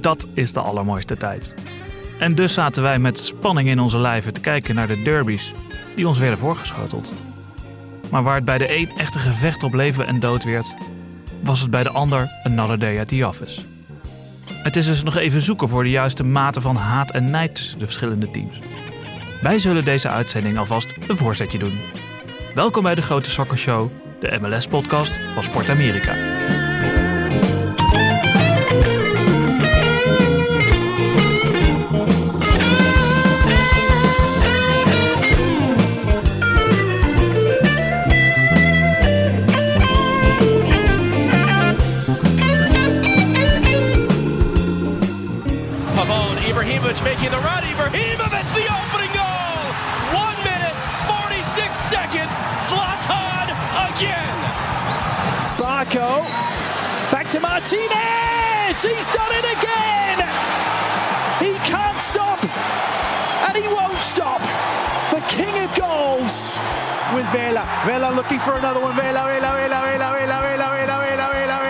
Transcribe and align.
Dat 0.00 0.26
is 0.34 0.52
de 0.52 0.60
allermooiste 0.60 1.16
tijd. 1.16 1.54
En 2.18 2.34
dus 2.34 2.54
zaten 2.54 2.82
wij 2.82 2.98
met 2.98 3.18
spanning 3.18 3.68
in 3.68 3.80
onze 3.80 3.98
lijven 3.98 4.32
te 4.32 4.40
kijken 4.40 4.74
naar 4.74 4.86
de 4.86 5.02
derbies 5.02 5.54
die 5.96 6.08
ons 6.08 6.18
werden 6.18 6.38
voorgeschoteld. 6.38 7.12
Maar 8.10 8.22
waar 8.22 8.34
het 8.34 8.44
bij 8.44 8.58
de 8.58 8.76
een 8.76 8.90
echt 8.96 9.14
een 9.14 9.20
gevecht 9.20 9.62
op 9.62 9.74
leven 9.74 10.06
en 10.06 10.20
dood 10.20 10.44
werd, 10.44 10.76
was 11.42 11.60
het 11.60 11.70
bij 11.70 11.82
de 11.82 11.90
ander 11.90 12.30
another 12.42 12.78
day 12.78 13.00
at 13.00 13.08
the 13.08 13.26
office. 13.26 13.60
Het 14.62 14.76
is 14.76 14.86
dus 14.86 15.02
nog 15.02 15.16
even 15.16 15.40
zoeken 15.40 15.68
voor 15.68 15.82
de 15.82 15.90
juiste 15.90 16.24
mate 16.24 16.60
van 16.60 16.76
haat 16.76 17.10
en 17.10 17.30
nijd 17.30 17.54
tussen 17.54 17.78
de 17.78 17.84
verschillende 17.84 18.30
teams. 18.30 18.60
Wij 19.42 19.58
zullen 19.58 19.84
deze 19.84 20.08
uitzending 20.08 20.58
alvast 20.58 20.94
een 21.08 21.16
voorzetje 21.16 21.58
doen. 21.58 21.80
Welkom 22.54 22.82
bij 22.82 22.94
de 22.94 23.02
Grote 23.02 23.30
Soccer 23.30 23.58
Show, 23.58 23.90
de 24.20 24.38
MLS-podcast 24.40 25.18
van 25.34 25.42
Sport 25.42 25.70
Amerika. 25.70 26.14
Making 47.20 47.36
the 47.36 47.44
run. 47.44 47.62
Ibrahimovic, 47.62 48.46
the 48.56 48.64
opening 48.64 49.12
goal. 49.12 49.64
One 50.16 50.38
minute, 50.40 50.76
46 51.04 51.76
seconds. 51.92 52.32
Zlatan 52.64 53.52
again. 53.92 54.36
Barco. 55.60 56.24
Back 57.12 57.28
to 57.30 57.40
Martinez. 57.40 58.80
He's 58.80 59.06
done 59.12 59.32
it 59.36 59.46
again. 59.56 60.18
He 61.44 61.52
can't 61.68 62.00
stop. 62.00 62.40
And 63.48 63.56
he 63.56 63.68
won't 63.68 64.02
stop. 64.02 64.40
The 65.10 65.20
king 65.28 65.52
of 65.64 65.74
goals. 65.76 66.56
with 67.14 67.26
Vela. 67.32 67.66
Vela 67.84 68.12
looking 68.14 68.38
for 68.38 68.56
another 68.56 68.80
one. 68.80 68.96
Vela, 68.96 69.24
Vela, 69.26 69.52
Vela, 69.56 69.80
Vela, 69.82 70.08
Vela, 70.08 70.16
Vela, 70.16 70.40
Vela, 70.40 70.40
Vela, 70.40 70.68
Vela, 70.70 70.96
Vela, 70.96 70.96
Vela, 71.04 71.28
Vela, 71.28 71.58
Vela, 71.58 71.69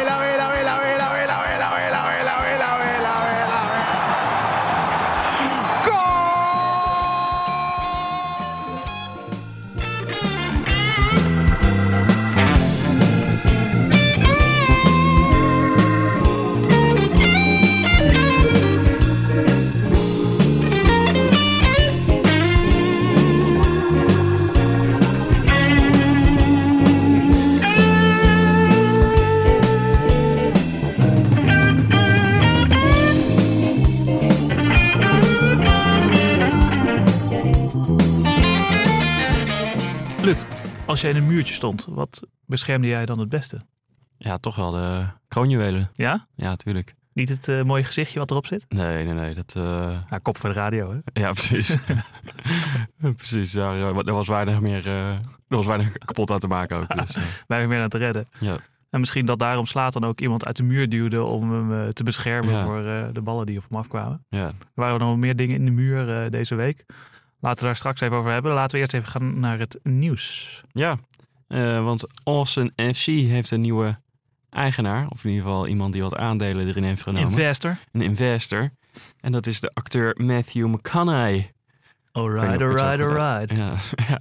als 40.91 41.01
jij 41.01 41.11
in 41.11 41.17
een 41.17 41.27
muurtje 41.27 41.55
stond, 41.55 41.87
wat 41.91 42.23
beschermde 42.47 42.87
jij 42.89 43.07
dan 43.07 43.19
het 43.19 43.29
beste? 43.29 43.59
Ja, 44.17 44.37
toch 44.39 44.57
wel 44.57 44.71
de 44.71 45.05
kroonjuwelen. 45.29 45.91
Ja? 45.95 46.27
Ja, 46.35 46.57
tuurlijk. 46.57 46.95
Niet 47.13 47.29
het 47.29 47.49
eh, 47.49 47.63
mooie 47.63 47.85
gezichtje 47.85 48.19
wat 48.19 48.31
erop 48.31 48.47
zit? 48.47 48.65
Nee, 48.69 49.05
nee, 49.05 49.15
nee. 49.15 49.35
Dat, 49.35 49.53
Ja, 50.11 50.19
kop 50.23 50.37
voor 50.39 50.49
de 50.49 50.55
radio, 50.55 50.91
hè? 50.93 51.21
ja, 51.21 51.33
precies. 51.33 51.77
precies. 53.17 53.53
Daar, 53.53 53.77
eh, 53.77 53.97
er 54.07 54.13
was 54.13 54.29
weinig 54.29 54.61
meer. 54.61 54.87
eh, 54.87 55.09
er 55.15 55.21
was 55.49 55.67
weinig 55.67 55.93
kapot 55.99 56.31
aan 56.31 56.39
te 56.39 56.47
maken 56.49 56.77
ook. 56.77 56.97
Dus, 56.99 57.15
hebben 57.47 57.69
meer 57.69 57.83
aan 57.83 57.89
te 57.89 57.99
redden. 57.99 58.29
ja. 58.41 58.57
En 58.91 59.01
misschien 59.01 59.27
dat 59.27 59.39
daarom 59.39 59.67
slaat 59.67 59.93
dan 59.93 60.05
ook 60.05 60.21
iemand 60.21 60.47
uit 60.47 60.57
de 60.57 60.63
muur 60.63 60.89
duwde 60.89 61.23
om 61.23 61.53
hem 61.53 61.93
te 61.93 62.03
beschermen 62.05 62.53
Ja. 62.53 62.65
voor 62.65 62.83
de 63.13 63.21
ballen 63.23 63.47
die 63.47 63.59
op 63.59 63.65
hem 63.69 63.79
afkwamen. 63.79 64.25
ja. 64.29 64.47
Er 64.47 64.55
waren 64.75 64.99
nog 65.01 65.17
meer 65.17 65.37
dingen 65.37 65.57
in 65.57 65.65
de 65.65 65.71
muur 65.71 66.31
deze 66.31 66.55
week. 66.55 66.85
Laten 67.41 67.59
we 67.59 67.65
daar 67.65 67.77
straks 67.77 68.01
even 68.01 68.17
over 68.17 68.31
hebben. 68.31 68.53
Laten 68.53 68.75
we 68.75 68.79
eerst 68.79 68.95
even 68.95 69.09
gaan 69.09 69.41
naar 69.41 69.59
het 69.59 69.79
nieuws. 69.83 70.63
Ja, 70.73 70.99
eh, 71.47 71.85
want 71.85 72.07
Austin 72.25 72.73
FC 72.77 73.05
heeft 73.07 73.51
een 73.51 73.61
nieuwe 73.61 73.99
eigenaar. 74.51 75.07
Of 75.09 75.25
in 75.25 75.31
ieder 75.31 75.45
geval 75.47 75.67
iemand 75.67 75.93
die 75.93 76.03
wat 76.03 76.17
aandelen 76.17 76.67
erin 76.67 76.85
heeft 76.85 77.03
genomen. 77.03 77.29
Investor. 77.29 77.77
een 77.93 78.03
investor. 78.03 78.71
En 79.21 79.33
dat 79.33 79.47
is 79.47 79.61
de 79.61 79.71
acteur 79.75 80.15
Matthew 80.17 80.67
McConaughey. 80.67 81.53
Alright, 82.13 82.63
alright, 82.63 83.03
alright. 83.03 83.51
Ja, 83.57 83.75
ja. 84.09 84.19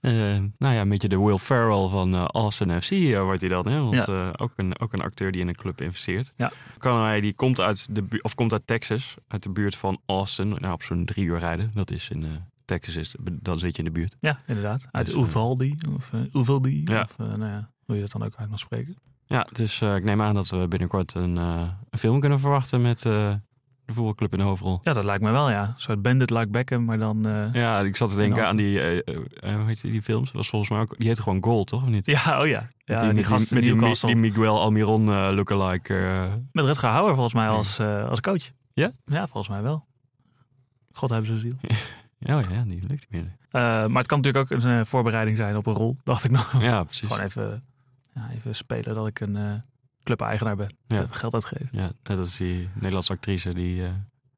Eh, 0.00 0.12
nou 0.58 0.74
ja, 0.74 0.80
een 0.80 0.88
beetje 0.88 1.08
de 1.08 1.20
Will 1.20 1.38
Ferrell 1.38 1.88
van 1.88 2.14
eh, 2.14 2.24
Austin 2.24 2.82
FC 2.82 2.90
eh, 2.90 3.22
wordt 3.22 3.40
hij 3.40 3.50
dan. 3.50 3.66
Hè? 3.68 3.80
Want 3.80 4.04
Ja. 4.06 4.32
ook, 4.36 4.52
een, 4.56 4.78
ook 4.80 4.92
een 4.92 5.00
acteur 5.02 5.32
die 5.32 5.40
in 5.40 5.48
een 5.48 5.54
club 5.54 5.80
investeert. 5.80 6.32
Ja. 6.36 6.52
McConaughey 6.74 7.20
die 7.20 7.34
komt 7.34 7.60
uit, 7.60 7.94
de, 7.94 8.18
of 8.22 8.34
komt 8.34 8.52
uit 8.52 8.66
Texas, 8.66 9.14
uit 9.28 9.42
de 9.42 9.50
buurt 9.50 9.76
van 9.76 10.00
Austin. 10.06 10.48
Nou, 10.48 10.72
op 10.72 10.82
zo'n 10.82 11.04
drie 11.04 11.24
uur 11.24 11.38
rijden. 11.38 11.70
Dat 11.74 11.90
is 11.90 12.08
in 12.10 12.26
Texas, 12.64 12.96
is, 12.96 13.14
dan 13.32 13.58
zit 13.58 13.72
je 13.76 13.78
in 13.82 13.84
de 13.92 13.98
buurt. 13.98 14.16
Ja, 14.20 14.40
inderdaad. 14.46 14.86
Uit 14.90 15.06
Dus, 15.06 15.14
Uvalde. 15.14 15.74
Of 15.96 16.10
uh, 16.14 16.20
Uvalde. 16.32 16.80
Ja. 16.84 17.02
Of, 17.02 17.14
eh, 17.18 17.26
nou 17.26 17.50
ja, 17.52 17.70
hoe 17.84 17.94
je 17.94 18.00
dat 18.00 18.10
dan 18.10 18.22
ook 18.24 18.32
uit 18.36 18.50
mag 18.50 18.58
spreken. 18.58 18.96
Ja, 19.26 19.46
dus 19.52 19.82
ik 19.82 20.04
neem 20.04 20.22
aan 20.22 20.34
dat 20.34 20.48
we 20.48 20.68
binnenkort 20.68 21.14
een, 21.14 21.36
een 21.36 21.98
film 21.98 22.20
kunnen 22.20 22.40
verwachten 22.40 22.82
met 22.82 23.02
de 23.88 23.94
voetbalclub 23.94 24.32
in 24.32 24.38
de 24.38 24.44
hoofdrol. 24.44 24.80
Ja, 24.82 24.92
dat 24.92 25.04
lijkt 25.04 25.22
me 25.22 25.30
wel, 25.30 25.50
ja. 25.50 25.62
Een 25.62 25.74
soort 25.76 26.02
bandit 26.02 26.30
like 26.30 26.48
Beckham, 26.48 26.84
maar 26.84 26.98
dan... 26.98 27.26
eh, 27.26 27.32
ja. 27.32 27.48
Ja, 27.52 27.80
ik 27.80 27.96
zat 27.96 28.10
te 28.10 28.16
denken 28.16 28.42
En 28.42 28.48
aan 28.48 28.56
die, 28.56 28.80
eh, 28.80 28.98
eh, 28.98 29.54
hoe 29.56 29.66
heet 29.66 29.80
die, 29.80 29.90
die 29.90 30.02
films? 30.02 30.32
Was 30.32 30.48
volgens 30.48 30.70
mij 30.70 30.80
ook, 30.80 30.94
die 30.98 31.06
heette 31.06 31.22
gewoon 31.22 31.42
Goal, 31.44 31.64
toch? 31.64 31.82
Of 31.82 31.88
niet? 31.88 32.08
oh 32.08 32.14
ja. 32.14 32.42
Ja, 32.44 32.68
Met 32.86 33.00
die, 33.00 33.12
met 33.12 33.26
gast 33.26 33.52
met 33.52 33.64
die, 33.64 33.94
die 34.06 34.16
Miguel 34.16 34.60
Almiron 34.60 35.04
lookalike. 35.34 36.28
Met 36.52 36.64
Rutger 36.64 36.88
Hauer 36.88 37.12
volgens 37.12 37.34
mij 37.34 37.48
als, 37.48 37.80
als 37.80 38.20
coach. 38.20 38.50
Ja? 38.72 38.92
Ja, 39.04 39.26
volgens 39.26 39.48
mij 39.48 39.62
wel. 39.62 39.84
God 40.92 41.10
hebben 41.10 41.26
ze 41.26 41.38
ziel. 41.38 41.56
ja, 42.18 42.38
ja, 42.50 42.62
die 42.66 42.82
lukt 42.86 43.06
niet 43.10 43.22
meer. 43.22 43.36
Maar 43.50 43.98
het 43.98 44.06
kan 44.06 44.20
natuurlijk 44.20 44.52
ook 44.52 44.62
een 44.62 44.86
voorbereiding 44.86 45.36
zijn 45.36 45.56
op 45.56 45.66
een 45.66 45.74
rol, 45.74 45.96
dacht 46.04 46.24
ik 46.24 46.30
nog. 46.30 46.62
Ja, 46.62 46.84
precies. 46.84 47.08
Gewoon 47.08 47.24
even, 47.24 47.64
ja, 48.14 48.28
even 48.34 48.54
spelen 48.54 48.94
dat 48.94 49.06
ik 49.06 49.20
een 49.20 49.62
club-eigenaar 50.08 50.56
ben. 50.56 50.76
Ja. 50.86 51.06
Geld 51.10 51.34
uitgeven. 51.34 51.68
Ja, 51.72 51.90
net 52.02 52.18
als 52.18 52.36
die 52.36 52.68
Nederlandse 52.74 53.12
actrice 53.12 53.54
die 53.54 53.84
eh, 53.84 53.90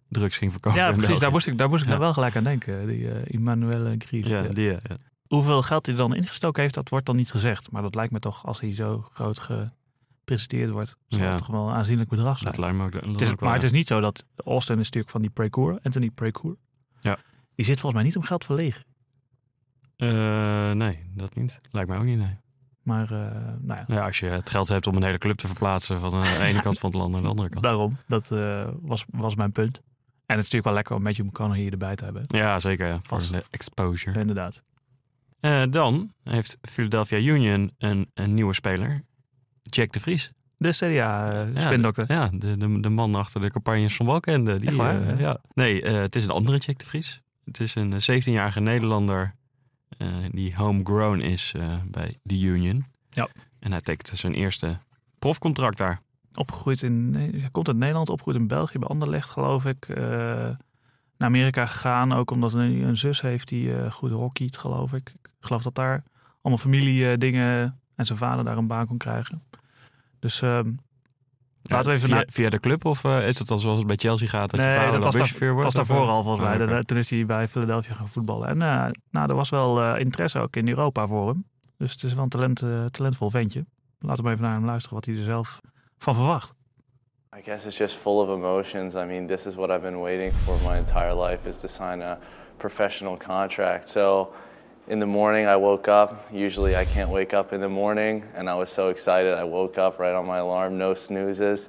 drugs 0.08 0.36
ging 0.36 0.50
verkopen. 0.52 0.78
Ja, 0.78 0.86
precies. 0.86 1.06
België. 1.06 1.20
Daar 1.20 1.30
moest 1.30 1.46
ik, 1.46 1.58
daar 1.58 1.68
moest 1.68 1.80
ik 1.82 1.86
Ja. 1.88 1.92
nou 1.94 2.04
wel 2.04 2.14
gelijk 2.14 2.36
aan 2.36 2.44
denken. 2.44 2.86
Die 2.86 3.10
eh 3.10 3.34
Emmanuel 3.34 3.94
Gries. 3.98 4.26
Ja, 4.26 4.42
die, 4.42 4.64
ja. 4.68 4.78
Hoeveel 5.26 5.62
geld 5.62 5.86
hij 5.86 5.94
dan 5.94 6.14
ingestoken 6.14 6.62
heeft, 6.62 6.74
dat 6.74 6.88
wordt 6.88 7.06
dan 7.06 7.16
niet 7.16 7.30
gezegd. 7.30 7.70
Maar 7.70 7.82
dat 7.82 7.94
lijkt 7.94 8.12
me 8.12 8.18
toch, 8.18 8.46
als 8.46 8.60
hij 8.60 8.74
zo 8.74 9.08
groot 9.12 9.38
gepresenteerd 9.38 10.70
wordt, 10.70 10.96
zal 11.08 11.20
het 11.20 11.38
toch 11.38 11.46
wel 11.46 11.68
een 11.68 11.74
aanzienlijk 11.74 12.08
bedrag 12.10 12.38
zijn. 12.38 12.50
Dat 12.50 12.60
lijkt 12.60 12.76
me 12.76 12.84
ook. 12.84 12.92
dat 12.92 13.04
Het 13.04 13.20
is, 13.20 13.30
ook 13.30 13.40
wel, 13.40 13.48
maar 13.48 13.58
het 13.58 13.66
is 13.66 13.72
niet 13.72 13.86
zo 13.86 14.00
dat 14.00 14.24
Austin 14.36 14.74
is 14.78 14.84
natuurlijk 14.84 15.12
van 15.12 15.20
die 15.20 15.30
Precour, 15.30 15.78
Anthony 15.82 16.10
Precour. 16.10 16.56
Ja. 17.00 17.18
Die 17.54 17.64
zit 17.64 17.80
volgens 17.80 17.94
mij 17.94 18.02
niet 18.02 18.16
om 18.16 18.22
geld 18.22 18.44
verlegen. 18.44 18.84
Eh, 19.96 20.72
nee, 20.72 21.10
dat 21.14 21.34
niet. 21.34 21.60
Lijkt 21.70 21.88
mij 21.88 21.98
ook 21.98 22.04
niet, 22.04 22.18
nee. 22.18 22.38
Maar 22.82 23.04
eh, 23.12 23.18
nou 23.60 23.80
ja, 23.86 23.94
Ja, 23.94 24.04
als 24.04 24.18
je 24.20 24.26
het 24.26 24.50
geld 24.50 24.68
hebt 24.68 24.86
om 24.86 24.96
een 24.96 25.02
hele 25.02 25.18
club 25.18 25.36
te 25.36 25.46
verplaatsen 25.46 26.00
van 26.00 26.10
de 26.10 26.38
ene 26.42 26.60
kant 26.66 26.78
van 26.78 26.90
het 26.90 26.98
land 26.98 27.12
naar 27.12 27.22
de 27.22 27.28
andere 27.28 27.48
kant. 27.48 27.62
daarom. 27.62 27.98
Dat 28.06 28.30
eh, 28.30 28.68
was, 28.80 29.04
was 29.10 29.34
mijn 29.34 29.52
punt. 29.52 29.76
En 29.76 30.36
het 30.36 30.46
is 30.46 30.50
natuurlijk 30.52 30.64
wel 30.64 30.74
lekker 30.74 30.94
om 30.96 31.02
Matthew 31.02 31.26
McConaughey 31.26 31.62
hier 31.62 31.72
erbij 31.72 31.94
te 31.94 32.04
hebben. 32.04 32.22
Ja, 32.26 32.60
zeker. 32.60 32.86
Ja. 32.86 32.98
Voor 33.02 33.18
de 33.30 33.44
exposure. 33.50 34.20
Inderdaad. 34.20 34.62
Eh, 35.40 35.62
dan 35.70 36.12
heeft 36.24 36.58
Philadelphia 36.62 37.18
Union 37.18 37.72
een, 37.78 38.10
een 38.14 38.34
nieuwe 38.34 38.54
speler. 38.54 39.02
Jack 39.62 39.92
de 39.92 40.00
Vries. 40.00 40.30
De 40.56 40.70
CDA 40.70 41.32
eh 41.32 42.06
Ja, 42.06 42.28
de, 42.32 42.56
de, 42.56 42.80
de 42.80 42.88
man 42.88 43.14
achter 43.14 43.40
de 43.40 43.50
campagnes 43.50 43.96
van 43.96 44.06
Balkende. 44.06 44.56
Die, 44.58 44.76
waar? 44.76 45.02
eh, 45.08 45.20
ja. 45.20 45.38
Nee, 45.54 45.82
eh, 45.82 45.92
het 46.00 46.16
is 46.16 46.24
een 46.24 46.30
andere 46.30 46.58
Jack 46.58 46.78
de 46.78 46.84
Vries. 46.84 47.20
Het 47.44 47.60
is 47.60 47.74
een 47.74 47.92
17-jarige 47.92 48.60
Nederlander 48.60 49.22
eh, 49.22 49.30
die 50.30 50.56
homegrown 50.56 51.20
is 51.20 51.52
eh, 51.56 51.82
bij 51.86 52.18
de 52.22 52.40
Union. 52.40 52.84
Ja. 53.08 53.28
En 53.58 53.70
hij 53.70 53.80
tekent 53.80 54.18
zijn 54.18 54.34
eerste 54.34 54.78
profcontract 55.18 55.78
daar. 55.78 56.00
Opgegroeid 56.34 56.82
in, 56.82 57.14
hij 57.14 57.48
komt 57.50 57.68
uit 57.68 57.76
Nederland, 57.76 58.08
opgegroeid 58.08 58.40
in 58.40 58.46
België, 58.46 58.78
bij 58.78 58.88
Anderlecht 58.88 59.30
geloof 59.30 59.66
ik. 59.66 59.88
Eh, 59.88 59.96
naar 61.20 61.28
Amerika 61.28 61.66
gegaan, 61.66 62.12
ook 62.12 62.30
omdat 62.30 62.52
hij 62.52 62.82
een 62.82 62.96
zus 62.96 63.20
heeft 63.20 63.48
die 63.48 63.76
eh, 63.76 63.90
goed 63.90 64.10
hockeyt 64.10 64.56
geloof 64.56 64.92
ik. 64.92 65.12
Ik 65.22 65.30
geloof 65.40 65.62
dat 65.62 65.74
daar 65.74 66.02
allemaal 66.42 66.62
familie 66.62 67.10
eh, 67.10 67.18
dingen 67.18 67.80
en 67.94 68.06
zijn 68.06 68.18
vader 68.18 68.44
daar 68.44 68.56
een 68.56 68.66
baan 68.66 68.86
kon 68.86 68.98
krijgen. 68.98 69.42
Dus 70.18 70.42
ehm, 70.42 70.72
Laten 71.62 71.90
we 71.90 71.96
even 71.96 72.08
via, 72.08 72.16
naar- 72.16 72.26
via 72.28 72.50
de 72.50 72.60
club 72.60 72.84
of 72.84 73.04
eh, 73.04 73.26
is 73.26 73.38
het 73.38 73.48
dan 73.48 73.60
zoals 73.60 73.78
het 73.78 73.86
bij 73.86 73.96
Chelsea 73.96 74.28
gaat? 74.28 74.50
Dat 74.50 74.60
je 74.60 74.66
nee, 74.66 74.76
vader 74.76 74.92
dat 74.92 75.04
was, 75.04 75.16
dat 75.16 75.38
wordt? 75.38 75.64
was 75.64 75.74
daarvoor 75.74 76.06
al 76.08 76.22
volgens 76.22 76.48
Oh, 76.60 76.66
mij. 76.66 76.82
Toen 76.82 76.98
is 76.98 77.10
hij 77.10 77.26
bij 77.26 77.48
Philadelphia 77.48 77.94
gaan 77.94 78.08
voetballen. 78.08 78.48
En 78.48 78.62
eh, 78.62 78.86
nou, 79.10 79.28
er 79.28 79.34
was 79.34 79.48
wel 79.50 79.80
eh, 79.82 80.00
interesse 80.00 80.38
ook 80.38 80.56
in 80.56 80.68
Europa 80.68 81.06
voor 81.06 81.28
hem. 81.28 81.44
Dus 81.76 81.92
het 81.92 82.02
is 82.02 82.14
wel 82.14 82.22
een 82.22 82.28
talent, 82.28 82.62
eh, 82.62 82.84
talentvol 82.84 83.30
ventje. 83.30 83.64
Laten 83.98 84.24
we 84.24 84.30
even 84.30 84.42
naar 84.42 84.52
hem 84.54 84.64
luisteren 84.64 84.94
wat 84.96 85.04
hij 85.04 85.16
er 85.16 85.22
zelf 85.22 85.60
van 85.98 86.14
verwacht. 86.14 86.52
I 87.38 87.42
guess 87.44 87.64
it's 87.64 87.76
just 87.78 87.94
full 87.96 88.18
of 88.18 88.28
emotions. 88.28 88.94
I 88.94 89.04
mean, 89.04 89.26
this 89.26 89.46
is 89.46 89.54
what 89.54 89.70
I've 89.70 89.80
been 89.80 90.00
waiting 90.00 90.32
for 90.44 90.54
my 90.70 90.76
entire 90.76 91.22
life 91.24 91.48
is 91.48 91.56
to 91.58 91.68
sign 91.68 92.02
a 92.02 92.18
professional 92.56 93.16
contract. 93.16 93.88
So 93.88 94.32
in 94.90 94.98
the 94.98 95.06
morning 95.06 95.46
I 95.46 95.54
woke 95.54 95.86
up, 95.86 96.26
usually 96.32 96.74
I 96.74 96.84
can't 96.84 97.10
wake 97.10 97.32
up 97.32 97.52
in 97.52 97.60
the 97.60 97.68
morning, 97.68 98.24
and 98.34 98.50
I 98.50 98.56
was 98.56 98.70
so 98.70 98.88
excited. 98.88 99.32
I 99.34 99.44
woke 99.44 99.78
up 99.78 100.00
right 100.00 100.12
on 100.12 100.26
my 100.26 100.38
alarm, 100.38 100.78
no 100.78 100.94
snoozes. 100.94 101.68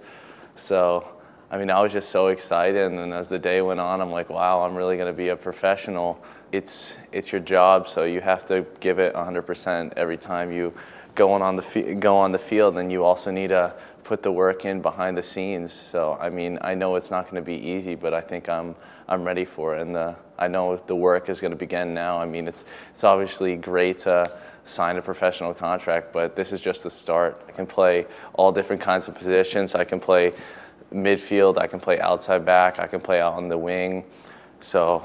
So 0.56 1.08
I 1.52 1.60
mean, 1.60 1.70
I 1.70 1.82
was 1.82 1.92
just 1.92 2.10
so 2.10 2.28
excited, 2.28 2.92
and 2.92 3.14
as 3.14 3.30
the 3.30 3.38
day 3.38 3.62
went 3.62 3.80
on, 3.80 4.02
I'm 4.02 4.10
like, 4.10 4.32
wow, 4.32 4.62
I'm 4.62 4.76
really 4.76 4.98
going 4.98 5.12
to 5.12 5.16
be 5.16 5.28
a 5.28 5.36
professional. 5.36 6.20
It's 6.52 6.96
it's 7.12 7.32
your 7.32 7.42
job, 7.42 7.88
so 7.88 8.06
you 8.06 8.22
have 8.22 8.44
to 8.48 8.66
give 8.80 8.98
it 8.98 9.14
100% 9.14 9.94
every 9.96 10.18
time 10.18 10.52
you 10.52 10.74
go 11.14 11.32
on, 11.32 11.56
the 11.56 11.98
go 12.00 12.18
on 12.18 12.32
the 12.32 12.40
field, 12.40 12.76
and 12.76 12.92
you 12.92 13.04
also 13.04 13.30
need 13.30 13.50
to 13.50 13.74
put 14.12 14.24
the 14.24 14.32
work 14.46 14.66
in 14.66 14.82
behind 14.82 15.16
the 15.16 15.24
scenes. 15.24 15.72
So 15.92 16.00
I 16.26 16.30
mean, 16.30 16.54
I 16.72 16.74
know 16.76 16.98
it's 16.98 17.12
not 17.16 17.24
going 17.28 17.42
to 17.44 17.48
be 17.56 17.60
easy, 17.76 17.96
but 17.96 18.12
I 18.14 18.22
think 18.30 18.44
I'm 18.58 18.76
I'm 19.12 19.24
ready 19.30 19.46
for 19.46 19.68
it, 19.76 19.82
and 19.84 19.96
the, 19.96 20.16
I 20.46 20.48
know 20.54 20.66
the 20.94 20.96
work 20.96 21.30
is 21.30 21.40
going 21.44 21.56
to 21.58 21.62
begin 21.68 21.88
now. 21.94 22.14
I 22.24 22.28
mean, 22.34 22.48
it's 22.52 22.64
it's 22.94 23.04
obviously 23.04 23.56
great 23.72 23.98
to 24.00 24.16
sign 24.66 24.98
a 24.98 25.02
professional 25.02 25.54
contract, 25.54 26.06
but 26.14 26.36
this 26.36 26.52
is 26.52 26.60
just 26.70 26.84
the 26.84 26.90
start. 26.90 27.32
I 27.50 27.52
can 27.58 27.66
play 27.66 28.06
all 28.34 28.52
different 28.52 28.82
kinds 28.84 29.08
of 29.08 29.14
positions. 29.16 29.76
I 29.76 29.86
can 29.86 30.00
play 30.00 30.34
midfield. 30.92 31.54
I 31.66 31.68
can 31.68 31.80
play 31.80 31.98
outside 32.10 32.44
back. 32.44 32.80
I 32.86 32.88
can 32.88 33.02
play 33.02 33.22
out 33.22 33.34
on 33.38 33.50
the 33.50 33.58
wing. 33.58 34.04
So 34.60 35.02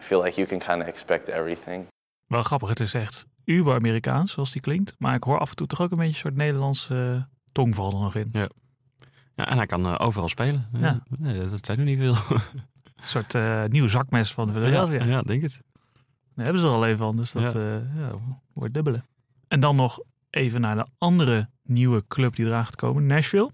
I 0.00 0.02
feel 0.08 0.20
like 0.24 0.34
you 0.40 0.46
can 0.46 0.60
kind 0.60 0.82
of 0.82 0.88
expect 0.88 1.28
everything. 1.28 1.86
Wel 2.26 2.42
grappig, 2.42 2.68
het 2.68 2.80
is 2.80 2.94
echt 2.94 3.26
uber-Amerikaans 3.44 4.32
zoals 4.32 4.52
die 4.52 4.60
klinkt. 4.60 4.94
Maar 4.98 5.14
ik 5.14 5.22
hoor 5.24 5.38
af 5.38 5.50
en 5.50 5.56
toe 5.56 5.66
toch 5.66 5.80
ook 5.80 5.90
een 5.90 5.96
beetje 5.96 6.12
een 6.12 6.18
soort 6.18 6.36
Nederlandse 6.36 6.94
uh, 6.94 7.22
tongval 7.58 7.92
er 7.92 7.98
nog 7.98 8.14
in. 8.14 8.28
Ja, 8.32 8.48
ja 9.34 9.48
en 9.48 9.56
hij 9.56 9.66
kan 9.66 9.86
uh, 9.86 9.94
overal 9.98 10.28
spelen. 10.28 10.66
Ja. 10.72 11.02
Nee, 11.18 11.48
dat 11.48 11.66
zijn 11.66 11.78
er 11.78 11.84
niet 11.84 11.98
veel. 11.98 12.14
Een 12.96 13.08
soort 13.08 13.34
uh, 13.34 13.64
nieuw 13.64 13.88
zakmes 13.88 14.32
van 14.32 14.52
Philadelphia. 14.52 15.04
Ja, 15.04 15.04
ja, 15.04 15.22
denk 15.22 15.42
het. 15.42 15.62
Daar 16.34 16.44
hebben 16.44 16.62
ze 16.62 16.68
er 16.68 16.74
al 16.74 16.86
even 16.86 16.98
van, 16.98 17.16
dus 17.16 17.32
dat 17.32 17.52
ja, 17.52 18.12
wordt 18.52 18.74
dubbele. 18.74 19.02
En 19.48 19.60
dan 19.60 19.76
nog 19.76 20.00
even 20.30 20.60
naar 20.60 20.76
de 20.76 20.86
andere 20.98 21.48
nieuwe 21.62 22.04
club 22.08 22.36
die 22.36 22.46
eraan 22.46 22.64
gaat 22.64 22.76
komen, 22.76 23.06
Nashville. 23.06 23.50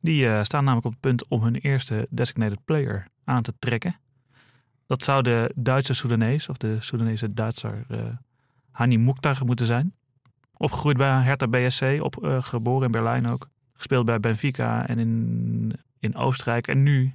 Die 0.00 0.44
staan 0.44 0.64
namelijk 0.64 0.86
op 0.86 0.92
het 0.92 1.00
punt 1.00 1.28
om 1.28 1.42
hun 1.42 1.56
eerste 1.56 2.06
designated 2.10 2.64
player 2.64 3.06
aan 3.24 3.42
te 3.42 3.52
trekken. 3.58 4.00
Dat 4.86 5.02
zou 5.02 5.22
de 5.22 5.52
Duitse 5.54 5.94
Soedanees 5.94 6.48
of 6.48 6.56
de 6.56 6.76
Soedanese 6.80 7.34
Duitser 7.34 7.86
Hani 8.70 8.98
Mukhtar 8.98 9.44
moeten 9.44 9.66
zijn. 9.66 9.94
Opgegroeid 10.58 10.96
bij 10.96 11.22
Hertha 11.22 11.48
BSC, 11.48 11.98
op, 12.00 12.24
uh, 12.24 12.42
geboren 12.42 12.86
in 12.86 12.90
Berlijn 12.90 13.28
ook. 13.28 13.48
Gespeeld 13.72 14.06
bij 14.06 14.20
Benfica 14.20 14.86
en 14.86 14.98
in, 14.98 15.72
in 15.98 16.16
Oostenrijk. 16.16 16.66
En 16.66 16.82
nu 16.82 17.14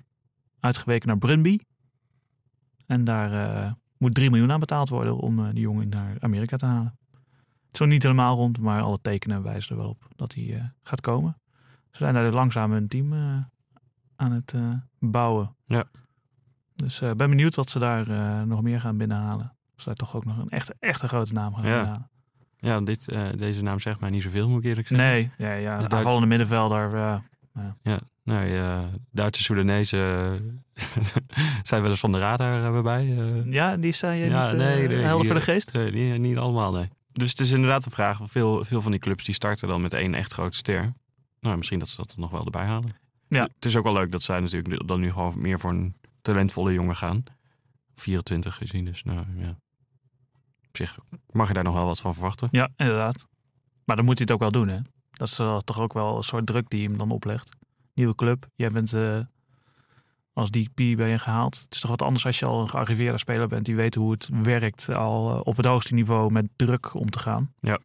uitgeweken 0.60 1.08
naar 1.08 1.18
Brunby. 1.18 1.60
En 2.86 3.04
daar 3.04 3.76
moet 3.98 4.14
3 4.14 4.30
miljoen 4.30 4.52
aan 4.52 4.60
betaald 4.60 4.90
worden 4.90 5.18
om 5.18 5.54
die 5.54 5.62
jongen 5.62 5.90
naar 5.90 6.16
Amerika 6.20 6.58
te 6.58 6.66
halen. 6.66 6.98
Nog 7.72 7.88
niet 7.88 8.04
helemaal 8.04 8.36
rond, 8.36 8.60
maar 8.60 8.82
alle 8.82 9.00
tekenen 9.02 9.44
wijzen 9.44 9.72
er 9.72 9.82
wel 9.82 9.90
op 9.90 10.08
dat 10.16 10.34
hij 10.34 10.72
gaat 10.82 11.02
komen. 11.02 11.38
Ze 11.92 11.98
zijn 11.98 12.14
daar 12.14 12.32
langzaam 12.32 12.72
hun 12.72 12.88
team 12.88 13.14
aan 14.16 14.32
het 14.32 14.54
bouwen. 15.00 15.56
Ja. 15.66 15.86
Dus 16.76 17.02
ik 17.02 17.18
ben 17.18 17.30
benieuwd 17.30 17.56
wat 17.56 17.70
ze 17.70 17.80
daar 17.80 18.08
nog 18.48 18.62
meer 18.62 18.80
gaan 18.80 18.98
binnenhalen. 18.98 19.56
Ze 19.76 19.86
daar 19.86 19.96
toch 19.96 20.16
ook 20.16 20.26
nog 20.26 20.38
een 20.38 20.50
echte, 20.50 20.76
echte 20.80 21.08
grote 21.08 21.34
naam 21.34 21.54
gaan 21.56 21.66
ja. 21.66 21.70
binnenhalen. 21.70 22.12
Ja, 22.64 22.82
dit, 22.82 23.14
deze 23.38 23.62
naam 23.62 23.80
zegt 23.80 24.00
mij 24.00 24.10
niet 24.10 24.24
zoveel, 24.24 24.50
moet 24.50 24.64
ik 24.64 24.70
eerlijk 24.70 24.88
zeggen. 24.88 25.08
Nee, 25.08 25.32
ja, 25.38 25.54
ja, 25.54 25.78
de 25.78 25.96
aanvallende 25.96 26.28
middenvelder. 26.28 26.98
ja. 26.98 27.24
ja, 27.84 28.00
nee, 28.24 28.60
Duitse 29.12 29.44
Soedanezen 29.44 30.02
zijn 31.64 31.82
wel 31.82 31.92
eens 31.92 32.00
van 32.00 32.12
de 32.12 32.20
radar 32.20 32.84
bij. 32.84 33.06
ja, 33.46 33.78
die 33.78 33.94
zijn 33.94 34.18
je 34.18 34.26
ja, 34.26 34.50
niet 34.50 34.58
nee, 34.58 34.88
nee, 34.88 34.98
helder 34.98 35.26
voor 35.26 35.36
de 35.36 35.42
geest? 35.42 35.74
Nee, 35.74 35.92
niet, 35.92 36.20
niet 36.20 36.38
allemaal, 36.38 36.72
nee. 36.72 36.90
Dus 37.12 37.30
het 37.30 37.40
is 37.40 37.52
inderdaad 37.52 37.84
de 37.84 37.90
vraag, 37.90 38.20
veel, 38.24 38.66
veel 38.66 38.82
van 38.82 38.92
die 38.92 39.00
clubs 39.00 39.24
die 39.24 39.34
starten 39.34 39.68
dan 39.68 39.82
met 39.82 39.94
één 39.94 40.14
echt 40.14 40.34
grote 40.34 40.58
ster. 40.58 40.94
Nou, 41.40 41.58
misschien 41.58 41.80
dat 41.80 41.90
ze 41.90 41.98
dat 41.98 42.12
er 42.12 42.20
nog 42.20 42.32
wel 42.32 42.46
erbij 42.46 42.66
halen. 42.66 42.90
Ja. 43.28 43.44
Het 43.56 43.66
is 43.66 43.76
ook 43.76 43.84
wel 43.84 43.94
leuk 43.94 44.12
dat 44.12 44.24
zij 44.24 44.40
natuurlijk 44.40 44.88
dan 44.88 45.00
nu 45.00 45.12
gewoon 45.12 45.34
meer 45.42 45.60
voor 45.60 45.70
een 45.70 45.96
talentvolle 46.22 46.74
jongen 46.74 46.96
gaan. 46.96 47.24
24 47.96 48.56
gezien, 48.56 48.86
dus 48.86 49.04
nou 49.04 49.26
ja. 49.36 49.58
Op 50.74 50.80
zich 50.80 50.98
mag 51.32 51.48
je 51.48 51.54
daar 51.54 51.64
nog 51.64 51.74
wel 51.74 51.86
wat 51.86 52.00
van 52.00 52.14
verwachten. 52.14 52.48
Ja, 52.52 52.70
inderdaad. 52.76 53.28
Maar 53.84 53.96
dan 53.96 54.06
moet 54.06 54.18
hij 54.18 54.24
het 54.24 54.34
ook 54.34 54.40
wel 54.40 54.52
doen, 54.52 54.68
hè? 54.68 54.80
Dat 55.12 55.28
is 55.28 55.40
uh, 55.40 55.58
toch 55.58 55.80
ook 55.80 55.94
wel 55.94 56.16
een 56.16 56.24
soort 56.24 56.46
druk 56.46 56.70
die 56.70 56.88
hem 56.88 56.98
dan 56.98 57.12
oplegt. 57.12 57.50
Nieuwe 57.94 58.16
club, 58.16 58.48
jij 58.56 58.72
bent 58.72 58.94
uh, 58.94 59.20
als 60.34 60.50
DP 60.50 60.76
ben 60.76 61.08
je 61.08 61.20
gehaald. 61.20 61.60
Het 61.60 61.74
is 61.74 61.80
toch 61.80 61.90
wat 61.90 62.02
anders 62.02 62.26
als 62.26 62.40
je 62.40 62.46
al 62.46 62.62
een 62.62 62.70
gearriveerde 62.70 63.18
speler 63.18 63.48
bent 63.48 63.66
die 63.66 63.76
weet 63.76 63.96
hoe 63.96 64.12
het 64.12 64.30
werkt 64.44 64.90
al 64.90 65.36
uh, 65.36 65.42
op 65.44 65.58
het 65.58 65.66
hoogste 65.66 65.94
niveau 65.94 66.32
met 66.32 66.46
druk 66.56 66.94
om 66.94 67.10
te 67.10 67.20
gaan. 67.20 67.54
Ja. 67.60 67.78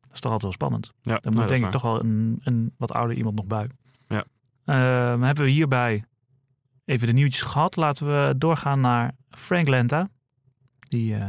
Dat 0.00 0.12
is 0.12 0.20
toch 0.20 0.32
altijd 0.32 0.42
wel 0.42 0.52
spannend. 0.52 0.92
Ja, 1.02 1.18
Dan 1.18 1.34
moet 1.34 1.48
denk 1.48 1.64
ik 1.64 1.70
toch 1.70 1.82
wel 1.82 2.00
een, 2.00 2.40
een 2.42 2.74
wat 2.76 2.92
ouder 2.92 3.16
iemand 3.16 3.36
nog 3.36 3.46
bij. 3.46 3.68
Ja. 4.08 4.24
Uh, 4.64 5.22
hebben 5.22 5.44
we 5.44 5.50
hierbij 5.50 6.04
even 6.84 7.06
de 7.06 7.12
nieuwtjes 7.12 7.42
gehad. 7.42 7.76
Laten 7.76 8.06
we 8.06 8.34
doorgaan 8.38 8.80
naar 8.80 9.12
Frank 9.30 9.68
Lenta. 9.68 10.10
Die 10.88 11.14
uh, 11.14 11.26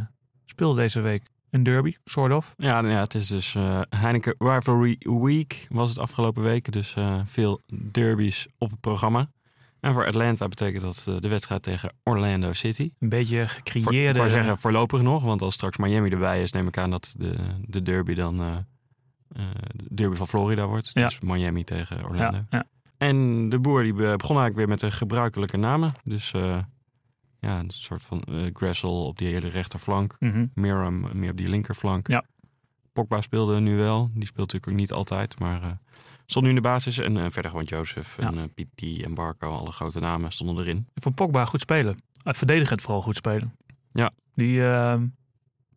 speelde 0.55 0.81
deze 0.81 0.99
week 0.99 1.23
een 1.49 1.63
derby, 1.63 1.95
soort 2.05 2.31
of. 2.31 2.53
Ja, 2.57 2.79
ja 2.79 2.99
het 2.99 3.13
is 3.13 3.27
dus 3.27 3.53
uh, 3.53 3.81
Heineken 3.89 4.35
Rivalry 4.37 4.95
Week 4.99 5.67
was 5.69 5.89
het 5.89 5.99
afgelopen 5.99 6.43
week. 6.43 6.71
Dus 6.71 6.95
veel 7.25 7.61
derbies 7.91 8.47
op 8.57 8.69
het 8.69 8.79
programma. 8.79 9.31
En 9.79 9.93
voor 9.93 10.05
Atlanta 10.05 10.47
betekent 10.47 10.81
dat 10.81 11.21
de 11.21 11.27
wedstrijd 11.27 11.63
tegen 11.63 11.93
Orlando 12.03 12.53
City. 12.53 12.91
Een 12.99 13.09
beetje 13.09 13.47
gecreëerde... 13.47 14.19
Voor, 14.19 14.27
ik 14.27 14.33
zeggen 14.33 14.57
voorlopig 14.57 15.01
nog, 15.01 15.23
want 15.23 15.41
als 15.41 15.53
straks 15.53 15.77
Miami 15.77 16.09
erbij 16.09 16.43
is... 16.43 16.51
neem 16.51 16.67
ik 16.67 16.77
aan 16.77 16.89
dat 16.89 17.13
de, 17.17 17.35
de 17.67 17.81
derby 17.81 18.13
dan 18.13 18.37
de 18.37 18.65
derby 19.91 20.15
van 20.15 20.27
Florida 20.27 20.67
wordt. 20.67 20.89
Ja. 20.93 21.03
Dus 21.03 21.19
Miami 21.19 21.63
tegen 21.63 22.03
Orlando. 22.03 22.37
Ja, 22.37 22.45
ja. 22.49 22.63
En 22.97 23.49
de 23.49 23.59
boer 23.59 23.83
die 23.83 23.93
begon 23.93 24.37
eigenlijk 24.37 24.55
weer 24.55 24.67
met 24.67 24.79
de 24.79 24.91
gebruikelijke 24.91 25.57
namen. 25.57 25.93
Dus 26.03 26.33
ja, 27.45 27.59
een 27.59 27.69
soort 27.69 28.03
van 28.03 28.23
uh, 28.29 28.45
Gressel 28.53 29.05
op 29.05 29.17
die 29.17 29.27
hele 29.27 29.47
rechterflank. 29.47 30.15
Mm 30.19 30.31
-hmm. 30.31 30.51
Miram 30.53 31.07
meer 31.13 31.31
op 31.31 31.37
die 31.37 31.49
linkerflank. 31.49 32.07
Ja. 32.07 32.23
Pogba 32.93 33.21
speelde 33.21 33.59
nu 33.59 33.75
wel. 33.75 34.09
Die 34.13 34.25
speelt 34.25 34.37
natuurlijk 34.53 34.67
ook 34.71 34.79
niet 34.79 34.91
altijd, 34.93 35.39
maar 35.39 35.61
uh, 35.63 35.71
stond 36.25 36.43
nu 36.45 36.49
in 36.49 36.55
de 36.55 36.61
basis. 36.61 36.97
En 36.99 37.15
uh, 37.15 37.25
verder 37.29 37.51
gewoon 37.51 37.65
Joseph 37.65 38.17
Ja. 38.19 38.31
en 38.31 38.51
uh, 38.83 39.03
en 39.05 39.13
Barco, 39.13 39.47
alle 39.49 39.71
grote 39.71 39.99
namen 39.99 40.31
stonden 40.31 40.57
erin. 40.57 40.87
Ik 40.93 41.01
vond 41.03 41.15
Pogba 41.15 41.45
goed 41.45 41.59
spelen. 41.59 42.01
Verdedigend 42.23 42.81
vooral 42.81 43.01
goed 43.01 43.15
spelen. 43.15 43.55
Ja. 43.91 44.11
Die 44.31 44.57
uh, 44.57 44.95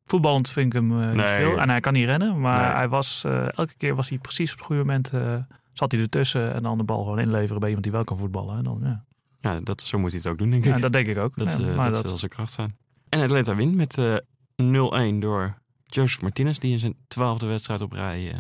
voetballend 0.04 0.50
vind 0.50 0.66
ik 0.66 0.72
hem 0.72 0.90
uh, 1.00 1.06
niet 1.06 1.16
Nee. 1.16 1.36
veel. 1.36 1.60
En 1.60 1.68
hij 1.68 1.80
kan 1.80 1.92
niet 1.92 2.04
rennen, 2.06 2.40
maar 2.40 2.62
Nee. 2.62 2.72
hij 2.72 2.88
was, 2.88 3.24
elke 3.50 3.74
keer 3.76 3.94
was 3.94 4.08
hij 4.08 4.18
precies 4.18 4.52
op 4.52 4.56
het 4.58 4.66
goede 4.66 4.82
moment. 4.84 5.10
zat 5.72 5.92
hij 5.92 6.00
ertussen 6.00 6.54
en 6.54 6.62
dan 6.62 6.78
de 6.78 6.84
bal 6.84 7.02
gewoon 7.02 7.18
inleveren 7.18 7.58
bij 7.58 7.68
iemand 7.68 7.84
die 7.84 7.92
wel 7.94 8.04
kan 8.04 8.18
voetballen. 8.18 8.56
En 8.56 8.64
dan, 8.64 8.80
ja. 8.82 9.04
Ja, 9.40 9.60
dat, 9.60 9.82
zo 9.82 9.98
moet 9.98 10.10
hij 10.10 10.20
het 10.22 10.28
ook 10.28 10.38
doen, 10.38 10.50
denk 10.50 10.64
ik. 10.64 10.74
Ja, 10.74 10.78
dat 10.78 10.92
denk 10.92 11.06
ik 11.06 11.18
ook. 11.18 11.36
Dat, 11.36 11.58
Ja, 11.58 11.86
eh, 11.86 11.92
dat, 11.92 12.08
zal 12.08 12.16
zijn 12.16 12.30
kracht 12.30 12.52
zijn. 12.52 12.76
En 13.08 13.20
Atlanta 13.20 13.56
wint 13.56 13.74
met 13.74 13.98
eh 13.98 14.16
0-1 15.14 15.18
door 15.18 15.58
Joseph 15.84 16.22
Martinez, 16.22 16.58
die 16.58 16.72
in 16.72 16.78
zijn 16.78 16.94
twaalfde 17.08 17.46
wedstrijd 17.46 17.80
op 17.80 17.92
rij 17.92 18.32
eh, 18.32 18.38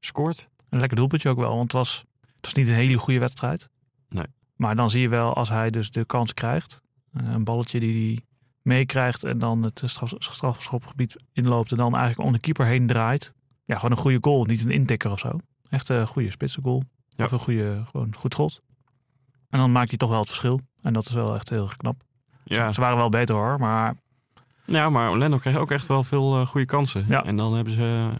scoort. 0.00 0.48
Een 0.68 0.78
lekker 0.78 0.96
doelpuntje 0.96 1.28
ook 1.28 1.38
wel, 1.38 1.50
want 1.50 1.62
het 1.62 1.72
was, 1.72 2.04
het 2.20 2.40
was 2.40 2.54
niet 2.54 2.68
een 2.68 2.74
hele 2.74 2.98
goede 2.98 3.20
wedstrijd. 3.20 3.68
Nee. 4.08 4.26
Maar 4.56 4.76
dan 4.76 4.90
zie 4.90 5.00
je 5.00 5.08
wel 5.08 5.34
als 5.34 5.48
hij 5.48 5.70
dus 5.70 5.90
de 5.90 6.04
kans 6.04 6.34
krijgt, 6.34 6.80
een 7.12 7.44
balletje 7.44 7.80
die 7.80 8.06
hij 8.06 8.24
meekrijgt 8.62 9.24
en 9.24 9.38
dan 9.38 9.62
het 9.62 9.82
straf, 9.84 10.12
strafschopgebied 10.18 11.24
inloopt 11.32 11.70
en 11.70 11.76
dan 11.76 11.94
eigenlijk 11.94 12.26
om 12.26 12.32
de 12.32 12.38
keeper 12.38 12.66
heen 12.66 12.86
draait. 12.86 13.34
Ja, 13.64 13.74
gewoon 13.74 13.90
een 13.90 13.96
goede 13.96 14.18
goal, 14.20 14.44
niet 14.44 14.64
een 14.64 14.70
intikker 14.70 15.10
of 15.10 15.18
zo. 15.18 15.38
Echt 15.68 15.88
een 15.88 16.06
goede 16.06 16.30
spitse 16.30 16.60
goal. 16.62 16.82
Ja. 17.08 17.24
Of 17.24 17.32
een 17.32 17.38
goede, 17.38 17.82
gewoon 17.90 18.14
goed 18.16 18.32
schot. 18.32 18.62
En 19.50 19.58
dan 19.58 19.72
maakt 19.72 19.88
hij 19.88 19.98
toch 19.98 20.10
wel 20.10 20.18
het 20.18 20.28
verschil. 20.28 20.60
En 20.82 20.92
dat 20.92 21.06
is 21.06 21.12
wel 21.12 21.34
echt 21.34 21.50
heel 21.50 21.70
knap. 21.76 22.02
Ja, 22.44 22.72
Ze 22.72 22.80
waren 22.80 22.96
wel 22.96 23.08
beter 23.08 23.34
hoor, 23.34 23.58
maar 23.58 23.94
ja 24.64 24.90
maar 24.90 25.10
Orlando 25.10 25.38
kreeg 25.38 25.56
ook 25.56 25.70
echt 25.70 25.86
wel 25.86 26.04
veel 26.04 26.40
eh, 26.40 26.46
goede 26.46 26.66
kansen. 26.66 27.04
Ja. 27.08 27.24
En 27.24 27.36
dan 27.36 27.54
hebben 27.54 27.72
ze... 27.72 28.10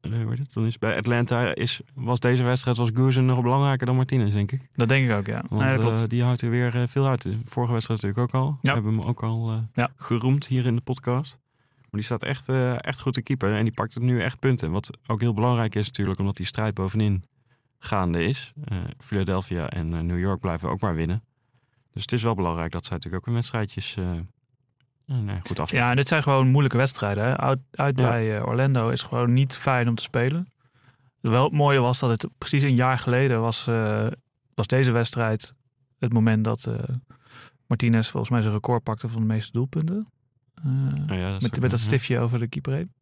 heet 0.00 0.38
het? 0.38 0.52
Dan 0.52 0.66
is 0.66 0.78
bij 0.78 0.96
Atlanta 0.96 1.54
is, 1.54 1.80
was 1.94 2.20
deze 2.20 2.42
wedstrijd 2.42 2.76
was 2.76 2.90
Guzen 2.94 3.26
nog 3.26 3.42
belangrijker 3.42 3.86
dan 3.86 3.96
Martinez, 3.96 4.32
denk 4.32 4.52
ik. 4.52 4.68
dat 4.70 4.88
denk 4.88 5.10
ik 5.10 5.16
ook, 5.16 5.26
ja. 5.26 5.44
Want 5.48 5.62
Nee, 5.62 5.76
dat 5.76 6.00
eh, 6.00 6.08
die 6.08 6.22
houdt 6.22 6.40
er 6.42 6.50
weer 6.50 6.88
veel 6.88 7.06
uit. 7.06 7.28
Vorige 7.44 7.72
wedstrijd 7.72 8.02
natuurlijk 8.02 8.34
ook 8.34 8.44
al. 8.44 8.58
Ja. 8.60 8.68
We 8.68 8.74
hebben 8.74 8.92
hem 8.98 9.02
ook 9.08 9.22
al 9.22 9.60
Ja. 9.74 9.90
geroemd 9.96 10.46
hier 10.46 10.66
in 10.66 10.74
de 10.74 10.80
podcast. 10.82 11.38
Maar 11.80 12.00
die 12.00 12.02
staat 12.02 12.22
echt, 12.22 12.48
echt 12.78 13.00
goed 13.00 13.12
te 13.12 13.22
keeper. 13.22 13.54
En 13.54 13.62
die 13.62 13.72
pakt 13.72 13.94
het 13.94 14.02
nu 14.02 14.20
echt 14.22 14.38
punten. 14.38 14.70
Wat 14.70 14.90
ook 15.06 15.20
heel 15.20 15.34
belangrijk 15.34 15.74
is 15.74 15.86
natuurlijk, 15.86 16.18
omdat 16.18 16.36
die 16.36 16.46
strijd 16.46 16.74
bovenin 16.74 17.24
gaande 17.84 18.24
is. 18.24 18.52
Eh, 18.64 18.78
Philadelphia 18.98 19.68
en 19.70 19.94
eh, 19.94 20.00
New 20.00 20.18
York 20.18 20.40
blijven 20.40 20.68
ook 20.68 20.80
maar 20.80 20.94
winnen. 20.94 21.24
Dus 21.92 22.02
het 22.02 22.12
is 22.12 22.22
wel 22.22 22.34
belangrijk 22.34 22.72
dat 22.72 22.84
zij 22.84 22.96
natuurlijk 22.96 23.22
ook 23.22 23.28
een 23.28 23.38
wedstrijdjes 23.38 23.96
eh, 23.96 24.10
nee, 25.06 25.40
goed 25.40 25.60
afleggen. 25.60 25.78
Ja, 25.78 25.90
en 25.90 25.96
dit 25.96 26.08
zijn 26.08 26.22
gewoon 26.22 26.48
moeilijke 26.48 26.76
wedstrijden. 26.76 27.24
Hè? 27.24 27.36
Uit, 27.36 27.58
uit 27.70 27.98
Ja. 27.98 28.08
bij 28.08 28.42
Orlando 28.42 28.88
is 28.88 29.02
gewoon 29.02 29.32
niet 29.32 29.56
fijn 29.56 29.88
om 29.88 29.94
te 29.94 30.02
spelen. 30.02 30.52
Wel 31.20 31.44
het 31.44 31.52
mooie 31.52 31.80
was 31.80 31.98
dat 31.98 32.10
het 32.10 32.28
precies 32.38 32.62
een 32.62 32.74
jaar 32.74 32.98
geleden 32.98 33.40
was, 33.40 33.64
was 34.54 34.66
deze 34.66 34.90
wedstrijd 34.90 35.54
het 35.98 36.12
moment 36.12 36.44
dat 36.44 36.68
Martinez 37.66 38.08
volgens 38.08 38.32
mij 38.32 38.42
zijn 38.42 38.54
record 38.54 38.82
pakte 38.82 39.08
van 39.08 39.20
de 39.20 39.26
meeste 39.26 39.52
doelpunten. 39.52 40.08
Ja, 41.06 41.32
dat 41.32 41.52
is 41.52 41.58
met, 41.60 41.70
dat 41.70 41.80
stiftje 41.80 42.18
over 42.18 42.38
de 42.38 42.48
keeper 42.48 42.72
heen. 42.72 42.92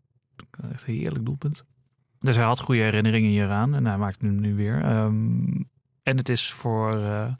Echt 0.73 0.87
een 0.87 0.95
heerlijk 0.95 1.25
doelpunt. 1.25 1.65
Dus 2.21 2.37
hij 2.37 2.45
had 2.45 2.61
goede 2.61 2.81
herinneringen 2.81 3.31
hieraan 3.31 3.75
en 3.75 3.87
hij 3.87 3.99
maakt 3.99 4.21
hem 4.21 4.41
nu 4.41 4.55
weer. 4.55 4.83
Ehm, 4.85 5.63
en 6.03 6.17
het 6.17 6.29
is 6.29 6.53
voor 6.53 6.99
eh 7.03 7.33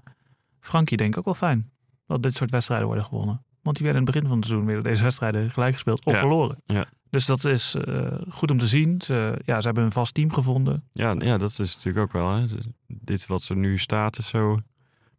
Frankie 0.61 0.97
denk 0.97 1.13
ik 1.13 1.19
ook 1.19 1.25
wel 1.25 1.35
fijn 1.35 1.71
dat 2.07 2.23
dit 2.23 2.35
soort 2.35 2.51
wedstrijden 2.51 2.87
worden 2.87 3.05
gewonnen. 3.05 3.45
Want 3.63 3.77
die 3.77 3.85
werden 3.87 4.03
in 4.03 4.07
het 4.07 4.15
begin 4.17 4.29
van 4.29 4.39
het 4.39 4.47
seizoen 4.49 4.69
weer 4.69 4.83
deze 4.83 5.03
wedstrijden 5.03 5.51
gelijk 5.51 5.73
gespeeld 5.73 6.05
of 6.05 6.13
Ja. 6.13 6.19
verloren. 6.19 6.63
Ja. 6.67 6.85
Dus 7.11 7.27
dat 7.27 7.45
is 7.45 7.75
eh, 7.75 8.13
goed 8.29 8.51
om 8.51 8.59
te 8.59 8.67
zien. 8.67 9.01
Ze, 9.01 9.41
ja, 9.45 9.61
ze 9.61 9.67
hebben 9.67 9.85
een 9.85 9.93
vast 9.93 10.15
team 10.15 10.33
gevonden. 10.33 10.85
Ja, 10.93 11.15
ja, 11.19 11.39
dat 11.39 11.51
is 11.59 11.75
natuurlijk 11.77 12.05
ook 12.05 12.13
wel. 12.13 12.31
Hè. 12.35 12.47
Dit 12.87 13.27
wat 13.27 13.49
er 13.49 13.57
nu 13.57 13.79
staat 13.79 14.19
is 14.19 14.29
zo... 14.29 14.59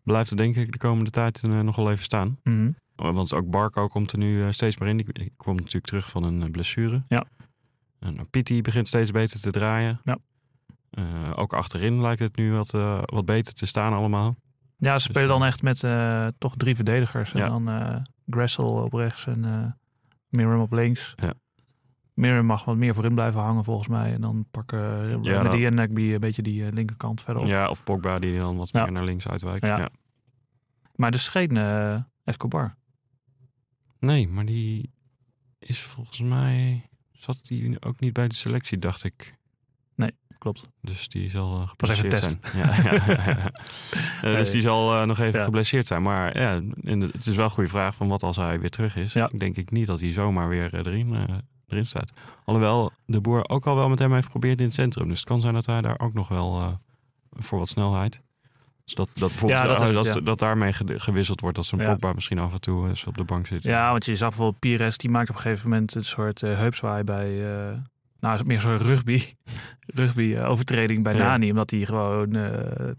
Blijft 0.04 0.32
er 0.32 0.38
denk 0.38 0.56
ik 0.56 0.72
de 0.72 0.78
komende 0.78 1.10
tijd 1.10 1.44
eh, 1.44 1.60
nog 1.60 1.76
wel 1.76 1.92
even 1.92 2.04
staan. 2.04 2.38
Mhm. 2.44 2.72
Want 2.96 3.34
ook 3.34 3.50
Barco 3.50 3.88
komt 3.88 4.12
er 4.12 4.18
nu 4.18 4.54
steeds 4.54 4.78
meer 4.78 4.90
in. 4.90 4.98
Die, 4.98 5.14
die 5.14 5.34
komt 5.38 5.58
natuurlijk 5.58 5.86
terug 5.86 6.10
van 6.10 6.24
een 6.24 6.52
blessure. 6.52 7.04
Ja. 7.08 7.26
En 8.02 8.16
uh, 8.16 8.22
Pitti 8.30 8.62
begint 8.62 8.88
steeds 8.88 9.12
beter 9.12 9.40
te 9.42 9.52
draaien. 9.52 10.00
Ja. 10.04 10.18
Eh, 10.90 11.32
ook 11.36 11.54
achterin 11.54 12.02
lijkt 12.02 12.20
het 12.20 12.36
nu 12.36 12.52
wat, 12.54 12.74
eh, 12.74 13.02
wat 13.06 13.26
beter 13.26 13.54
te 13.54 13.66
staan 13.66 13.94
allemaal. 13.94 14.36
Ja, 14.78 14.98
ze 14.98 15.04
spelen 15.04 15.28
Dus, 15.28 15.38
dan 15.38 15.48
echt 15.48 15.62
met 15.62 15.84
eh, 15.84 16.28
toch 16.38 16.56
drie 16.56 16.76
verdedigers. 16.76 17.32
Ja. 17.32 17.44
En 17.46 17.50
dan 17.50 17.70
eh 17.70 17.98
Gressel 18.30 18.66
op 18.84 18.94
rechts 18.94 19.26
en 19.28 19.46
eh 19.46 19.72
Miriam 20.30 20.60
op 20.62 20.72
links. 20.72 21.14
Ja. 21.16 21.34
Mag 22.42 22.66
wat 22.66 22.76
meer 22.78 22.94
voorin 22.94 23.14
blijven 23.16 23.42
hangen 23.42 23.64
volgens 23.64 23.88
mij. 23.88 24.14
En 24.14 24.22
dan 24.22 24.46
pakken 24.52 24.80
Ja, 24.80 25.18
die 25.18 25.32
dat- 25.32 25.54
en 25.54 25.74
Nagby 25.74 26.02
een 26.14 26.20
beetje 26.20 26.42
die 26.42 26.66
eh, 26.66 26.72
linkerkant 26.72 27.22
verder 27.22 27.42
op. 27.44 27.48
Ja, 27.50 27.70
of 27.70 27.84
Pogba 27.84 28.20
die 28.20 28.38
dan 28.40 28.58
wat 28.58 28.70
Ja. 28.72 28.84
meer 28.84 28.92
naar 28.92 29.04
links 29.04 29.28
uitwijkt. 29.28 29.68
Ja. 29.68 29.90
Maar 30.96 31.12
dus 31.12 31.28
geen 31.28 31.58
eh, 31.58 32.02
Escobar. 32.24 32.76
Nee, 34.00 34.28
maar 34.28 34.46
die 34.46 34.92
is 35.60 35.82
volgens 35.82 36.20
mij... 36.22 36.90
Zat 37.22 37.48
die 37.48 37.82
ook 37.82 38.00
niet 38.00 38.14
bij 38.14 38.28
de 38.28 38.36
selectie, 38.36 38.80
dacht 38.80 39.04
ik. 39.04 39.40
Klopt. 40.42 40.62
Dus 40.82 41.08
die 41.08 41.30
zal 41.30 41.56
even 41.56 41.68
geblesseerd 41.68 42.20
zijn. 42.20 42.40
Ja, 42.54 42.76
ja, 42.76 42.94
ja, 43.06 43.30
ja. 43.30 43.52
Eh, 44.32 44.36
dus 44.38 44.52
die 44.52 44.62
zal 44.62 44.94
eh, 44.94 45.04
nog 45.04 45.20
even 45.20 45.44
geblesseerd 45.44 45.88
zijn. 45.88 46.02
Maar 46.02 46.40
ja, 46.40 46.62
het 46.84 47.26
is 47.26 47.36
wel 47.36 47.46
een 47.46 47.52
goede 47.52 47.70
vraag 47.70 47.96
van 47.96 48.08
wat 48.08 48.24
als 48.24 48.36
hij 48.36 48.60
weer 48.60 48.70
terug 48.70 48.96
is. 48.96 49.14
Ja. 49.14 49.30
Denk 49.38 49.58
ik 49.58 49.72
niet 49.72 49.88
dat 49.88 50.00
hij 50.00 50.12
zomaar 50.12 50.50
weer 50.50 50.74
eh, 50.74 50.80
erin, 50.80 51.16
eh, 51.16 51.36
erin 51.68 51.86
staat. 51.86 52.12
Alhoewel 52.46 52.92
de 53.06 53.22
boer 53.22 53.50
ook 53.50 53.68
al 53.68 53.76
wel 53.76 53.90
met 53.90 54.00
hem 54.00 54.14
heeft 54.14 54.26
geprobeerd 54.26 54.60
in 54.60 54.66
het 54.66 54.74
centrum. 54.74 55.08
Dus 55.08 55.20
het 55.20 55.28
kan 55.28 55.42
zijn 55.42 55.54
dat 55.54 55.66
hij 55.66 55.82
daar 55.82 56.00
ook 56.00 56.14
nog 56.14 56.28
wel 56.28 56.60
eh, 56.60 56.74
voor 57.32 57.60
wat 57.60 57.70
snelheid. 57.70 58.22
Dus 58.86 58.94
dat, 58.94 59.10
dat, 59.14 59.30
bijvoorbeeld, 59.30 59.62
Ja, 59.62 59.68
dat 59.68 59.78
dat, 59.80 59.88
is 59.88 59.94
dat, 59.94 60.06
het, 60.06 60.14
ja. 60.16 60.22
dat 60.22 60.40
daarmee 60.40 60.74
ge- 60.74 61.00
gewisseld 61.00 61.42
wordt. 61.42 61.56
Dat 61.56 61.66
zo'n. 61.66 61.80
Pogba 61.80 62.14
misschien 62.14 62.40
af 62.40 62.54
en 62.54 62.62
toe 62.62 62.88
eens 62.88 63.06
op 63.06 63.18
de 63.18 63.24
bank 63.24 63.48
zit. 63.48 63.64
Ja, 63.64 63.92
want 63.92 64.06
je 64.06 64.16
zag 64.16 64.28
bijvoorbeeld 64.30 64.60
Pires, 64.60 64.98
die 64.98 65.10
maakt 65.10 65.30
op 65.30 65.36
een 65.36 65.42
gegeven 65.42 65.70
moment 65.70 65.96
een 65.96 66.06
soort 66.06 66.44
eh 66.44 66.56
heupzwaai 66.58 67.04
bij... 67.04 67.56
eh, 67.70 67.78
nou, 68.20 68.46
meer 68.46 68.62
zo'n 68.62 68.78
rugby, 68.78 69.22
rugby 70.02 70.34
eh, 70.36 70.50
overtreding 70.50 71.04
bij. 71.04 71.14
Nani. 71.14 71.50
Omdat 71.50 71.70
hij 71.70 71.86
gewoon 71.86 72.38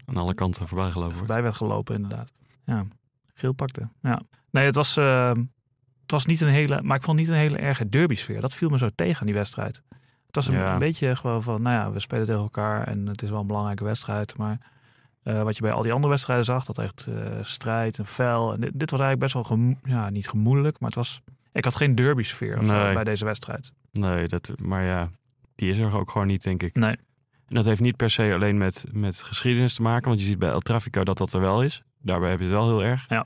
Aan 0.05 0.15
alle 0.17 0.33
kanten 0.33 0.67
voorbij 0.67 0.91
gelopen 0.91 1.17
voorbij 1.17 1.41
werd 1.41 1.55
gelopen, 1.55 1.95
inderdaad. 1.95 2.31
Ja, 2.65 2.85
geel 3.33 3.53
pakte. 3.53 3.89
Ja. 4.01 4.21
Nee, 4.51 4.65
het 4.65 4.75
was, 4.75 4.95
het 4.95 6.11
was 6.11 6.25
niet 6.25 6.41
een 6.41 6.47
hele, 6.47 6.81
maar 6.81 6.97
ik 6.97 7.03
vond 7.03 7.17
niet 7.17 7.27
een 7.27 7.33
hele 7.33 7.57
erge 7.57 7.89
derby 7.89 8.15
sfeer. 8.15 8.41
Dat 8.41 8.53
viel 8.53 8.69
me 8.69 8.77
zo 8.77 8.89
tegen 8.95 9.19
aan 9.19 9.25
die 9.25 9.35
wedstrijd. 9.35 9.81
Het 10.25 10.35
was 10.35 10.47
een, 10.47 10.53
Ja. 10.53 10.73
een 10.73 10.79
beetje 10.79 11.15
gewoon 11.15 11.43
van, 11.43 11.61
nou 11.61 11.75
ja, 11.75 11.91
we 11.91 11.99
spelen 11.99 12.25
tegen 12.25 12.41
elkaar 12.41 12.87
en 12.87 13.05
het 13.07 13.21
is 13.21 13.29
wel 13.29 13.39
een 13.39 13.47
belangrijke 13.47 13.83
wedstrijd. 13.83 14.37
Maar 14.37 14.71
eh, 15.23 15.43
wat 15.43 15.55
je 15.55 15.61
bij 15.61 15.71
al 15.71 15.81
die 15.81 15.91
andere 15.91 16.09
wedstrijden 16.09 16.45
zag, 16.45 16.65
dat 16.65 16.77
echt 16.77 17.07
eh, 17.07 17.15
strijd 17.41 17.97
en 17.97 18.05
fel. 18.05 18.53
En 18.53 18.59
dit, 18.59 18.71
dit 18.73 18.91
was 18.91 18.99
eigenlijk 18.99 19.19
best 19.19 19.33
wel, 19.33 19.43
gemo- 19.57 19.79
ja, 19.83 20.09
niet 20.09 20.29
gemoedelijk, 20.29 20.79
maar 20.79 20.89
het 20.89 20.97
was, 20.97 21.21
ik 21.51 21.63
had 21.63 21.75
geen 21.75 21.95
derby 21.95 22.23
sfeer 22.23 22.59
of 22.59 22.65
zo 22.65 22.73
Nee. 22.73 22.93
bij 22.93 23.03
deze 23.03 23.25
wedstrijd. 23.25 23.71
Nee, 23.91 24.27
dat, 24.27 24.53
maar 24.61 24.83
ja, 24.83 25.09
die 25.55 25.69
is 25.69 25.77
er 25.77 25.95
ook 25.95 26.11
gewoon 26.11 26.27
niet, 26.27 26.43
denk 26.43 26.63
ik. 26.63 26.75
Nee. 26.75 26.97
En 27.47 27.55
dat 27.55 27.65
heeft 27.65 27.81
niet 27.81 27.95
per 27.95 28.09
se 28.09 28.33
alleen 28.33 28.57
met, 28.57 28.85
met 28.91 29.21
geschiedenis 29.21 29.73
te 29.73 29.81
maken. 29.81 30.07
Want 30.09 30.21
je 30.21 30.25
ziet 30.27 30.39
bij 30.39 30.49
El 30.49 30.59
Trafico 30.59 31.03
dat 31.03 31.17
dat 31.17 31.33
er 31.33 31.39
wel 31.41 31.63
is. 31.63 31.83
Daarbij 32.01 32.29
heb 32.29 32.39
je 32.39 32.45
het 32.45 32.53
wel 32.53 32.67
heel 32.67 32.83
erg. 32.83 33.05
Ja. 33.09 33.25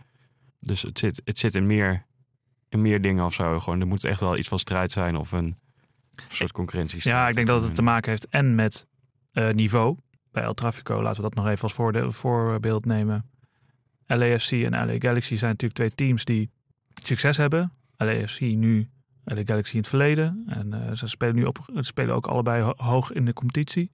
Dus 0.60 0.82
het 0.82 1.00
zit, 1.00 1.22
het 1.26 1.40
zit 1.40 1.56
in, 1.56 1.66
meer, 1.68 2.06
in 2.70 2.82
meer 2.82 3.02
dingen 3.02 3.26
of 3.26 3.34
zo. 3.34 3.60
Gewoon, 3.60 3.80
er 3.82 3.88
moet 3.88 4.04
echt 4.04 4.20
wel 4.20 4.38
iets 4.38 4.48
van 4.48 4.60
strijd 4.60 4.92
zijn 4.92 5.16
of 5.16 5.32
een 5.32 5.58
soort 6.28 6.52
concurrentie. 6.52 7.00
Ja, 7.04 7.28
ik 7.28 7.36
denk 7.36 7.48
dat 7.48 7.64
het 7.64 7.76
te 7.76 7.82
maken 7.82 8.10
heeft 8.10 8.28
en 8.30 8.56
met 8.56 8.88
eh, 9.32 9.50
niveau. 9.50 9.98
Bij 10.38 10.46
El 10.46 10.54
Trafico, 10.54 11.02
laten 11.02 11.24
we 11.24 11.30
dat 11.30 11.38
nog 11.38 11.48
even 11.48 11.64
als 11.64 11.74
voorbeeld 12.16 12.86
nemen. 12.86 13.30
LAFC 14.06 14.52
en 14.52 14.72
LA 14.72 14.96
Galaxy 15.00 15.36
zijn 15.36 15.52
natuurlijk 15.52 15.74
twee 15.74 15.96
teams 15.96 16.26
die 16.26 16.50
succes 17.04 17.38
hebben. 17.38 17.72
LAFC 17.98 18.40
nu, 18.40 18.90
LA 19.24 19.42
Galaxy 19.46 19.72
in 19.74 19.80
het 19.80 19.88
verleden. 19.88 20.44
En 20.48 20.74
eh, 20.74 20.94
ze 20.94 21.08
spelen 21.08 21.36
nu 21.36 21.44
op, 21.44 21.58
spelen 21.74 22.16
ook 22.16 22.28
allebei 22.28 22.64
ho- 22.64 22.74
hoog 22.76 23.12
in 23.12 23.26
de 23.26 23.34
competitie. 23.34 23.92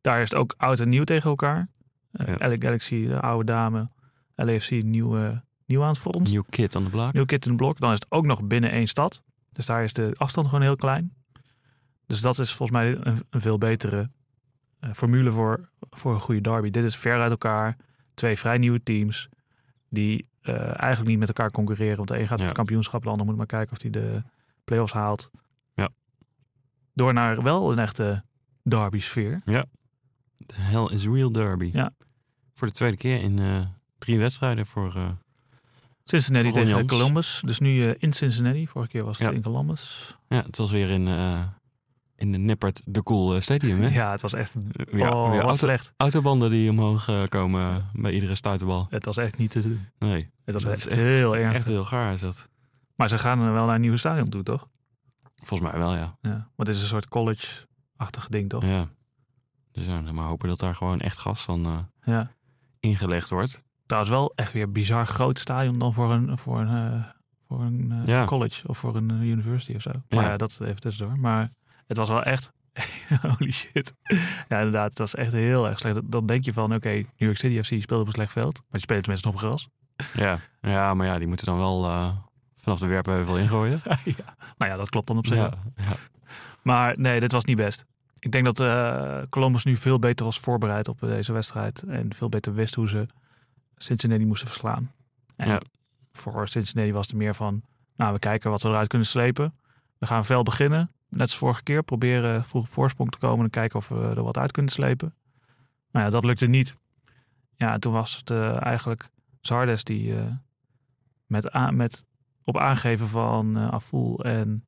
Daar 0.00 0.22
is 0.22 0.30
het 0.30 0.38
ook 0.38 0.54
oud 0.56 0.80
en 0.80 0.88
nieuw 0.88 1.04
tegen 1.04 1.30
elkaar. 1.30 1.68
Eh, 2.12 2.26
Ja. 2.38 2.48
LA 2.48 2.56
Galaxy, 2.58 3.06
de 3.06 3.20
oude 3.20 3.44
dame. 3.44 3.88
LAFC, 4.34 4.70
nieuw, 4.70 5.18
eh, 5.18 5.36
nieuw 5.66 5.82
aan 5.82 5.88
het 5.88 5.98
front. 5.98 6.28
Nieuw 6.28 6.44
kit 6.50 6.76
aan 6.76 6.84
de 6.84 6.90
blok. 6.90 7.12
Nieuw 7.12 7.24
kit 7.24 7.44
in 7.44 7.50
de 7.50 7.56
blok. 7.56 7.80
Dan 7.80 7.92
is 7.92 7.98
het 7.98 8.10
ook 8.10 8.26
nog 8.26 8.42
binnen 8.44 8.70
één 8.70 8.86
stad. 8.86 9.22
Dus 9.52 9.66
daar 9.66 9.84
is 9.84 9.92
de 9.92 10.10
afstand 10.14 10.46
gewoon 10.46 10.62
heel 10.62 10.76
klein. 10.76 11.14
Dus 12.06 12.20
dat 12.20 12.38
is 12.38 12.52
volgens 12.52 12.78
mij 12.78 12.96
een, 13.00 13.22
een 13.30 13.40
veel 13.40 13.58
betere 13.58 14.00
eh, 14.00 14.06
formule 14.94 15.32
voor, 15.32 15.68
voor 15.90 16.14
een 16.14 16.20
goede 16.20 16.40
derby. 16.40 16.70
Dit 16.70 16.84
is 16.84 16.96
ver 16.96 17.20
uit 17.20 17.30
elkaar. 17.30 17.76
Twee 18.14 18.36
vrij 18.38 18.58
nieuwe 18.58 18.82
teams. 18.82 19.28
Die 19.88 20.28
eh, 20.40 20.54
eigenlijk 20.60 21.06
niet 21.06 21.18
met 21.18 21.28
elkaar 21.28 21.50
concurreren. 21.50 21.96
Want 21.96 22.08
de 22.08 22.14
een 22.14 22.20
gaat 22.20 22.28
voor 22.28 22.38
Ja. 22.38 22.44
het 22.44 22.56
kampioenschap. 22.56 23.02
De 23.02 23.08
ander 23.08 23.26
moet 23.26 23.36
maar 23.36 23.46
kijken 23.46 23.72
of 23.76 23.82
hij 23.82 23.90
de 23.90 24.22
play-offs 24.64 24.92
haalt. 24.92 25.30
Ja. 25.74 25.88
Door 26.94 27.12
naar 27.12 27.42
wel 27.42 27.72
een 27.72 27.78
echte 27.78 28.24
derby 28.62 29.00
sfeer. 29.00 29.40
The 30.46 30.54
hell 30.60 30.84
is 30.86 31.06
real 31.06 31.32
derby. 31.32 31.70
Ja. 31.72 31.90
Voor 32.54 32.66
de 32.66 32.72
tweede 32.74 32.96
keer 32.96 33.20
in 33.20 33.38
eh, 33.38 33.60
drie 33.98 34.18
wedstrijden 34.18 34.66
voor... 34.66 34.94
eh, 34.96 35.08
Cincinnati 36.04 36.50
Voor 36.50 36.62
tegen. 36.62 36.86
Columbus. 36.86 37.42
Dus 37.44 37.58
nu 37.58 37.88
eh, 37.88 37.94
in 37.98 38.12
Cincinnati. 38.12 38.66
Vorige 38.68 38.90
keer 38.90 39.04
was 39.04 39.18
het 39.18 39.28
Ja. 39.28 39.34
in 39.34 39.42
Columbus. 39.42 40.16
ja, 40.28 40.42
het 40.42 40.56
was 40.56 40.70
weer 40.70 40.90
in, 40.90 41.08
eh, 41.08 41.46
in 42.16 42.32
de 42.32 42.38
Nippert 42.38 42.82
de 42.84 43.02
Cool 43.02 43.34
eh, 43.34 43.40
Stadium. 43.40 43.80
Hè? 43.80 43.88
Ja, 44.00 44.10
het 44.10 44.22
was 44.22 44.32
echt 44.32 44.54
Weer- 44.90 45.14
oh, 45.14 45.34
auto- 45.38 45.56
slecht. 45.56 45.92
autobanden 45.96 46.50
die 46.50 46.70
omhoog 46.70 47.08
eh, 47.08 47.22
komen 47.28 47.86
bij 47.92 48.12
iedere 48.12 48.34
stuiterbal. 48.34 48.86
Het 48.90 49.04
was 49.04 49.16
echt 49.16 49.36
niet 49.38 49.50
te 49.50 49.60
doen. 49.60 49.86
Nee, 49.98 50.30
Het 50.44 50.54
was 50.54 50.64
echt, 50.64 50.92
heel 50.94 51.36
erg. 51.36 51.54
echt 51.54 51.66
heel 51.66 51.84
gaar 51.84 52.12
is 52.12 52.20
dat. 52.20 52.48
Maar 52.94 53.08
ze 53.08 53.18
gaan 53.18 53.40
er 53.40 53.52
wel 53.52 53.66
naar 53.66 53.74
een 53.74 53.80
nieuwe 53.80 53.96
stadion 53.96 54.28
toe, 54.28 54.42
toch? 54.42 54.68
Volgens 55.42 55.70
mij 55.70 55.78
wel, 55.80 55.94
ja. 55.94 56.16
Ja. 56.20 56.30
Want 56.56 56.68
dit 56.68 56.76
is 56.76 56.82
een 56.82 56.88
soort 56.88 57.08
college-achtig 57.08 58.28
ding, 58.28 58.48
toch? 58.48 58.64
Ja. 58.64 58.88
Dus 59.72 59.86
ja, 59.86 60.00
maar 60.00 60.26
hopen 60.26 60.48
dat 60.48 60.58
daar 60.58 60.74
gewoon 60.74 61.00
echt 61.00 61.18
gas 61.18 61.46
eh, 61.48 61.78
Ja. 62.04 62.30
ingelegd 62.80 63.30
wordt. 63.30 63.62
Trouwens 63.86 64.12
wel 64.14 64.32
echt 64.34 64.52
weer 64.52 64.62
een 64.62 64.72
bizar 64.72 65.06
groot 65.06 65.38
stadion 65.38 65.78
dan 65.78 65.92
voor 65.92 66.12
een, 66.12 66.38
voor 66.38 66.60
een, 66.60 66.92
eh, 66.92 67.04
voor 67.48 67.60
een 67.62 67.90
eh, 67.92 68.06
Ja. 68.06 68.24
college 68.24 68.68
of 68.68 68.78
voor 68.78 68.96
een 68.96 69.10
eh, 69.10 69.20
university 69.20 69.74
of 69.74 69.82
zo. 69.82 69.90
Maar 70.08 70.22
Ja. 70.24 70.28
ja, 70.30 70.36
dat 70.36 70.58
even 70.60 70.76
tussendoor. 70.80 71.18
Maar 71.18 71.52
het 71.86 71.96
was 71.96 72.08
wel 72.08 72.22
echt... 72.22 72.52
Holy 73.38 73.50
shit. 73.52 73.94
Ja, 74.48 74.56
inderdaad. 74.58 74.88
Het 74.88 74.98
was 74.98 75.14
echt 75.14 75.32
heel 75.32 75.68
erg 75.68 75.78
slecht. 75.78 76.10
Dan 76.10 76.26
denk 76.26 76.44
je 76.44 76.52
van, 76.52 76.74
oké, 76.74 76.88
New 76.88 77.04
York 77.16 77.36
City 77.36 77.62
FC 77.62 77.82
speelt 77.82 78.00
op 78.00 78.06
een 78.06 78.12
slecht 78.12 78.32
veld. 78.32 78.54
Maar 78.54 78.64
die 78.70 78.80
spelen 78.80 79.02
tenminste 79.02 79.28
op 79.28 79.36
gras. 79.36 79.68
Ja. 80.14 80.38
ja, 80.60 80.94
maar 80.94 81.06
ja, 81.06 81.18
die 81.18 81.26
moeten 81.26 81.46
dan 81.46 81.58
wel 81.58 81.84
eh, 81.84 82.16
vanaf 82.56 82.78
de 82.78 82.86
werpheuvel 82.86 83.38
ingooien. 83.38 83.80
Nou 84.58 84.70
ja, 84.70 84.76
dat 84.76 84.88
klopt 84.88 85.06
dan 85.06 85.18
op 85.18 85.26
zich. 85.26 85.36
ja, 85.36 85.52
ja. 85.76 85.92
Maar 86.62 86.94
nee, 86.98 87.20
dit 87.20 87.32
was 87.32 87.44
niet 87.44 87.56
best. 87.56 87.84
Ik 88.18 88.32
denk 88.32 88.44
dat 88.44 88.60
eh, 88.60 89.22
Columbus 89.30 89.64
nu 89.64 89.76
veel 89.76 89.98
beter 89.98 90.24
was 90.24 90.38
voorbereid 90.40 90.88
op 90.88 91.00
deze 91.00 91.32
wedstrijd. 91.32 91.82
En 91.82 92.14
veel 92.14 92.28
beter 92.28 92.54
wist 92.54 92.74
hoe 92.74 92.88
ze 92.88 93.06
Cincinnati 93.76 94.26
moesten 94.26 94.48
verslaan. 94.48 94.92
En 95.36 95.48
Ja. 95.48 95.60
voor 96.12 96.48
Cincinnati 96.48 96.92
was 96.92 97.06
het 97.06 97.16
meer 97.16 97.34
van... 97.34 97.62
Nou, 97.96 98.12
we 98.12 98.18
kijken 98.18 98.50
wat 98.50 98.62
we 98.62 98.68
eruit 98.68 98.88
kunnen 98.88 99.06
slepen. 99.06 99.54
We 99.98 100.06
gaan 100.06 100.24
fel 100.24 100.42
beginnen. 100.42 100.90
Net 101.08 101.20
als 101.20 101.36
vorige 101.36 101.62
keer. 101.62 101.82
Proberen 101.82 102.44
vroeg 102.44 102.62
op 102.62 102.68
voorsprong 102.68 103.10
te 103.10 103.18
komen. 103.18 103.44
En 103.44 103.50
kijken 103.50 103.78
of 103.78 103.88
we 103.88 103.94
er 104.16 104.22
wat 104.22 104.38
uit 104.38 104.52
kunnen 104.52 104.72
slepen. 104.72 105.14
Nou 105.90 106.04
ja, 106.04 106.10
dat 106.10 106.24
lukte 106.24 106.46
niet. 106.46 106.76
Ja, 107.56 107.72
en 107.72 107.80
toen 107.80 107.92
was 107.92 108.16
het 108.16 108.30
eh, 108.30 108.62
eigenlijk 108.62 109.08
Zardes 109.40 109.84
die 109.84 110.16
eh, 110.18 110.24
met, 111.26 111.52
met 111.70 112.04
op 112.44 112.56
aangeven 112.58 113.08
van 113.08 113.56
Aful 113.56 114.24
en 114.24 114.66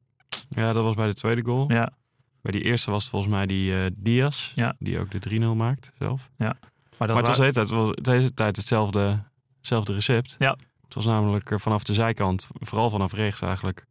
ja, 0.48 0.72
dat 0.72 0.84
was 0.84 0.94
bij 0.94 1.06
de 1.06 1.14
tweede 1.14 1.44
goal. 1.44 1.72
ja, 1.72 1.90
Bij 2.40 2.52
die 2.52 2.62
eerste 2.62 2.90
was 2.90 3.02
het 3.02 3.10
volgens 3.10 3.32
mij 3.32 3.46
die 3.46 3.82
eh, 3.84 3.90
Diaz, 3.96 4.52
Ja. 4.54 4.74
die 4.78 4.98
ook 4.98 5.10
de 5.10 5.40
3-0 5.40 5.56
maakt 5.56 5.92
zelf. 5.98 6.30
maar 6.36 6.56
dat 6.98 7.08
maar 7.08 7.16
het 7.16 7.26
was 7.26 7.36
wa- 7.38 7.44
de 7.44 7.50
hele 7.50 7.52
tijd, 7.52 7.68
het 7.70 7.78
was 7.78 7.94
de 7.94 8.10
hele 8.10 8.34
tijd 8.34 8.56
hetzelfde, 8.56 9.22
hetzelfde 9.58 9.92
recept. 9.92 10.36
Ja. 10.38 10.56
Het 10.84 10.94
was 10.94 11.04
namelijk 11.04 11.52
vanaf 11.60 11.84
de 11.84 11.94
zijkant, 11.94 12.48
vooral 12.60 12.90
vanaf 12.90 13.12
rechts 13.12 13.40
eigenlijk. 13.40 13.86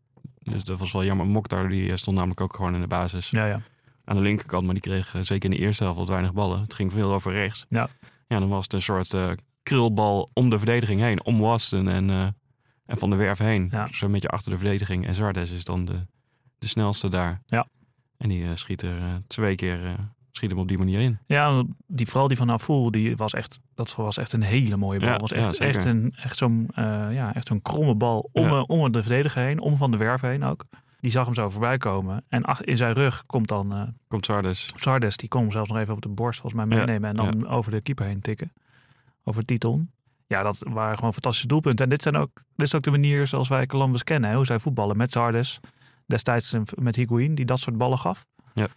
Dus 0.52 0.64
dat 0.64 0.80
was 0.80 0.92
wel 0.92 1.04
jammer. 1.04 1.28
Mokhtar 1.28 1.70
die 1.70 1.92
eh, 1.92 1.98
stond 1.98 2.18
namelijk 2.18 2.42
ook 2.42 2.56
gewoon 2.56 2.74
in 2.74 2.82
de 2.82 2.88
basis. 2.88 3.30
ja, 3.30 3.46
ja. 3.46 3.62
aan 4.04 4.16
de 4.16 4.22
linkerkant, 4.22 4.66
maar 4.66 4.74
die 4.74 4.84
kreeg 4.84 5.16
eh, 5.16 5.22
zeker 5.22 5.50
in 5.50 5.56
de 5.58 5.64
eerste 5.64 5.84
helft 5.84 6.00
wat 6.00 6.08
weinig 6.08 6.34
ballen. 6.34 6.62
Het 6.62 6.74
ging 6.74 6.92
veel 6.92 7.14
over 7.14 7.32
rechts. 7.32 7.66
Ja. 7.70 7.90
Ja, 8.28 8.40
dan 8.40 8.50
was 8.50 8.64
het 8.64 8.74
een 8.74 8.82
soort 8.82 9.14
eh, 9.14 9.32
krulbal 9.64 10.30
om 10.34 10.50
de 10.50 10.58
verdediging 10.58 11.00
heen. 11.00 11.24
Om 11.24 11.40
Waston 11.40 11.88
en, 11.88 12.10
en 12.86 12.98
Van 12.98 13.10
der 13.10 13.20
Werf 13.20 13.38
heen. 13.38 13.68
Ja. 13.72 13.88
Zo'n 13.92 14.12
beetje 14.12 14.28
achter 14.28 14.52
de 14.52 14.58
verdediging. 14.58 15.08
En 15.08 15.16
Zardes 15.16 15.52
is 15.52 15.64
dan 15.64 15.86
de, 15.86 16.06
de 16.60 16.68
snelste 16.68 17.10
daar. 17.10 17.42
Ja. 17.46 17.68
En 18.18 18.30
die 18.30 18.56
schiet 18.56 18.82
er 18.82 19.22
twee 19.28 19.56
keer 19.56 19.96
schiet 20.38 20.50
hem 20.50 20.60
op 20.60 20.68
die 20.68 20.78
manier 20.78 21.00
in. 21.00 21.18
Ja, 21.26 21.64
die, 21.88 22.08
vooral 22.08 22.28
die 22.28 22.38
van 22.38 22.50
Aful, 22.50 22.92
die 22.92 23.16
was 23.16 23.34
echt, 23.34 23.60
dat 23.76 23.96
was 23.96 24.18
echt 24.18 24.34
een 24.34 24.42
hele 24.42 24.78
mooie 24.78 25.00
bal. 25.00 25.10
Ja, 25.10 25.18
was 25.18 25.32
echt, 25.32 25.58
echt, 25.60 25.86
een, 25.86 26.14
echt 26.24 26.38
zo'n 26.38 26.70
eh, 26.74 26.84
ja, 27.12 27.34
echt 27.36 27.48
zo'n 27.48 27.62
kromme 27.62 27.96
bal 27.96 28.30
om, 28.32 28.44
Ja. 28.44 28.50
eh, 28.50 28.64
om 28.68 28.92
de 28.92 29.04
verdediger 29.04 29.44
heen, 29.44 29.60
om 29.60 29.78
Van 29.78 29.92
de 29.92 29.98
Werf 29.98 30.22
heen 30.22 30.44
ook. 30.44 30.64
Die 31.00 31.12
zag 31.12 31.26
hem 31.26 31.34
zo 31.34 31.50
voorbij 31.50 31.78
komen. 31.78 32.24
En 32.30 32.44
ach, 32.44 32.62
in 32.64 32.78
zijn 32.78 32.94
rug 32.94 33.26
komt 33.26 33.48
dan 33.48 33.74
eh 33.76 33.82
Komt 34.08 34.26
Zardes. 34.26 34.70
Sardes. 34.76 35.18
Die 35.18 35.30
kon 35.30 35.42
hem 35.42 35.52
zelfs 35.52 35.70
nog 35.70 35.78
even 35.78 35.94
op 35.94 36.02
de 36.02 36.10
borst 36.10 36.40
volgens 36.40 36.66
mij 36.66 36.78
meenemen. 36.78 37.10
En 37.10 37.16
dan 37.16 37.48
over 37.48 37.72
de 37.72 37.82
keeper 37.82 38.06
heen 38.06 38.22
tikken. 38.22 38.54
Over 39.24 39.44
Titon. 39.44 39.92
Ja, 40.28 40.44
dat 40.44 40.58
waren 40.70 40.96
gewoon 40.98 41.14
fantastische 41.14 41.48
doelpunten. 41.48 41.84
En 41.86 41.90
dit, 41.92 42.02
zijn 42.02 42.16
ook, 42.16 42.30
dit 42.56 42.66
is 42.66 42.76
ook 42.76 42.82
de 42.84 42.92
manier 42.92 43.28
zoals 43.28 43.48
wij 43.48 43.66
Columbus 43.66 44.04
kennen. 44.04 44.30
Hè? 44.30 44.36
Hoe 44.36 44.46
zij 44.46 44.60
voetballen 44.60 44.98
met 44.98 45.12
Sardes. 45.12 45.60
Destijds 46.06 46.56
met 46.76 46.96
Higuain, 46.96 47.36
die 47.36 47.46
dat 47.46 47.60
soort 47.60 47.78
ballen 47.78 48.00
gaf. 48.00 48.26
Ja. 48.54 48.68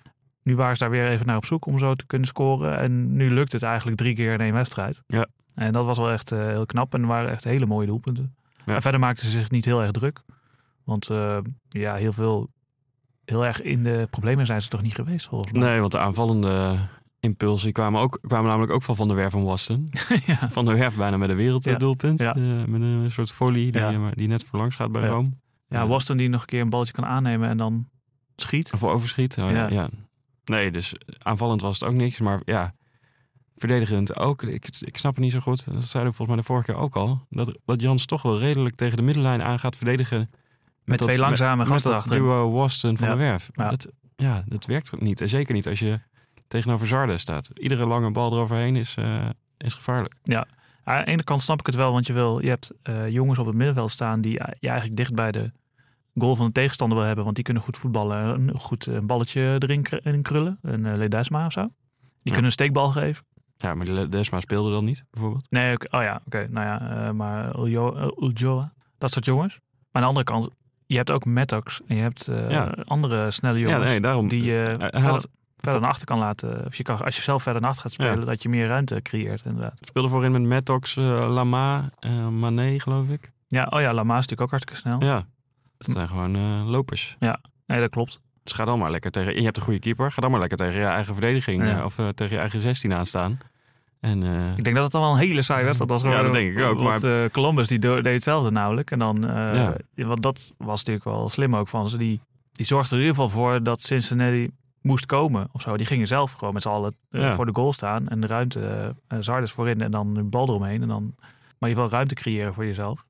Nu 0.42 0.56
waren 0.56 0.76
ze 0.76 0.82
daar 0.82 0.92
weer 0.92 1.08
even 1.08 1.26
naar 1.26 1.36
op 1.36 1.44
zoek 1.44 1.66
om 1.66 1.78
zo 1.78 1.94
te 1.94 2.06
kunnen 2.06 2.26
scoren. 2.28 2.78
En 2.78 3.16
nu 3.16 3.30
lukt 3.30 3.52
het 3.52 3.62
eigenlijk 3.62 3.96
drie 3.96 4.14
keer 4.14 4.32
in 4.32 4.40
één 4.40 4.52
wedstrijd. 4.52 5.02
Ja. 5.06 5.26
En 5.54 5.72
dat 5.72 5.84
was 5.86 5.98
wel 5.98 6.10
echt 6.10 6.32
eh, 6.32 6.38
heel 6.46 6.66
knap. 6.66 6.94
En 6.94 7.06
waren 7.06 7.30
echt 7.30 7.44
hele 7.44 7.66
mooie 7.66 7.86
doelpunten. 7.86 8.34
Ja. 8.66 8.74
En 8.74 8.82
verder 8.82 9.00
maakten 9.00 9.24
ze 9.24 9.30
zich 9.30 9.50
niet 9.50 9.64
heel 9.64 9.82
erg 9.82 9.90
druk. 9.90 10.22
Want 10.84 11.10
eh, 11.10 11.38
ja, 11.68 11.94
heel 11.94 12.12
veel... 12.12 12.50
Heel 13.24 13.46
erg 13.46 13.62
in 13.62 13.82
de 13.82 14.06
problemen 14.10 14.46
zijn 14.46 14.62
ze 14.62 14.68
toch 14.68 14.82
niet 14.82 14.94
geweest 14.94 15.28
volgens 15.28 15.52
mij. 15.52 15.62
Nee, 15.62 15.80
want 15.80 15.92
de 15.92 15.98
aanvallende 15.98 16.76
impulsen 17.20 17.72
kwamen, 17.72 18.00
ook, 18.00 18.18
kwamen 18.20 18.48
namelijk 18.48 18.72
ook 18.72 18.82
van 18.82 18.96
Van 18.96 19.06
der 19.08 19.16
Werf 19.16 19.34
en 19.34 19.42
Waston. 19.44 19.88
ja. 20.26 20.50
Van 20.50 20.64
der 20.64 20.78
Werf 20.78 20.94
bijna 20.96 21.16
met 21.16 21.30
een 21.30 21.36
werelddoelpunt. 21.36 22.20
Ja. 22.20 22.34
eh, 22.34 22.64
met 22.64 22.80
een 22.80 23.10
soort 23.10 23.32
folie 23.32 23.72
die, 23.72 23.80
Ja. 23.80 24.10
die 24.14 24.28
net 24.28 24.44
voorlangs 24.44 24.76
gaat 24.76 24.92
bij. 24.92 25.06
Rome. 25.06 25.28
Ja, 25.68 25.86
Waston 25.86 26.16
die 26.16 26.28
nog 26.28 26.40
een 26.40 26.46
keer 26.46 26.60
een 26.60 26.70
balletje 26.70 26.92
kan 26.92 27.04
aannemen 27.06 27.48
en 27.48 27.56
dan 27.56 27.88
schiet. 28.36 28.72
Of 28.72 28.84
overschiet. 28.84 29.38
Oh, 29.38 29.50
ja. 29.50 29.88
Nee, 30.50 30.70
dus 30.70 30.94
aanvallend 31.18 31.60
was 31.60 31.80
het 31.80 31.88
ook 31.88 31.94
niks. 31.94 32.18
Maar 32.20 32.40
ja, 32.44 32.74
verdedigend 33.56 34.16
ook. 34.18 34.42
Ik, 34.42 34.66
ik 34.80 34.96
snap 34.96 35.14
het 35.14 35.24
niet 35.24 35.32
zo 35.32 35.40
goed. 35.40 35.64
Dat 35.64 35.84
zeiden 35.84 36.10
we 36.12 36.16
volgens 36.16 36.26
mij 36.26 36.36
de 36.36 36.42
vorige 36.42 36.72
keer 36.72 36.80
ook 36.80 36.96
al. 36.96 37.26
Dat, 37.30 37.58
dat 37.64 37.80
Jans 37.82 38.06
toch 38.06 38.22
wel 38.22 38.38
redelijk 38.38 38.76
tegen 38.76 38.96
de 38.96 39.02
middenlijn 39.02 39.42
aan 39.42 39.58
gaat 39.58 39.76
verdedigen. 39.76 40.30
Met 40.84 40.98
twee 41.00 41.16
dat- 41.16 41.26
langzame 41.26 41.56
met, 41.56 41.66
gasten 41.66 41.90
met 41.92 42.00
dat 42.00 42.10
duo 42.12 42.50
Waston 42.52 42.98
van 42.98 43.08
Ja. 43.08 43.14
der 43.14 43.22
Werf. 43.24 43.50
Ja. 43.52 43.70
Dat, 43.70 43.88
ja, 44.16 44.42
dat 44.46 44.66
werkt 44.66 45.00
niet. 45.00 45.20
En 45.20 45.28
zeker 45.28 45.54
niet 45.54 45.68
als 45.68 45.78
je 45.78 46.00
tegenover 46.48 46.86
Zarde 46.86 47.18
staat. 47.18 47.50
Iedere 47.54 47.86
lange 47.86 48.10
bal 48.10 48.32
eroverheen 48.32 48.76
is, 48.76 48.94
eh, 48.98 49.28
is 49.58 49.74
gevaarlijk. 49.74 50.14
Ja, 50.22 50.46
aan 50.84 51.04
de 51.04 51.10
ene 51.10 51.24
kant 51.24 51.40
snap 51.42 51.60
ik 51.60 51.66
het 51.66 51.74
wel, 51.74 51.92
want 51.92 52.06
je, 52.06 52.12
wil, 52.12 52.42
je 52.42 52.48
hebt 52.48 52.72
eh, 52.82 53.08
jongens 53.08 53.38
op 53.38 53.46
het 53.46 53.54
middenveld 53.54 53.90
staan 53.90 54.20
die 54.20 54.38
eh, 54.38 54.54
je 54.60 54.68
eigenlijk 54.68 54.96
dicht 54.96 55.14
bij 55.14 55.32
de 55.32 55.52
goal 56.20 56.36
van 56.36 56.46
de 56.46 56.52
tegenstander 56.52 56.96
wil 56.98 57.06
hebben, 57.06 57.24
want 57.24 57.36
die 57.36 57.44
kunnen 57.44 57.62
goed 57.62 57.78
voetballen, 57.78 58.18
een 58.48 58.58
goed 58.58 58.86
eh, 58.86 58.98
balletje 59.02 59.56
erin 59.58 59.82
kr- 59.82 60.06
in 60.06 60.22
krullen, 60.22 60.58
een 60.62 60.84
uh, 60.84 60.94
Ledesma 60.96 61.46
of 61.46 61.52
zo. 61.52 61.60
Die 61.62 61.70
Ja. 62.22 62.22
kunnen 62.22 62.44
een 62.44 62.52
steekbal 62.52 62.90
geven. 62.90 63.24
Ja, 63.56 63.74
maar 63.74 63.86
de 63.86 64.08
Desma 64.08 64.40
speelde 64.40 64.70
dan 64.70 64.84
niet, 64.84 65.04
bijvoorbeeld. 65.10 65.46
Nee, 65.50 65.72
oh 65.90 66.02
ja, 66.02 66.20
oké, 66.26 66.46
nou 66.50 66.66
ja, 66.66 67.04
eh, 67.06 67.10
maar 67.12 67.56
Uljo, 67.58 67.94
eh, 67.94 68.08
Uljoa, 68.28 68.72
dat 68.98 69.10
soort 69.12 69.24
jongens. 69.24 69.54
Maar 69.70 69.88
aan 69.92 70.00
de 70.02 70.06
andere 70.06 70.24
kant, 70.26 70.48
je 70.86 70.96
hebt 70.96 71.10
ook 71.10 71.24
Mattox 71.24 71.80
en 71.86 71.96
je 71.96 72.02
hebt 72.02 72.26
eh, 72.28 72.50
Ja. 72.50 72.74
andere 72.84 73.30
snelle 73.30 73.58
jongens 73.58 73.82
ja, 73.84 73.88
nee, 73.88 74.00
daarom. 74.00 74.28
die 74.28 74.42
je 74.42 74.76
verder, 75.56 75.80
naar 75.80 75.90
achter 75.90 76.06
kan 76.06 76.18
laten. 76.18 76.66
Of 76.66 76.74
je 76.76 76.82
kan, 76.82 77.00
als 77.04 77.16
je 77.16 77.22
zelf 77.22 77.42
verder 77.42 77.60
naar 77.60 77.70
achter 77.70 77.84
gaat 77.90 77.92
spelen, 77.92 78.26
dat 78.26 78.42
je 78.42 78.48
meer 78.48 78.66
ruimte 78.66 79.02
creëert 79.02 79.44
inderdaad. 79.44 79.78
speelde 79.82 80.08
voorin 80.08 80.32
met 80.32 80.42
Mattox, 80.42 80.96
eh, 80.96 81.28
Lama, 81.32 81.90
eh 81.98 82.28
Mané, 82.28 82.78
geloof 82.80 83.08
ik. 83.08 83.32
Ja, 83.48 83.66
oh 83.70 83.80
ja, 83.80 83.92
Lama 83.92 84.12
is 84.18 84.26
natuurlijk 84.26 84.40
ook 84.40 84.50
hartstikke 84.50 84.80
snel. 84.80 85.02
Ja, 85.02 85.26
dat 85.86 85.94
zijn 85.94 86.08
gewoon 86.08 86.36
eh, 86.36 86.62
lopers. 86.66 87.16
Nee, 87.66 87.80
dat 87.80 87.90
klopt. 87.90 88.20
Dus 88.42 88.52
ga 88.52 88.64
dan 88.64 88.78
maar 88.78 88.90
lekker 88.90 89.10
tegen... 89.10 89.34
Je 89.34 89.42
hebt 89.42 89.56
een 89.56 89.62
goede 89.62 89.78
keeper. 89.78 90.12
Ga 90.12 90.20
dan 90.20 90.30
maar 90.30 90.40
lekker 90.40 90.58
tegen 90.58 90.80
je 90.80 90.86
eigen 90.86 91.12
verdediging. 91.14 91.64
Ja. 91.64 91.78
eh, 91.78 91.84
of 91.84 91.98
eh, 91.98 92.08
tegen 92.08 92.34
je 92.34 92.40
eigen 92.40 92.60
16 92.60 92.92
aanstaan. 92.92 93.38
En 94.00 94.22
Ik 94.56 94.64
denk 94.64 94.74
dat 94.76 94.84
het 94.84 94.92
dan 94.92 95.00
wel 95.02 95.10
een 95.12 95.18
hele 95.18 95.42
saaie 95.42 95.64
wedstrijd 95.64 95.90
was. 95.90 96.02
Ja, 96.02 96.22
dat 96.22 96.32
denk 96.32 96.56
ik 96.56 96.64
ook, 96.64 96.78
Want 96.78 97.30
Columbus 97.32 97.68
die 97.68 97.78
deed 97.78 98.04
hetzelfde 98.04 98.50
namelijk. 98.50 98.90
En 98.90 98.98
dan, 98.98 99.18
Ja. 99.26 99.74
ja, 99.94 100.04
want 100.06 100.22
dat 100.22 100.54
was 100.58 100.78
natuurlijk 100.84 101.04
wel 101.04 101.28
slim 101.28 101.56
ook 101.56 101.68
van 101.68 101.88
ze. 101.88 101.96
Die, 101.96 102.20
die 102.52 102.66
zorgde 102.66 102.90
er 102.96 103.00
in 103.02 103.06
ieder 103.06 103.22
geval 103.22 103.38
voor 103.40 103.62
dat 103.62 103.82
Cincinnati 103.82 104.50
moest 104.80 105.06
komen 105.06 105.48
of 105.52 105.60
zo. 105.62 105.76
Die 105.76 105.86
gingen 105.86 106.06
zelf 106.06 106.32
gewoon 106.32 106.54
met 106.54 106.62
z'n 106.62 106.68
allen 106.68 106.94
Ja. 107.10 107.34
voor 107.34 107.46
de 107.46 107.54
goal 107.54 107.72
staan. 107.72 108.08
En 108.08 108.20
de 108.20 108.26
ruimte, 108.26 108.94
uh, 109.08 109.18
Zardes 109.20 109.52
voorin 109.52 109.80
en 109.80 109.90
dan 109.90 110.16
een 110.16 110.30
bal 110.30 110.48
eromheen. 110.48 110.82
En 110.82 110.88
dan 110.88 111.14
maar 111.58 111.68
in 111.68 111.68
ieder 111.68 111.82
geval 111.82 111.88
ruimte 111.90 112.14
creëren 112.14 112.54
voor 112.54 112.64
jezelf. 112.66 113.04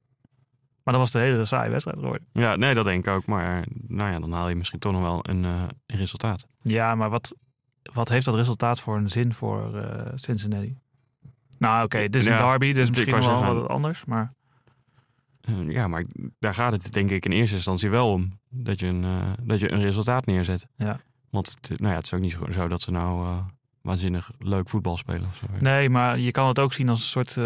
Maar 0.85 0.95
dat 0.95 1.03
was 1.03 1.11
de 1.11 1.19
hele 1.19 1.45
saaie 1.45 1.71
wedstrijd 1.71 1.99
geworden. 1.99 2.27
ja, 2.33 2.57
nee, 2.57 2.75
dat 2.75 2.85
denk 2.85 3.07
ik 3.07 3.13
ook. 3.13 3.27
Maar 3.27 3.65
nou 3.87 4.11
ja, 4.13 4.19
dan 4.21 4.33
haal 4.33 4.49
je 4.49 4.55
misschien 4.57 4.79
toch 4.79 4.93
nog 4.93 5.01
wel 5.03 5.19
een, 5.23 5.45
eh, 5.45 5.63
een 5.87 5.97
resultaat. 5.99 6.47
Ja, 6.63 6.95
maar 6.95 7.11
wat, 7.11 7.35
wat 7.93 8.09
heeft 8.09 8.25
dat 8.25 8.35
resultaat 8.35 8.81
voor 8.81 8.97
een 8.97 9.11
zin 9.11 9.35
voor 9.35 9.77
eh, 9.79 10.13
Cincinnati? 10.15 10.77
Nou 11.59 11.85
oké, 11.85 11.99
dit 11.99 12.15
is 12.15 12.27
een 12.27 12.37
derby, 12.37 12.73
dus 12.73 12.89
misschien 12.89 13.13
wel 13.13 13.23
zeggen- 13.23 13.55
wat 13.55 13.69
anders. 13.69 14.05
Maar 14.05 14.33
Eh, 15.41 15.71
ja, 15.71 15.89
maar 15.89 16.05
daar 16.39 16.55
gaat 16.55 16.73
het 16.73 16.93
denk 16.93 17.11
ik 17.11 17.25
in 17.25 17.33
eerste 17.33 17.55
instantie 17.57 17.91
wel 17.91 18.13
om. 18.13 18.29
Dat 18.49 18.81
je 18.81 18.87
een, 18.87 19.05
dat 19.45 19.61
je 19.61 19.71
een 19.73 19.81
resultaat 19.81 20.27
neerzet. 20.27 20.67
Ja. 20.77 21.01
Want 21.31 21.49
het, 21.49 21.69
nou 21.81 21.91
ja, 21.91 21.97
het 21.97 22.05
is 22.07 22.13
ook 22.15 22.21
niet 22.21 22.33
zo, 22.33 22.51
zo 22.51 22.69
dat 22.69 22.83
ze 22.83 22.91
nou 22.91 23.41
waanzinnig 23.83 24.31
leuk 24.39 24.69
voetbal 24.69 24.97
spelen. 24.97 25.27
Of 25.29 25.37
zo. 25.37 25.47
Nee, 25.61 25.89
maar 25.91 26.19
je 26.19 26.31
kan 26.31 26.49
het 26.49 26.59
ook 26.59 26.73
zien 26.73 26.89
als 26.89 27.01
een 27.01 27.25
soort, 27.27 27.37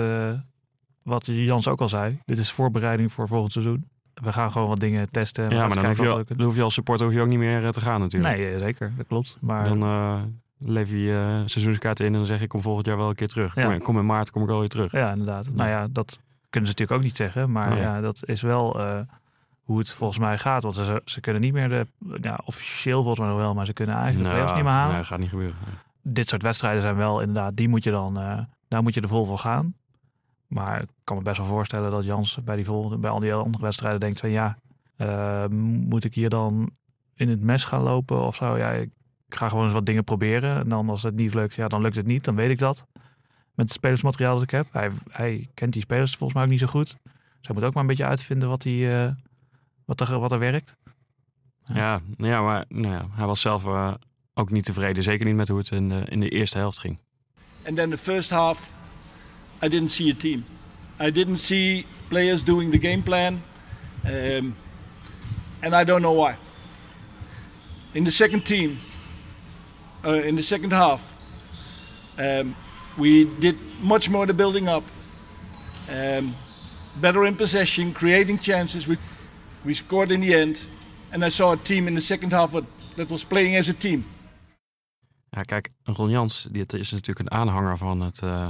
wat 1.05 1.27
Jans 1.27 1.69
ook 1.69 1.81
al 1.81 1.89
zei. 1.89 2.19
Dit 2.25 2.39
is 2.39 2.53
voorbereiding 2.53 3.13
voor 3.13 3.29
volgend 3.29 3.53
seizoen. 3.53 3.89
We 4.15 4.33
gaan 4.33 4.53
gewoon 4.53 4.69
wat 4.69 4.81
dingen 4.81 5.11
testen. 5.11 5.51
ja, 5.51 5.67
maar 5.67 5.77
dan 5.77 5.87
hoef, 5.87 6.01
je, 6.01 6.09
al- 6.09 6.25
dan 6.37 6.47
hoef 6.47 6.57
je 6.57 6.63
als 6.63 6.75
supporter 6.75 7.07
hoef 7.07 7.15
je 7.15 7.21
ook 7.21 7.29
niet 7.29 7.39
meer 7.39 7.65
eh, 7.65 7.69
te 7.69 7.81
gaan 7.81 8.01
natuurlijk. 8.01 8.37
Nee, 8.37 8.53
eh, 8.55 8.59
zeker. 8.59 8.93
Dat 8.97 9.07
klopt. 9.07 9.37
Maar 9.41 9.65
Dan 9.69 9.83
eh, 9.83 10.21
lever 10.59 10.97
je 10.97 11.03
je 11.03 11.43
seizoenskaart 11.47 12.01
in 12.01 12.07
en 12.07 12.13
dan 12.13 12.27
zeg 12.27 12.37
je, 12.39 12.43
ik 12.43 12.49
kom 12.49 12.63
volgend 12.63 12.87
jaar 12.87 12.97
wel 12.97 13.09
een 13.09 13.15
keer 13.15 13.29
terug. 13.29 13.55
Ja. 13.55 13.63
Kom, 13.63 13.73
in, 13.73 13.83
kom 13.83 13.99
in 13.99 14.07
maart, 14.07 14.31
kom 14.31 14.43
ik 14.43 14.49
alweer 14.51 14.69
terug. 14.69 14.93
ja, 14.93 15.11
inderdaad. 15.11 15.49
Nou 15.55 15.69
ja, 15.71 15.87
dat 15.91 16.21
kunnen 16.51 16.71
ze 16.71 16.75
natuurlijk 16.77 16.93
ook 16.93 17.03
niet 17.03 17.17
zeggen. 17.17 17.53
Maar 17.53 17.69
Nee. 17.71 17.81
ja, 17.81 18.01
dat 18.01 18.23
is 18.29 18.43
wel 18.43 18.81
hoe 19.63 19.79
het 19.79 19.91
volgens 19.91 20.19
mij 20.19 20.39
gaat. 20.39 20.63
Want 20.63 20.75
ze, 20.75 21.03
ze 21.05 21.21
kunnen 21.21 21.43
niet 21.43 21.53
meer 21.53 21.69
de, 21.69 21.87
ja, 22.21 22.39
officieel 22.45 22.97
volgens 23.03 23.19
mij 23.19 23.29
nog 23.29 23.39
wel, 23.39 23.55
maar 23.55 23.67
ze 23.67 23.73
kunnen 23.73 23.95
eigenlijk 23.95 24.25
de 24.25 24.31
play-offs 24.31 24.55
niet 24.55 24.65
meer 24.65 24.73
halen. 24.73 24.89
nee, 24.89 24.99
dat 24.99 25.07
gaat 25.07 25.19
niet 25.19 25.29
gebeuren. 25.31 25.57
Dit 26.03 26.29
soort 26.29 26.43
wedstrijden 26.43 26.83
zijn 26.83 26.95
wel 26.97 27.21
inderdaad, 27.21 27.57
die 27.57 27.69
moet 27.69 27.85
je 27.85 27.91
dan, 27.91 28.15
daar 28.69 28.83
moet 28.83 28.95
je 28.95 29.01
er 29.01 29.09
vol 29.09 29.25
voor 29.25 29.39
gaan. 29.39 29.75
Maar 30.55 30.83
ik 30.83 30.89
kan 31.05 31.17
me 31.17 31.23
best 31.23 31.39
wel 31.39 31.47
voorstellen 31.47 31.91
dat 31.91 32.05
Jans 32.05 32.39
bij, 32.45 32.57
die 32.57 32.65
volgende, 32.65 32.99
bij 32.99 33.11
al 33.11 33.21
die 33.21 33.33
andere 33.33 33.65
wedstrijden 33.65 34.01
denkt 34.01 34.21
van 34.21 34.31
ja, 34.31 34.59
eh, 34.97 35.47
moet 35.49 36.05
ik 36.05 36.15
hier 36.15 36.29
dan 36.29 36.71
in 37.15 37.29
het 37.29 37.43
mes 37.43 37.65
gaan 37.65 37.83
lopen 37.83 38.21
of 38.21 38.37
zo? 38.37 38.57
Ja, 38.59 38.71
ik 38.71 38.91
ga 39.29 39.49
gewoon 39.49 39.65
eens 39.65 39.73
wat 39.73 39.87
dingen 39.87 40.05
proberen. 40.05 40.59
En 40.59 40.69
dan 40.69 40.89
als 40.89 41.03
het 41.03 41.15
niet 41.15 41.35
lukt, 41.35 41.55
ja, 41.55 41.69
dan 41.69 41.81
lukt 41.81 41.97
het 41.97 42.07
niet. 42.07 42.25
Dan 42.25 42.35
weet 42.35 42.51
ik 42.51 42.59
dat. 42.59 42.87
Met 43.55 43.67
het 43.67 43.73
spelersmateriaal 43.73 44.35
dat 44.35 44.43
ik 44.43 44.51
heb. 44.51 44.67
Hij, 44.73 44.91
hij 45.11 45.49
kent 45.55 45.73
die 45.73 45.83
spelers 45.83 46.11
volgens 46.11 46.35
mij 46.35 46.43
ook 46.43 46.51
niet 46.51 46.61
zo 46.61 46.67
goed. 46.67 46.97
Dus 47.03 47.47
hij 47.47 47.55
moet 47.55 47.65
ook 47.65 47.75
maar 47.75 47.83
een 47.83 47.89
beetje 47.89 48.05
uitvinden 48.05 48.49
wat, 48.49 48.63
hij, 48.63 49.07
eh, 49.07 49.13
wat, 49.85 50.01
er, 50.01 50.19
wat 50.19 50.33
er 50.33 50.39
werkt. 50.39 50.77
Ja, 51.65 52.01
nou 52.17 52.31
ja 52.31 52.43
maar 52.43 52.65
nou 52.69 52.95
ja, 52.95 53.07
hij 53.11 53.27
was 53.27 53.41
zelf 53.41 53.65
eh, 53.65 53.95
ook 54.35 54.51
niet 54.51 54.65
tevreden. 54.65 55.03
Zeker 55.03 55.27
niet 55.27 55.37
met 55.37 55.49
hoe 55.49 55.59
het 55.59 55.71
in 55.71 55.89
de, 55.89 56.05
in 56.05 56.21
de 56.21 56.29
eerste 56.29 56.59
helft 56.59 56.79
ging. 56.79 56.99
And 57.67 57.77
then 57.77 57.91
the 57.91 57.99
first 57.99 58.31
half, 58.31 58.73
I 59.65 59.69
didn't 59.69 59.89
see 59.89 60.11
a 60.11 60.15
team. 60.15 60.45
I 60.99 61.11
didn't 61.11 61.39
see 61.39 61.87
players 62.11 62.43
doing 62.43 62.71
the 62.71 62.79
game 62.79 63.03
plan. 63.03 63.43
Um, 64.05 64.55
and 65.63 65.75
I 65.75 65.85
don't 65.85 66.03
know 66.03 66.13
why. 66.13 66.37
In 67.95 68.05
the 68.05 68.11
second 68.11 68.45
team, 68.45 68.79
uh, 70.05 70.29
in 70.29 70.37
the 70.37 70.43
second 70.43 70.73
half, 70.73 71.17
um, 72.19 72.55
we 72.99 73.25
did 73.41 73.57
much 73.81 74.11
more 74.11 74.27
the 74.27 74.35
building 74.35 74.69
up. 74.69 74.85
Um, 75.89 76.37
better 77.01 77.25
in 77.25 77.35
possession, 77.35 77.95
creating 77.95 78.41
chances. 78.41 78.87
We, 78.87 78.99
we 79.65 79.73
scored 79.73 80.11
in 80.11 80.21
the 80.21 80.35
end. 80.35 80.61
And 81.13 81.25
I 81.25 81.31
saw 81.31 81.53
a 81.53 81.57
team 81.57 81.89
in 81.89 81.95
the 81.95 82.03
second 82.03 82.33
half 82.33 82.53
that, 82.97 83.11
was 83.11 83.25
playing 83.25 83.57
as 83.57 83.69
a 83.69 83.75
team. 83.75 84.05
Ja, 85.31 85.43
kijk, 85.43 85.71
Ron 85.83 86.11
Jans 86.11 86.47
die 86.51 86.67
is 86.67 86.91
natuurlijk 86.91 87.19
een 87.19 87.39
aanhanger 87.39 87.79
van 87.79 88.01
het, 88.01 88.23
eh, 88.23 88.49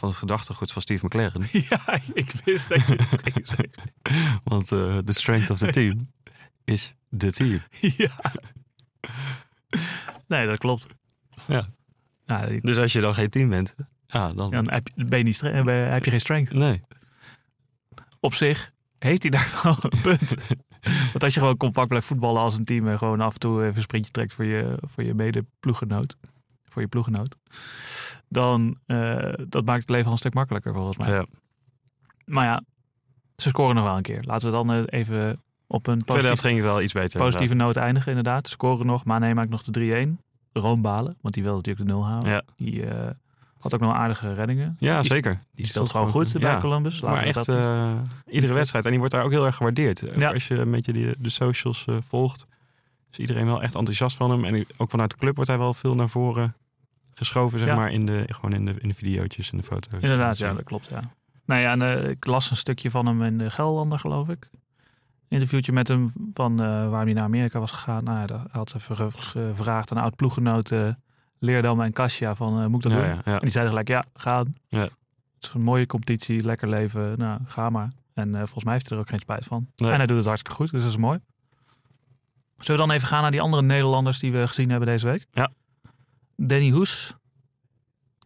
van 0.00 0.08
het 0.08 0.18
gedachtegoed 0.18 0.72
van 0.72 0.82
Steve 0.82 1.06
McLaren. 1.06 1.46
ja, 1.70 2.00
ik 2.12 2.32
wist 2.44 2.68
dat 2.68 2.86
je 2.86 2.94
het 2.94 3.32
ging 3.32 3.46
zeggen. 3.46 3.70
Want 4.50 4.72
eh 4.72 4.98
the 4.98 5.12
strength 5.12 5.50
of 5.50 5.58
the 5.58 5.70
team 5.70 6.12
is 6.64 6.94
the 7.18 7.30
team. 7.30 7.60
ja. 8.04 8.20
Nee, 10.26 10.46
dat 10.46 10.58
klopt. 10.58 10.86
Ja. 11.46 11.68
Nou, 12.26 12.60
Dus 12.60 12.76
als 12.76 12.92
je 12.92 13.00
dan 13.00 13.14
geen 13.14 13.30
team 13.30 13.48
bent, 13.48 13.74
ja, 14.06 14.32
dan... 14.32 14.50
dan 14.50 14.70
heb 14.70 14.88
je, 14.94 15.04
ben 15.04 15.18
je 15.18 15.24
niet 15.24 15.42
eh, 15.42 15.90
heb 15.92 16.04
je 16.04 16.10
geen 16.10 16.20
strength. 16.20 16.52
Nee. 16.52 16.82
Op 18.20 18.34
zich 18.34 18.72
heeft 18.98 19.22
hij 19.22 19.30
daar 19.30 19.60
wel 19.62 19.76
een 19.80 20.00
punt. 20.00 20.36
Want 21.12 21.24
als 21.24 21.34
je 21.34 21.40
gewoon 21.40 21.56
compact 21.56 21.88
blijft 21.88 22.06
voetballen 22.06 22.42
als 22.42 22.54
een 22.54 22.64
team 22.64 22.88
en 22.88 22.98
gewoon 22.98 23.20
af 23.20 23.32
en 23.32 23.40
toe 23.40 23.62
even 23.62 23.76
een 23.76 23.82
sprintje 23.82 24.10
trekt 24.10 24.32
voor 24.32 24.44
je, 24.44 24.78
voor 24.80 25.04
je 25.04 25.14
mede-ploegenoot. 25.14 26.16
Voor 26.64 26.82
je 26.82 26.88
ploegenoot. 26.88 27.36
Dan 28.30 28.78
uh, 28.86 29.32
dat 29.48 29.64
maakt 29.64 29.80
het 29.80 29.88
leven 29.90 30.06
al 30.06 30.12
een 30.12 30.18
stuk 30.18 30.34
makkelijker 30.34 30.72
volgens 30.74 30.96
mij. 30.96 31.10
Ja. 31.10 31.24
Maar 32.24 32.44
ja, 32.44 32.62
ze 33.36 33.48
scoren 33.48 33.74
nog 33.74 33.84
wel 33.84 33.96
een 33.96 34.02
keer. 34.02 34.22
Laten 34.26 34.48
we 34.48 34.54
dan 34.54 34.72
uh, 34.74 34.82
even 34.86 35.42
op 35.66 35.86
een 35.86 36.04
positief, 36.04 36.40
ging 36.40 36.60
wel 36.62 36.82
iets 36.82 36.92
beter. 36.92 37.20
positieve 37.20 37.54
noot 37.54 37.76
eindigen 37.76 38.08
inderdaad. 38.08 38.46
Ze 38.46 38.52
scoren 38.52 38.86
nog, 38.86 39.04
Mane 39.04 39.34
maakt 39.34 39.50
nog 39.50 39.62
de 39.62 40.16
3-1. 40.16 40.22
Room 40.52 40.82
balen, 40.82 41.16
want 41.20 41.34
die 41.34 41.42
wilde 41.42 41.56
natuurlijk 41.58 41.86
de 41.86 41.92
0 41.92 42.04
halen. 42.06 42.28
Ja. 42.30 42.42
Die 42.56 42.84
uh, 42.86 43.10
had 43.58 43.74
ook 43.74 43.80
nog 43.80 43.94
aardige 43.94 44.34
reddingen. 44.34 44.76
Ja, 44.78 45.00
Die- 45.00 45.10
zeker. 45.10 45.42
Die 45.52 45.66
speelt 45.66 45.90
gewoon 45.90 46.08
goed 46.08 46.32
bij 46.32 46.50
ja. 46.50 46.60
Columbus. 46.60 47.00
Laten 47.00 47.16
Maar 47.16 47.26
echt 47.26 47.46
dat- 47.46 47.48
eh, 47.48 47.92
iedere 48.26 48.54
wedstrijd. 48.54 48.84
En 48.84 48.90
die 48.90 48.98
wordt 49.00 49.14
daar 49.14 49.24
ook 49.24 49.30
heel 49.30 49.46
erg 49.46 49.56
gewaardeerd. 49.56 50.04
Ja. 50.16 50.32
Als 50.32 50.48
je 50.48 50.54
een 50.54 50.70
beetje 50.70 50.92
die, 50.92 51.14
de 51.18 51.28
socials 51.28 51.84
eh, 51.86 51.96
volgt, 52.08 52.46
is 53.10 53.18
iedereen 53.18 53.46
wel 53.46 53.62
echt 53.62 53.74
enthousiast 53.74 54.16
van 54.16 54.30
hem. 54.30 54.44
En 54.44 54.66
ook 54.76 54.90
vanuit 54.90 55.10
de 55.10 55.16
club 55.16 55.34
wordt 55.34 55.50
hij 55.50 55.58
wel 55.58 55.74
veel 55.74 55.94
naar 55.94 56.08
voren 56.08 56.54
geschoven, 57.20 57.58
zeg 57.58 57.68
Ja. 57.68 57.74
maar, 57.74 57.92
in 57.92 58.06
de, 58.06 58.24
gewoon 58.28 58.52
in 58.52 58.64
de, 58.64 58.74
in 58.78 58.88
de 58.88 58.94
videootjes 58.94 59.50
en 59.50 59.56
de 59.56 59.62
foto's. 59.62 60.00
Inderdaad, 60.02 60.38
ja, 60.38 60.52
dat 60.52 60.64
klopt. 60.64 60.90
Ja. 60.90 61.00
Nou 61.44 61.60
ja, 61.60 61.72
en, 61.72 61.82
eh, 61.82 62.08
ik 62.08 62.26
las 62.26 62.50
een 62.50 62.56
stukje 62.56 62.90
van 62.90 63.06
hem 63.06 63.22
in 63.22 63.38
de 63.38 63.50
Gelderlander, 63.50 63.98
geloof 63.98 64.28
ik. 64.28 64.48
Interviewtje 65.28 65.72
met 65.72 65.88
hem 65.88 66.12
van 66.34 66.52
eh, 66.60 66.66
waarom 66.66 67.04
hij 67.04 67.12
naar 67.12 67.22
Amerika 67.22 67.58
was 67.58 67.70
gegaan. 67.70 68.04
Nou 68.04 68.18
ja, 68.18 68.26
daar 68.26 68.44
had 68.50 68.70
ze 68.70 68.76
even 68.76 69.12
gevraagd 69.12 69.90
aan 69.90 69.96
een 69.96 70.02
oud 70.02 70.16
ploeggenoot 70.16 70.72
Leerdam 71.38 71.80
en 71.80 71.92
Kasia 71.92 72.34
van 72.34 72.60
eh, 72.60 72.66
moet 72.66 72.84
ik 72.84 72.90
dat 72.90 73.00
Ja, 73.00 73.06
doen? 73.06 73.16
ja, 73.16 73.22
ja. 73.24 73.32
En 73.34 73.40
die 73.40 73.50
zeiden 73.50 73.72
gelijk 73.72 73.88
ja. 73.88 74.04
Ja. 74.68 74.82
Het 74.82 74.90
is 75.40 75.50
een 75.54 75.62
mooie 75.62 75.86
competitie, 75.86 76.42
lekker 76.44 76.68
leven. 76.68 77.18
Nou, 77.18 77.40
ga 77.44 77.70
maar. 77.70 77.90
En 78.14 78.34
volgens 78.34 78.64
mij 78.64 78.72
heeft 78.72 78.88
hij 78.88 78.96
er 78.96 79.02
ook 79.02 79.08
geen 79.10 79.18
spijt 79.20 79.44
van. 79.44 79.66
Nee. 79.76 79.90
En 79.90 79.96
hij 79.96 80.06
doet 80.06 80.16
het 80.16 80.26
hartstikke 80.26 80.56
goed, 80.56 80.70
dus 80.70 80.82
dat 80.82 80.90
is 80.90 80.96
mooi. 80.96 81.18
Zullen 82.58 82.80
we 82.80 82.86
dan 82.86 82.96
even 82.96 83.08
gaan 83.08 83.22
naar 83.22 83.30
die 83.30 83.40
andere 83.40 83.62
Nederlanders 83.62 84.18
die 84.18 84.32
we 84.32 84.46
gezien 84.48 84.70
hebben 84.70 84.88
deze 84.88 85.06
week? 85.06 85.26
Ja. 85.32 85.50
Danny 86.42 86.70
Hoes. 86.70 87.14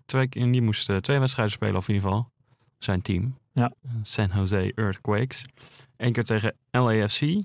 Twee, 0.07 0.29
die 0.29 0.63
moest 0.63 0.91
eh, 0.91 0.97
twee 0.97 1.19
wedstrijden 1.19 1.55
spelen, 1.55 1.77
of 1.77 1.89
in 1.89 1.95
ieder 1.95 2.09
geval 2.09 2.31
zijn 2.79 3.03
team. 3.03 3.39
Ja. 3.53 3.73
San 4.03 4.31
Jose 4.35 4.73
Earthquakes. 4.75 5.45
Eén 5.97 6.13
keer 6.13 6.25
tegen 6.25 6.55
LAFC. 6.71 7.21
Eh, 7.21 7.45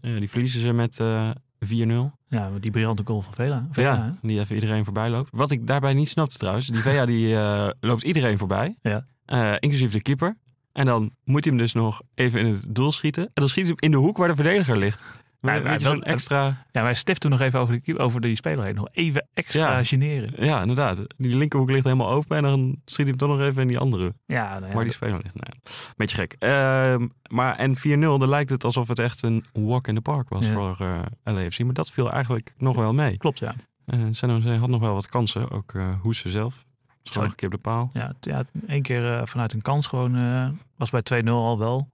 die 0.00 0.30
verliezen 0.30 0.60
ze 0.60 0.72
met 0.72 0.98
eh 1.00 1.30
4-0. 1.64 2.10
Ja, 2.28 2.48
met 2.48 2.62
die 2.62 2.70
briljante 2.70 3.02
goal 3.04 3.20
van 3.20 3.34
Vela. 3.34 3.66
Vela 3.70 3.94
Ja, 3.94 4.04
hè? 4.04 4.28
die 4.28 4.40
even 4.40 4.54
iedereen 4.54 4.84
voorbij 4.84 5.10
loopt. 5.10 5.28
Wat 5.32 5.50
ik 5.50 5.66
daarbij 5.66 5.94
niet 5.94 6.08
snapte 6.08 6.38
trouwens, 6.38 6.66
die 6.66 6.80
Vea 6.80 7.06
die 7.06 7.36
eh, 7.36 7.68
loopt 7.80 8.02
iedereen 8.02 8.38
voorbij. 8.38 8.76
Ja. 8.82 9.06
Eh, 9.24 9.52
inclusief 9.58 9.92
de 9.92 10.02
keeper. 10.02 10.36
En 10.72 10.86
dan 10.86 11.10
moet 11.24 11.44
hij 11.44 11.52
hem 11.54 11.62
dus 11.62 11.72
nog 11.72 12.02
even 12.14 12.40
in 12.40 12.46
het 12.46 12.64
doel 12.68 12.92
schieten. 12.92 13.24
En 13.24 13.30
dan 13.34 13.48
schiet 13.48 13.64
hij 13.64 13.74
hem 13.76 13.90
in 13.90 13.90
de 13.90 14.06
hoek 14.06 14.16
waar 14.16 14.28
de 14.28 14.34
verdediger 14.34 14.78
ligt. 14.78 15.04
Maar 15.42 15.62
hij 15.64 15.78
zo'n 15.80 15.92
wil- 15.92 16.02
extra... 16.02 16.64
Ja, 16.70 16.82
wij 16.82 16.94
stift 16.94 17.20
toen 17.20 17.30
nog 17.30 17.40
even 17.40 17.60
over, 17.60 17.80
de, 17.82 17.98
over 17.98 18.20
die 18.20 18.36
speler 18.36 18.64
heen. 18.64 18.74
Nog 18.74 18.88
even 18.92 19.28
extra 19.34 19.76
Ja. 19.76 19.84
generen. 19.84 20.44
Ja, 20.46 20.60
inderdaad. 20.60 21.00
Die 21.16 21.36
linkerhoek 21.36 21.70
ligt 21.70 21.84
helemaal 21.84 22.10
open. 22.10 22.36
En 22.36 22.42
dan 22.42 22.60
schiet 22.84 22.96
hij 22.96 23.06
hem 23.06 23.16
toch 23.16 23.28
nog 23.28 23.40
even 23.40 23.62
in 23.62 23.68
die 23.68 23.78
andere. 23.78 24.14
Ja, 24.26 24.52
nou 24.58 24.66
ja, 24.66 24.74
waar 24.74 24.84
die 24.84 24.92
speler 24.92 25.20
ligt. 25.22 25.34
Nou, 25.34 25.46
ja, 25.62 25.70
beetje 25.96 26.16
gek. 26.16 26.36
Ehm, 26.38 27.08
maar 27.30 27.56
en 27.56 27.76
4-0, 27.76 27.80
dan 28.18 28.28
lijkt 28.28 28.50
het 28.50 28.64
alsof 28.64 28.88
het 28.88 28.98
echt 28.98 29.22
een 29.22 29.44
walk 29.52 29.88
in 29.88 29.94
the 29.94 30.00
park 30.00 30.28
was 30.28 30.48
voor 30.48 30.76
eh 30.80 31.00
LAFC. 31.24 31.64
Maar 31.64 31.74
dat 31.74 31.90
viel 31.90 32.12
eigenlijk 32.12 32.54
nog 32.56 32.76
wel 32.76 32.92
mee. 32.92 33.16
klopt 33.16 33.38
ja. 33.38 33.54
Uh, 33.86 34.00
San 34.10 34.30
Jose 34.30 34.48
had 34.52 34.68
nog 34.68 34.80
wel 34.80 34.94
wat 34.94 35.06
kansen. 35.06 35.50
Ook 35.50 35.74
eh 35.74 35.88
Hoese 36.00 36.30
zelf. 36.30 36.64
Schoon 37.02 37.22
nog 37.22 37.30
een 37.32 37.36
keer 37.38 37.48
op 37.48 37.54
de 37.54 37.60
paal. 37.60 37.90
Ja, 37.92 38.12
ja 38.20 38.44
één 38.66 38.82
keer 38.82 39.18
eh, 39.18 39.26
vanuit 39.26 39.52
een 39.52 39.62
kans 39.62 39.86
gewoon. 39.86 40.16
eh, 40.16 40.48
was 40.76 40.90
bij 40.90 41.02
2-0 41.22 41.26
al 41.28 41.58
wel. 41.58 41.88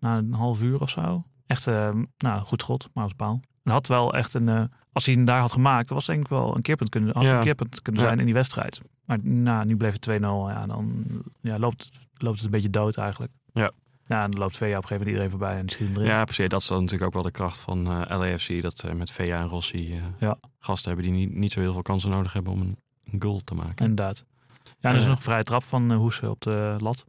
Na 0.00 0.16
een 0.16 0.32
half 0.32 0.62
uur 0.62 0.80
of 0.80 0.90
zo. 0.90 1.24
Echt, 1.50 1.66
eh, 1.66 1.90
nou, 2.18 2.40
goed 2.40 2.60
schot, 2.60 2.88
maar 2.94 3.04
op 3.04 3.10
de 3.10 3.16
paal. 3.16 3.40
En 3.64 3.72
had 3.72 3.86
wel 3.86 4.14
echt 4.14 4.34
een... 4.34 4.48
eh, 4.48 4.62
als 4.92 5.06
hij 5.06 5.14
hem 5.14 5.24
daar 5.24 5.40
had 5.40 5.52
gemaakt, 5.52 5.90
was 5.90 6.06
denk 6.06 6.20
ik 6.20 6.28
wel 6.28 6.56
een 6.56 6.62
keerpunt 6.62 6.90
kunnen, 6.90 7.22
Ja. 7.22 7.36
een 7.36 7.42
keerpunt 7.42 7.82
kunnen 7.82 8.00
Ja. 8.00 8.06
zijn 8.06 8.18
in 8.18 8.24
die 8.24 8.34
wedstrijd. 8.34 8.80
Maar 9.04 9.18
nou, 9.22 9.64
nu 9.66 9.76
bleef 9.76 9.92
het 9.92 10.00
2-0. 10.02 10.48
Ja, 10.48 10.60
dan 10.66 11.04
ja, 11.40 11.58
loopt, 11.58 11.84
het- 11.84 12.06
loopt 12.22 12.36
het 12.36 12.44
een 12.44 12.50
beetje 12.50 12.70
dood 12.70 12.96
eigenlijk. 12.96 13.32
Ja. 13.52 13.70
Ja, 14.02 14.24
en 14.24 14.30
dan 14.30 14.40
loopt 14.40 14.56
VA 14.56 14.64
op 14.66 14.70
een 14.70 14.76
gegeven 14.76 14.96
moment 14.96 15.08
iedereen 15.08 15.30
voorbij 15.30 15.58
en 15.58 15.68
schiet 15.68 15.86
hem 15.86 15.96
erin. 15.96 16.08
Ja, 16.08 16.24
precies. 16.24 16.48
Dat 16.48 16.60
is 16.60 16.66
dan 16.66 16.78
natuurlijk 16.80 17.06
ook 17.06 17.12
wel 17.14 17.22
de 17.22 17.30
kracht 17.30 17.58
van 17.58 17.86
eh 17.86 18.18
LAFC. 18.18 18.62
Dat 18.62 18.82
eh, 18.82 18.92
met 18.92 19.10
Vea 19.10 19.40
en 19.40 19.48
Rossi 19.48 20.00
Ja. 20.18 20.36
gasten 20.58 20.92
hebben 20.92 21.10
die 21.12 21.26
niet, 21.26 21.34
niet 21.34 21.52
zo 21.52 21.60
heel 21.60 21.72
veel 21.72 21.82
kansen 21.82 22.10
nodig 22.10 22.32
hebben 22.32 22.52
om 22.52 22.60
een, 22.60 22.76
goal 23.20 23.40
te 23.44 23.54
maken. 23.54 23.86
Inderdaad. 23.86 24.24
Ja, 24.64 24.88
en 24.88 24.90
er 24.94 25.00
is 25.00 25.06
nog 25.06 25.16
een 25.16 25.22
vrije 25.22 25.42
trap 25.42 25.62
van 25.64 25.90
uh, 25.92 25.96
Hoesen 25.96 26.30
op 26.30 26.40
de 26.40 26.74
lat. 26.78 27.04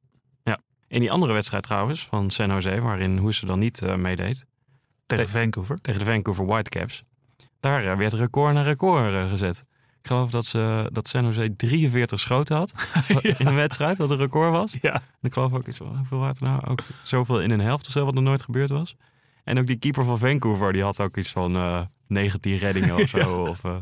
In 0.92 1.00
die 1.00 1.12
andere 1.12 1.34
wedstrijd 1.34 1.64
trouwens, 1.64 2.06
van 2.06 2.30
San 2.32 2.50
Jose, 2.50 2.82
waarin 2.82 3.18
Hoese 3.18 3.46
dan 3.46 3.60
niet 3.60 3.82
eh, 3.82 3.96
meedeed, 3.96 4.46
Tegen 5.06 5.26
Te- 5.26 5.32
Vancouver. 5.32 5.82
tegen 5.82 6.00
de 6.00 6.06
Vancouver 6.06 6.46
Whitecaps, 6.46 7.04
daar 7.60 7.86
eh, 7.86 7.98
werd 7.98 8.14
record 8.14 8.54
na 8.54 8.62
record 8.62 9.14
eh, 9.14 9.30
gezet. 9.30 9.64
Ik 10.02 10.08
geloof 10.08 10.30
dat, 10.32 10.46
ze, 10.46 10.90
dat 10.94 11.08
San 11.08 11.26
Jose 11.26 11.56
43 11.56 12.20
schoten 12.20 12.56
had 12.56 12.74
in 13.38 13.48
een 13.48 13.56
wedstrijd, 13.56 13.98
wat 13.98 14.10
een 14.10 14.18
record 14.18 14.52
was. 14.52 14.78
Ja. 14.82 14.94
En 14.94 15.02
ik 15.22 15.34
geloof 15.34 15.54
ook 15.54 15.68
iets 15.68 15.78
van, 15.78 15.98
hoeveel 15.98 16.20
water 16.20 16.44
nou? 16.44 16.66
Ook 16.68 16.80
zoveel 17.04 17.42
in 17.42 17.52
een 17.52 17.60
helft 17.60 17.86
of 17.88 17.92
zo, 17.92 18.06
wat 18.06 18.14
nog 18.14 18.24
nooit 18.24 18.42
gebeurd 18.44 18.70
was. 18.70 18.96
En 19.44 19.60
ook 19.60 19.68
die 19.68 19.76
keeper 19.76 20.06
van 20.06 20.20
Vancouver, 20.20 20.74
die 20.74 20.84
had 20.84 21.00
ook 21.02 21.18
iets 21.18 21.30
van 21.30 21.56
19 22.12 22.58
reddingen 22.58 22.96
of 22.96 23.10
zo. 23.20 23.42
Of 23.42 23.64
eh, 23.64 23.76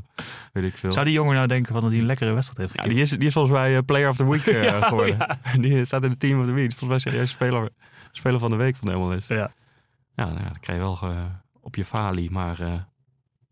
weet 0.53 0.63
ik 0.63 0.77
veel. 0.77 0.91
Zou 0.91 1.05
die 1.05 1.13
jongen 1.13 1.35
nou 1.35 1.47
denken 1.47 1.73
van 1.73 1.81
dat 1.81 1.91
hij 1.91 1.99
een 1.99 2.05
lekkere 2.05 2.33
wedstrijd 2.33 2.71
heeft 2.71 2.83
Ja, 2.83 2.89
die 2.93 3.01
is, 3.01 3.09
die 3.09 3.27
is 3.27 3.33
volgens 3.33 3.53
mij 3.53 3.75
eh, 3.75 3.81
Player 3.85 4.09
of 4.09 4.15
the 4.15 4.29
Week 4.29 4.45
eh, 4.47 4.63
Ja, 4.63 4.77
oh 4.77 4.87
geworden. 4.87 5.17
Die 5.61 5.85
staat 5.85 6.03
in 6.03 6.09
de 6.09 6.17
Team 6.17 6.39
of 6.39 6.45
the 6.45 6.51
Week. 6.51 6.73
Volgens 6.73 7.03
mij 7.03 7.13
serieus 7.13 7.31
speler, 7.31 7.69
speler 8.11 8.39
van 8.39 8.51
de 8.51 8.57
week 8.57 8.75
van 8.75 8.87
de 8.87 8.95
MLS. 8.97 9.27
Ja, 9.27 9.35
Ja. 9.35 10.25
nou, 10.25 10.29
ja, 10.37 10.43
dan 10.43 10.59
krijg 10.59 10.79
je 10.79 10.83
wel 10.83 11.13
op 11.61 11.75
je 11.75 11.85
falie, 11.85 12.31
maar 12.31 12.57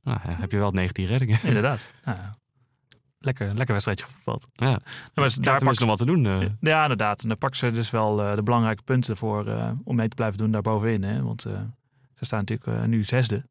nou, 0.03 0.19
ja, 0.23 0.35
heb 0.39 0.51
je 0.51 0.57
wel 0.57 0.71
19 0.71 1.05
reddingen. 1.05 1.39
Inderdaad. 1.43 1.87
Ja. 2.05 2.35
lekker, 3.19 3.47
lekker 3.47 3.71
wedstrijdje 3.73 4.05
gevoetbald. 4.05 4.47
Ja, 4.53 4.65
Nou, 4.65 4.79
maar 5.13 5.29
daar 5.29 5.41
daar 5.41 5.55
is 5.55 5.63
pakken 5.63 5.87
nog 5.87 5.97
wat 5.97 5.97
te 5.97 6.05
doen. 6.05 6.55
Ja, 6.59 6.81
inderdaad. 6.81 7.21
En 7.21 7.27
daar 7.27 7.37
pakken 7.37 7.59
ze 7.59 7.71
dus 7.71 7.89
wel 7.89 8.15
de 8.35 8.43
belangrijke 8.43 8.83
punten 8.83 9.17
voor 9.17 9.73
om 9.83 9.95
mee 9.95 10.07
te 10.07 10.15
blijven 10.15 10.37
doen 10.37 10.51
daarbovenin. 10.51 11.03
Hè? 11.03 11.23
Want 11.23 11.41
ze 11.41 12.25
staan 12.25 12.39
natuurlijk 12.45 12.87
nu 12.87 13.03
zesde. 13.03 13.45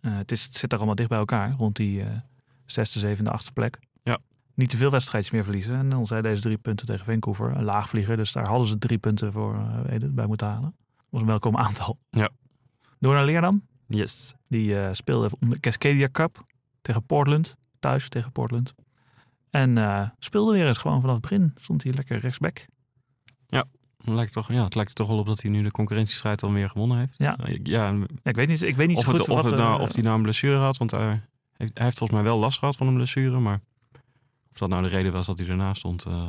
Eh, 0.00 0.16
het, 0.16 0.32
is, 0.32 0.44
het 0.44 0.54
zit 0.54 0.72
er 0.72 0.76
allemaal 0.76 0.94
dicht 0.94 1.08
bij 1.08 1.18
elkaar, 1.18 1.54
rond 1.56 1.76
die 1.76 2.02
eh, 2.02 2.16
zesde, 2.64 2.98
zevende, 2.98 3.30
achtste 3.30 3.52
plek. 3.52 3.78
Ja. 4.02 4.18
Niet 4.54 4.70
te 4.70 4.76
veel 4.76 4.90
wedstrijdjes 4.90 5.32
meer 5.32 5.44
verliezen. 5.44 5.76
En 5.76 5.88
dan 5.88 6.06
zijn 6.06 6.22
deze 6.22 6.42
drie 6.42 6.58
punten 6.58 6.86
tegen 6.86 7.04
Vancouver. 7.04 7.56
Een 7.56 7.64
laagvlieger, 7.64 8.16
dus 8.16 8.32
daar 8.32 8.48
hadden 8.48 8.68
ze 8.68 8.78
drie 8.78 8.98
punten 8.98 9.32
voor 9.32 9.54
eh, 9.88 9.98
bij 10.10 10.26
moeten 10.26 10.46
halen. 10.46 10.74
Dat 10.96 11.06
was 11.08 11.20
een 11.20 11.26
welkom 11.26 11.56
aantal. 11.56 11.98
Ja. 12.10 12.28
Door 12.98 13.14
naar 13.14 13.24
Leerdam. 13.24 13.66
Yes. 13.86 14.34
Die 14.48 14.94
speelde 14.94 15.30
om 15.40 15.50
de 15.50 15.60
Cascadia 15.60 16.08
Cup 16.12 16.46
tegen 16.82 17.02
Portland. 17.06 17.56
Thuis 17.78 18.08
tegen 18.08 18.32
Portland. 18.32 18.74
En 19.50 20.12
speelde 20.18 20.52
weer 20.52 20.66
eens 20.66 20.78
gewoon 20.78 21.00
vanaf 21.00 21.16
het 21.16 21.28
begin. 21.28 21.52
Stond 21.56 21.82
hij 21.82 21.92
lekker 21.92 22.18
rechtsback. 22.18 22.66
Het 23.48 23.66
lijkt, 24.04 24.32
toch, 24.32 24.52
ja, 24.52 24.64
het 24.64 24.74
lijkt 24.74 24.90
er 24.90 24.96
toch 24.96 25.08
wel 25.08 25.18
op 25.18 25.26
dat 25.26 25.42
hij 25.42 25.50
nu 25.50 25.62
de 25.62 25.70
concurrentiestrijd 25.70 26.42
alweer 26.42 26.68
gewonnen 26.68 26.98
heeft. 26.98 27.14
Ja. 27.16 27.36
Nou, 27.36 27.50
ik- 27.52 27.66
ja 27.66 27.94
ik 28.22 28.34
weet 28.36 28.48
niet, 28.48 28.62
ik 28.62 28.76
weet 28.76 28.88
niet 28.88 28.96
of, 28.96 29.04
zo 29.04 29.10
het, 29.12 29.20
of, 29.20 29.26
wat, 29.26 29.44
het 29.44 29.54
nou, 29.60 29.76
eh, 29.76 29.80
of 29.82 29.94
hij 29.94 30.02
nou 30.02 30.16
een 30.16 30.22
blessure 30.22 30.56
had, 30.56 30.76
want 30.76 30.90
hij 30.90 31.08
heeft, 31.56 31.74
hij 31.74 31.84
heeft 31.84 31.98
volgens 31.98 32.18
mij 32.20 32.28
wel 32.28 32.38
last 32.38 32.58
gehad 32.58 32.76
van 32.76 32.86
een 32.86 32.94
blessure. 32.94 33.38
Maar 33.38 33.60
of 34.52 34.58
dat 34.58 34.68
nou 34.68 34.82
de 34.82 34.88
reden 34.88 35.12
was 35.12 35.26
dat 35.26 35.38
hij 35.38 35.48
ernaast 35.48 35.78
stond, 35.78 36.04
eh, 36.04 36.26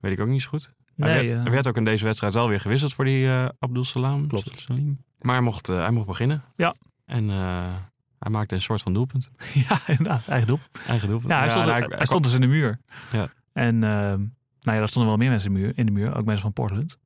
weet 0.00 0.12
ik 0.12 0.20
ook 0.20 0.28
niet 0.28 0.42
zo 0.42 0.48
goed. 0.48 0.72
Nee, 0.94 1.10
hij, 1.10 1.18
werd, 1.24 1.36
eh, 1.36 1.42
hij 1.42 1.52
werd 1.52 1.66
ook 1.66 1.76
in 1.76 1.84
deze 1.84 2.04
wedstrijd 2.04 2.34
wel 2.34 2.48
weer 2.48 2.60
gewisseld 2.60 2.94
voor 2.94 3.04
die 3.04 3.28
Abdul 3.58 3.84
Salam. 3.84 4.26
Klopt. 4.26 4.60
Salim. 4.60 5.04
Maar 5.20 5.34
hij 5.34 5.44
mocht, 5.44 5.66
hij 5.66 5.90
mocht 5.90 6.06
beginnen. 6.06 6.42
Ja. 6.56 6.74
En 7.04 7.28
hij 8.18 8.30
maakte 8.30 8.54
een 8.54 8.60
soort 8.60 8.82
van 8.82 8.92
doelpunt. 8.92 9.30
ja, 9.68 9.78
inderdaad, 9.86 10.26
eigen 10.26 10.48
doel. 10.48 10.58
Eigen 10.86 11.08
doelpunt. 11.08 11.32
Ja, 11.32 11.38
hij 11.38 11.48
stond, 11.48 11.64
en 11.66 11.72
hij, 11.72 11.84
hij 11.96 12.06
stond 12.06 12.24
dus 12.24 12.32
in 12.32 12.40
de 12.40 12.46
muur. 12.46 12.80
Ja. 13.12 13.28
En 13.52 13.84
ehm, 13.84 14.24
nou 14.68 14.76
ja, 14.76 14.82
er 14.84 14.88
stonden 14.88 15.10
wel 15.10 15.18
meer 15.20 15.30
mensen 15.30 15.48
in 15.48 15.54
de 15.54 15.60
muur, 15.60 15.72
in 15.78 15.86
de 15.86 15.92
muur 15.92 16.16
ook 16.16 16.24
mensen 16.24 16.42
van 16.42 16.52
Portland. 16.52 16.98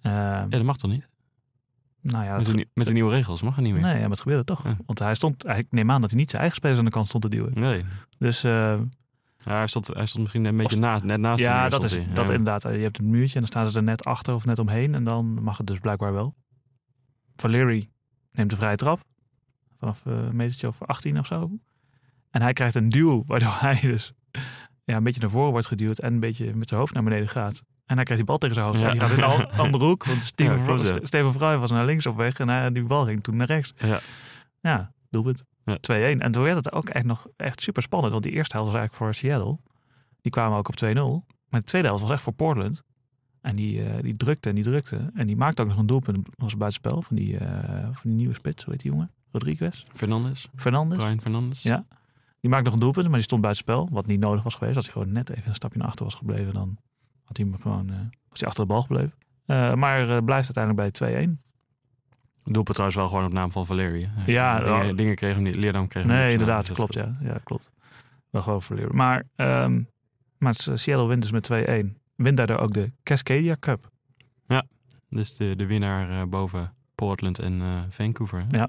Ehm, 0.00 0.14
Ja, 0.14 0.46
dat 0.46 0.62
mag 0.62 0.76
toch 0.76 0.90
niet? 0.90 1.08
nou 2.00 2.24
ja, 2.24 2.36
met, 2.36 2.44
de, 2.44 2.66
met 2.74 2.86
de 2.86 2.92
nieuwe 2.92 3.10
regels 3.10 3.42
mag 3.42 3.54
het 3.54 3.64
niet 3.64 3.72
meer. 3.72 3.82
Nee, 3.82 3.94
ja, 3.94 4.00
maar 4.00 4.10
het 4.10 4.20
gebeurde 4.20 4.44
toch. 4.44 4.64
Ja. 4.64 4.76
Want 4.86 4.98
hij 4.98 5.14
stond, 5.14 5.46
ik 5.48 5.66
neem 5.70 5.90
aan 5.90 6.00
dat 6.00 6.10
hij 6.10 6.18
niet 6.18 6.28
zijn 6.30 6.40
eigen 6.42 6.58
spelers 6.58 6.78
aan 6.78 6.84
de 6.84 6.90
kant 6.90 7.06
stond 7.08 7.22
te 7.22 7.28
duwen. 7.30 7.52
Nee. 7.54 7.84
Dus 8.18 8.44
eh, 8.44 8.80
Ja, 9.36 9.56
hij, 9.56 9.66
stond, 9.66 9.86
hij 9.86 10.06
stond 10.06 10.22
misschien 10.22 10.44
een 10.44 10.56
beetje 10.56 10.78
na, 10.78 10.98
net 11.04 11.20
naast 11.20 11.38
de 11.38 11.44
ja, 11.44 11.60
muur 11.60 11.70
dat 11.70 11.84
is 11.84 11.96
hij. 11.96 12.06
dat 12.12 12.26
Ja. 12.26 12.32
inderdaad. 12.32 12.62
Je 12.62 12.68
hebt 12.78 12.98
een 12.98 13.10
muurtje 13.10 13.34
en 13.34 13.40
dan 13.40 13.48
staan 13.48 13.66
ze 13.66 13.76
er 13.76 13.82
net 13.82 14.04
achter 14.04 14.34
of 14.34 14.44
net 14.44 14.58
omheen. 14.58 14.94
En 14.94 15.04
dan 15.04 15.42
mag 15.42 15.58
het 15.58 15.66
dus 15.66 15.78
blijkbaar 15.78 16.12
wel. 16.12 16.34
Valeri 17.36 17.90
neemt 18.32 18.50
de 18.50 18.56
vrije 18.56 18.76
trap. 18.76 19.00
Vanaf 19.78 20.06
eh, 20.06 20.12
een 20.12 20.36
metertje 20.36 20.68
of 20.68 20.82
18 20.82 21.18
of 21.18 21.26
zo. 21.26 21.50
En 22.30 22.42
hij 22.42 22.52
krijgt 22.52 22.74
een 22.74 22.88
duw, 22.88 23.22
waardoor 23.26 23.56
hij 23.68 23.80
dus 23.80 24.12
ja, 24.88 24.96
een 24.96 25.02
beetje 25.02 25.20
naar 25.20 25.30
voren 25.30 25.50
wordt 25.50 25.66
geduwd. 25.66 25.98
En 25.98 26.12
een 26.12 26.20
beetje 26.20 26.54
met 26.54 26.68
zijn 26.68 26.80
hoofd 26.80 26.94
naar 26.94 27.02
beneden 27.02 27.28
gaat. 27.28 27.62
En 27.86 27.94
hij 27.96 28.04
krijgt 28.04 28.16
die 28.16 28.24
bal 28.24 28.38
tegen 28.38 28.54
zijn 28.54 28.66
hoofd. 28.66 28.80
Ja. 28.80 28.90
Die 28.90 29.00
gaat 29.00 29.10
in 29.10 29.16
een 29.18 29.24
an- 29.46 29.50
andere 29.50 29.84
hoek. 29.84 30.04
Want 30.04 30.22
Steven, 30.22 30.78
Ja, 30.84 30.98
Steven 31.02 31.32
Vrij 31.32 31.58
was 31.58 31.70
naar 31.70 31.84
links 31.84 32.06
op 32.06 32.16
weg. 32.16 32.38
En 32.38 32.48
hij, 32.48 32.72
die 32.72 32.82
bal 32.84 33.04
ging 33.04 33.22
toen 33.22 33.36
naar 33.36 33.46
rechts. 33.46 33.74
Ja. 33.78 34.00
Ja, 34.60 34.92
doelpunt. 35.10 35.44
Ja. 35.64 35.76
2-1. 35.76 36.18
En 36.18 36.32
toen 36.32 36.42
werd 36.42 36.56
het 36.56 36.72
ook 36.72 36.88
echt 36.88 37.04
nog 37.04 37.26
echt 37.36 37.60
super 37.62 37.82
spannend. 37.82 38.12
Want 38.12 38.24
die 38.24 38.32
eerste 38.32 38.56
helft 38.56 38.70
was 38.72 38.80
eigenlijk 38.80 39.12
voor 39.12 39.14
Seattle. 39.30 39.58
Die 40.20 40.32
kwamen 40.32 40.58
ook 40.58 40.68
op 40.68 40.74
2-0. 40.84 41.26
Maar 41.48 41.60
de 41.60 41.66
tweede 41.66 41.88
helft 41.88 42.02
was 42.02 42.12
echt 42.12 42.22
voor 42.22 42.32
Portland. 42.32 42.82
En 43.40 43.56
die, 43.56 43.84
eh, 43.84 44.02
die 44.02 44.16
drukte 44.16 44.48
en 44.48 44.54
die 44.54 44.64
drukte. 44.64 45.10
En 45.14 45.26
die 45.26 45.36
maakte 45.36 45.62
ook 45.62 45.68
nog 45.68 45.78
een 45.78 45.86
doelpunt. 45.86 46.28
was 46.36 46.56
buitenspel 46.56 47.02
van 47.02 47.16
die, 47.16 47.38
eh, 47.38 47.82
van 47.82 48.02
die 48.02 48.14
nieuwe 48.14 48.34
spits. 48.34 48.64
Hoe 48.64 48.72
heet 48.72 48.82
die 48.82 48.90
jongen? 48.92 49.10
Rodriguez? 49.32 49.82
Fernandes. 49.94 50.48
Fernandes? 50.56 50.98
Brian 50.98 51.20
Fernandes. 51.20 51.62
Ja. 51.62 51.86
Die 52.40 52.50
maakt 52.50 52.64
nog 52.64 52.74
een 52.74 52.80
doelpunt, 52.80 53.04
maar 53.06 53.14
die 53.14 53.22
stond 53.22 53.42
buitenspel. 53.42 53.88
Wat 53.92 54.06
niet 54.06 54.20
nodig 54.20 54.42
was 54.42 54.54
geweest. 54.54 54.76
Als 54.76 54.84
hij 54.84 54.94
gewoon 54.94 55.12
net 55.12 55.30
even 55.30 55.48
een 55.48 55.54
stapje 55.54 55.78
naar 55.78 55.88
achter 55.88 56.04
was 56.04 56.14
gebleven, 56.14 56.54
dan 56.54 56.76
had 57.24 57.36
hij 57.36 57.46
gewoon, 57.60 57.90
eh, 57.90 57.96
was 58.28 58.38
hij 58.40 58.48
achter 58.48 58.66
de 58.66 58.72
bal 58.72 58.82
gebleven. 58.82 59.12
Eh, 59.46 59.74
maar 59.74 60.00
eh, 60.16 60.24
blijft 60.24 60.56
uiteindelijk 60.56 60.98
bij 60.98 61.26
2-1. 61.26 61.42
Doelpunt 62.44 62.68
trouwens 62.68 62.96
wel 62.96 63.08
gewoon 63.08 63.24
op 63.24 63.32
naam 63.32 63.50
van 63.50 63.66
Valeri. 63.66 64.08
hè. 64.14 64.32
Ja, 64.32 64.58
dingen, 64.60 64.78
wel. 64.86 64.96
dingen 64.96 65.14
kregen 65.14 65.34
hem 65.36 65.44
niet, 65.44 65.54
Leerdam 65.54 65.88
kreeg 65.88 66.02
hem 66.02 66.12
niet 66.12 66.20
Nee, 66.20 66.36
zijn 66.36 66.38
naam, 66.48 66.58
inderdaad, 66.58 66.66
dus 66.66 66.76
klopt. 66.76 66.94
Ja, 66.94 67.28
ja 67.28 67.36
klopt. 67.44 67.70
Wel 68.30 68.42
gewoon 68.42 68.62
verliezen. 68.62 68.96
Maar, 68.96 69.24
is- 70.38 70.82
Seattle 70.82 71.06
wint 71.06 71.22
dus 71.22 71.30
met 71.30 71.42
2-1. 71.42 71.96
Wint 72.16 72.36
daardoor 72.36 72.58
ook 72.58 72.72
de 72.74 72.92
Cascadia 73.02 73.56
Cup. 73.60 73.90
Dus 75.10 75.36
de, 75.36 75.56
de 75.56 75.66
winnaar 75.66 76.28
boven 76.28 76.74
Portland 76.94 77.38
en 77.38 77.86
Vancouver. 77.90 78.44
hè? 78.48 78.58
Ja. 78.58 78.68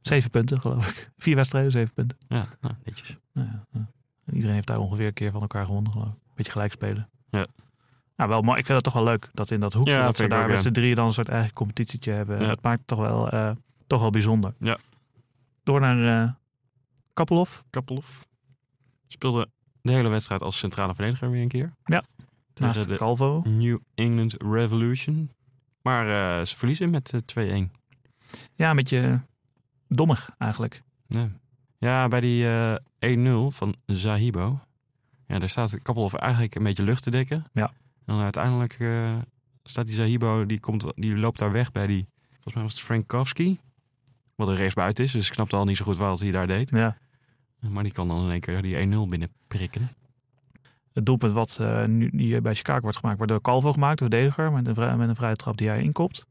Zeven 0.00 0.30
punten, 0.30 0.60
geloof 0.60 0.88
ik. 0.88 1.10
Vier 1.16 1.34
wedstrijden, 1.34 1.72
zeven 1.72 1.94
punten. 1.94 2.18
Ja, 2.28 2.48
nou, 2.60 2.74
netjes. 2.84 3.16
Nou 3.32 3.48
ja, 3.48 3.66
ja. 3.70 3.90
En 4.24 4.34
Iedereen 4.34 4.54
heeft 4.54 4.66
daar 4.66 4.78
ongeveer 4.78 5.06
een 5.06 5.12
keer 5.12 5.30
van 5.30 5.40
elkaar 5.40 5.64
gewonnen, 5.64 5.92
geloof 5.92 6.08
ik. 6.08 6.34
Beetje 6.34 6.52
gelijk 6.52 6.72
spelen. 6.72 7.08
Ja. 7.30 7.46
Nou, 8.16 8.30
wel 8.30 8.42
mooi. 8.42 8.58
Ik 8.58 8.66
vind 8.66 8.76
het 8.76 8.84
toch 8.84 9.02
wel 9.02 9.12
leuk 9.12 9.30
dat 9.32 9.50
in 9.50 9.60
dat 9.60 9.72
hoekje, 9.72 9.92
Ja, 9.92 10.04
dat 10.04 10.16
ze 10.16 10.28
daar 10.28 10.48
met 10.48 10.62
z'n 10.62 10.70
drieën 10.70 10.94
dan 10.94 11.06
een 11.06 11.12
soort 11.12 11.28
eigen 11.28 11.52
competitietje 11.52 12.12
hebben. 12.12 12.40
Ja. 12.40 12.46
Dat 12.46 12.62
maakt 12.62 12.78
het 12.78 12.86
toch 12.86 12.98
wel, 12.98 13.30
eh, 13.30 13.50
toch 13.86 14.00
wel 14.00 14.10
bijzonder. 14.10 14.54
Ja. 14.58 14.78
Door 15.62 15.80
naar 15.80 16.24
eh 16.24 16.32
Kappelhof. 17.12 17.64
Speelde 19.06 19.48
de 19.82 19.92
hele 19.92 20.08
wedstrijd 20.08 20.42
als 20.42 20.58
centrale 20.58 20.94
verdediger 20.94 21.30
weer 21.30 21.42
een 21.42 21.48
keer. 21.48 21.74
Ja. 21.84 22.02
Naast 22.54 22.88
de 22.88 22.96
Calvo. 22.96 23.42
New 23.44 23.78
England 23.94 24.34
Revolution. 24.42 25.30
Maar 25.82 26.38
eh, 26.38 26.44
ze 26.44 26.56
verliezen 26.56 26.90
met 26.90 27.12
eh, 27.34 27.66
2-1. 27.66 27.72
Ja, 28.54 28.70
een 28.70 28.76
beetje 28.76 29.20
dommig 29.88 30.30
eigenlijk. 30.38 30.82
Ja. 31.06 31.28
ja, 31.78 32.08
bij 32.08 32.20
die 32.20 32.48
eh 32.48 32.76
1-0 32.98 33.46
van 33.46 33.74
Zahibo. 33.86 34.60
Ja, 35.26 35.38
daar 35.38 35.48
staat 35.48 35.82
Kappelhof 35.82 36.14
eigenlijk 36.14 36.54
een 36.54 36.62
beetje 36.62 36.82
lucht 36.82 37.02
te 37.02 37.10
dekken. 37.10 37.44
Ja. 37.52 37.66
En 37.66 38.14
dan 38.14 38.20
uiteindelijk 38.20 38.76
eh, 38.78 39.16
staat 39.62 39.86
die 39.86 39.94
Zahibo, 39.94 40.46
die, 40.46 40.60
komt, 40.60 40.84
die 40.94 41.16
loopt 41.16 41.38
daar 41.38 41.52
weg 41.52 41.72
bij 41.72 41.86
die, 41.86 42.06
volgens 42.30 42.54
mij 42.54 42.62
was 42.62 42.72
het 42.72 42.82
Frankowski. 42.82 43.58
Wat 44.34 44.48
een 44.48 44.56
rechtsbuiten 44.56 45.04
is, 45.04 45.12
dus 45.12 45.26
ik 45.26 45.34
snapte 45.34 45.56
al 45.56 45.64
niet 45.64 45.76
zo 45.76 45.84
goed 45.84 45.96
wat 45.96 46.20
hij 46.20 46.30
daar 46.30 46.46
deed. 46.46 46.70
Ja. 46.70 46.96
Maar 47.60 47.82
die 47.82 47.92
kan 47.92 48.08
dan 48.08 48.24
in 48.24 48.30
één 48.30 48.40
keer 48.40 48.62
die 48.62 49.06
1-0 49.06 49.08
binnen 49.08 49.32
prikken. 49.46 49.90
Het 50.92 51.06
doelpunt 51.06 51.32
wat 51.32 51.58
eh, 51.60 51.84
nu 51.84 52.10
die 52.10 52.40
bij 52.40 52.54
Chicago 52.54 52.80
wordt 52.80 52.96
gemaakt, 52.96 53.16
wordt 53.16 53.32
door 53.32 53.42
Calvo 53.42 53.72
gemaakt, 53.72 53.98
de 53.98 54.04
verdediger, 54.04 54.52
met 54.52 54.76
een, 54.76 54.98
met 54.98 55.08
een 55.08 55.16
vrije 55.16 55.36
trap 55.36 55.56
die 55.56 55.68
hij 55.68 55.82
inkopt. 55.82 56.26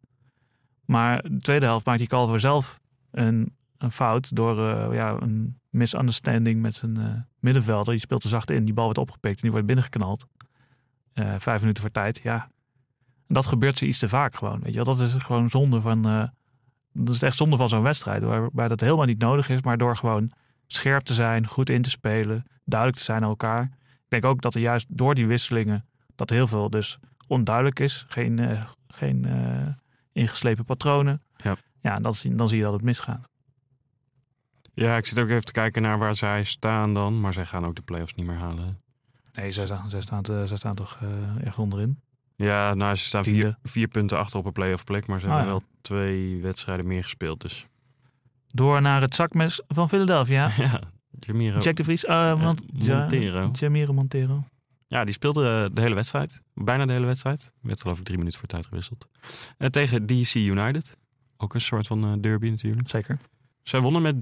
Maar 0.85 1.21
de 1.21 1.39
tweede 1.39 1.65
helft 1.65 1.85
maakt 1.85 1.99
die 1.99 2.07
Calvo 2.07 2.37
zelf 2.37 2.79
een, 3.11 3.55
een 3.77 3.91
fout 3.91 4.35
door 4.35 4.69
eh, 4.69 4.93
ja, 4.93 5.17
een 5.19 5.59
misunderstanding 5.69 6.61
met 6.61 6.75
zijn 6.75 6.97
eh, 6.97 7.13
middenvelder. 7.39 7.93
Die 7.93 8.01
speelt 8.01 8.23
er 8.23 8.29
zacht 8.29 8.49
in, 8.49 8.65
die 8.65 8.73
bal 8.73 8.83
wordt 8.83 8.99
opgepikt 8.99 9.35
en 9.35 9.41
die 9.41 9.51
wordt 9.51 9.65
binnengeknald. 9.65 10.25
Eh, 11.13 11.35
vijf 11.37 11.59
minuten 11.59 11.83
voor 11.83 11.91
tijd, 11.91 12.19
ja. 12.23 12.49
En 13.27 13.33
dat 13.33 13.45
gebeurt 13.45 13.77
ze 13.77 13.87
iets 13.87 13.99
te 13.99 14.09
vaak 14.09 14.35
gewoon, 14.35 14.59
weet 14.59 14.73
je. 14.73 14.83
Dat 14.83 14.99
is 14.99 15.13
gewoon 15.13 15.49
zonde 15.49 15.81
van... 15.81 16.01
dat 16.93 17.15
is 17.15 17.21
echt 17.21 17.35
zonde 17.35 17.57
van 17.57 17.69
zo'n 17.69 17.81
wedstrijd, 17.81 18.23
waarbij 18.23 18.67
dat 18.67 18.79
helemaal 18.79 19.05
niet 19.05 19.19
nodig 19.19 19.49
is, 19.49 19.61
maar 19.61 19.77
door 19.77 19.97
gewoon 19.97 20.31
scherp 20.67 21.03
te 21.03 21.13
zijn, 21.13 21.47
goed 21.47 21.69
in 21.69 21.81
te 21.81 21.89
spelen, 21.89 22.45
duidelijk 22.65 22.99
te 22.99 23.05
zijn 23.05 23.23
aan 23.23 23.29
elkaar. 23.29 23.63
Ik 23.63 24.07
denk 24.07 24.25
ook 24.25 24.41
dat 24.41 24.55
er 24.55 24.61
juist 24.61 24.87
door 24.89 25.15
die 25.15 25.27
wisselingen 25.27 25.85
dat 26.15 26.29
heel 26.29 26.47
veel 26.47 26.69
dus 26.69 26.99
onduidelijk 27.27 27.79
is. 27.79 28.05
Geen, 28.07 28.57
geen 28.87 29.27
ingeslepen 30.11 30.65
patronen. 30.65 31.21
Ja. 31.35 31.57
Ja, 31.81 31.95
dan, 31.95 32.15
zie- 32.15 32.35
dan 32.35 32.47
zie 32.49 32.57
je 32.57 32.63
dat 32.63 32.73
het 32.73 32.81
misgaat. 32.81 33.29
Ja, 34.73 34.97
ik 34.97 35.05
zit 35.05 35.19
ook 35.19 35.29
even 35.29 35.45
te 35.45 35.51
kijken 35.51 35.81
naar 35.81 35.97
waar 35.97 36.15
zij 36.15 36.43
staan 36.43 36.93
dan. 36.93 37.19
Maar 37.19 37.33
zij 37.33 37.45
gaan 37.45 37.65
ook 37.65 37.75
de 37.75 37.81
play-offs 37.81 38.13
niet 38.13 38.25
meer 38.25 38.35
halen. 38.35 38.81
Nee, 39.33 39.51
zij 39.51 39.65
staan, 39.65 39.89
zij 39.89 40.01
staan, 40.01 40.25
zij 40.25 40.57
staan 40.57 40.75
toch 40.75 40.97
eh, 41.01 41.45
echt 41.45 41.57
onderin. 41.57 41.99
Ja, 42.35 42.73
nou, 42.73 42.95
ze 42.95 43.03
staan 43.03 43.23
vier, 43.23 43.57
vier 43.63 43.87
punten 43.87 44.17
achter 44.17 44.39
op 44.39 44.45
een 44.45 44.51
play-off 44.51 44.83
plek. 44.83 45.07
Maar 45.07 45.19
ze 45.19 45.25
Ah, 45.27 45.31
hebben 45.35 45.53
ja. 45.53 45.59
wel 45.59 45.67
twee 45.81 46.41
wedstrijden 46.41 46.87
meer 46.87 47.03
gespeeld. 47.03 47.41
Dus 47.41 47.65
Door 48.47 48.81
naar 48.81 49.01
het 49.01 49.15
zakmes 49.15 49.61
van 49.67 49.89
Philadelphia. 49.89 50.49
ja, 50.57 50.79
Jamiro. 51.19 51.59
Jack 51.59 51.75
de 51.75 51.83
Vries. 51.83 52.05
eh, 52.05 52.41
want, 52.43 52.63
ja, 52.73 52.99
Montero. 52.99 53.49
Jamiro 53.53 53.93
Montero. 53.93 54.43
Ja, 54.87 55.03
die 55.03 55.13
speelde 55.13 55.69
de 55.73 55.81
hele 55.81 55.95
wedstrijd. 55.95 56.41
Bijna 56.53 56.85
de 56.85 56.93
hele 56.93 57.05
wedstrijd. 57.05 57.51
Werd 57.61 57.81
geloof 57.81 57.97
ik 57.97 58.03
drie 58.05 58.17
minuten 58.17 58.39
voor 58.39 58.47
tijd 58.47 58.65
gewisseld. 58.67 59.07
Eh, 59.57 59.67
tegen 59.69 60.05
DC 60.05 60.33
United. 60.35 60.97
Ook 61.37 61.53
een 61.53 61.61
soort 61.61 61.87
van 61.87 62.03
eh, 62.03 62.13
derby 62.21 62.49
natuurlijk. 62.49 62.89
Zeker. 62.89 63.19
Zij 63.63 63.79
wonnen 63.79 64.01
met 64.01 64.15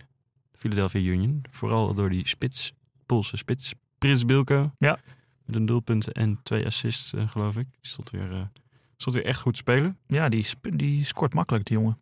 3-1. 0.00 0.04
Philadelphia 0.52 1.00
Union. 1.00 1.42
Vooral 1.50 1.94
door 1.94 2.10
die 2.10 2.28
spits, 2.28 2.72
Poolse 3.06 3.36
spits. 3.36 3.74
Prins 3.98 4.24
Bilko. 4.24 4.72
Ja. 4.78 4.98
Met 5.44 5.54
een 5.56 5.66
doelpunt 5.66 6.12
en 6.12 6.40
twee 6.42 6.66
assists, 6.66 7.14
eh, 7.14 7.28
geloof 7.28 7.56
ik. 7.56 7.66
Die 7.70 7.90
stond 7.90 8.10
weer, 8.10 8.32
eh, 8.32 8.42
stond 8.96 9.16
weer 9.16 9.24
echt 9.24 9.40
goed 9.40 9.52
te 9.52 9.58
spelen. 9.58 9.98
Ja, 10.06 10.28
die, 10.28 10.42
sp- 10.42 10.70
die 10.78 11.04
scoort 11.04 11.34
makkelijk, 11.34 11.64
die 11.64 11.76
jongen. 11.76 11.98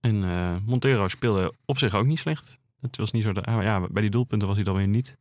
En 0.00 0.24
eh, 0.24 0.56
Montero 0.64 1.08
speelde 1.08 1.54
op 1.64 1.78
zich 1.78 1.94
ook 1.94 2.06
niet 2.06 2.18
slecht. 2.18 2.58
Het 2.80 2.96
was 2.96 3.10
niet 3.10 3.22
zo 3.22 3.32
dat, 3.32 3.44
ah, 3.44 3.62
ja, 3.62 3.86
bij 3.90 4.02
die 4.02 4.10
doelpunten 4.10 4.46
was 4.48 4.56
hij 4.56 4.64
dan 4.64 4.76
weer 4.76 4.88
niet 4.88 5.16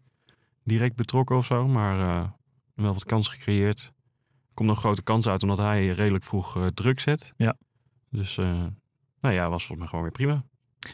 direct 0.64 0.96
betrokken 0.96 1.36
of 1.36 1.46
zo. 1.46 1.68
Maar 1.68 1.98
wel 2.74 2.94
wat 2.94 3.06
kansen 3.06 3.34
gecreëerd. 3.34 3.80
Er 4.48 4.54
komt 4.54 4.70
nog 4.70 4.80
grote 4.80 5.02
kans 5.04 5.28
uit 5.28 5.44
omdat 5.44 5.58
hij 5.58 5.88
redelijk 5.90 6.24
vroeg 6.24 6.70
druk 6.74 7.00
zet. 7.00 7.34
Ja. 7.38 7.56
Dus 8.10 8.38
eh, 8.38 8.64
nou 9.22 9.36
ja, 9.36 9.50
was 9.50 9.66
volgens 9.66 9.78
mij 9.78 9.88
gewoon 9.88 10.02
weer 10.04 10.12
prima. 10.12 10.44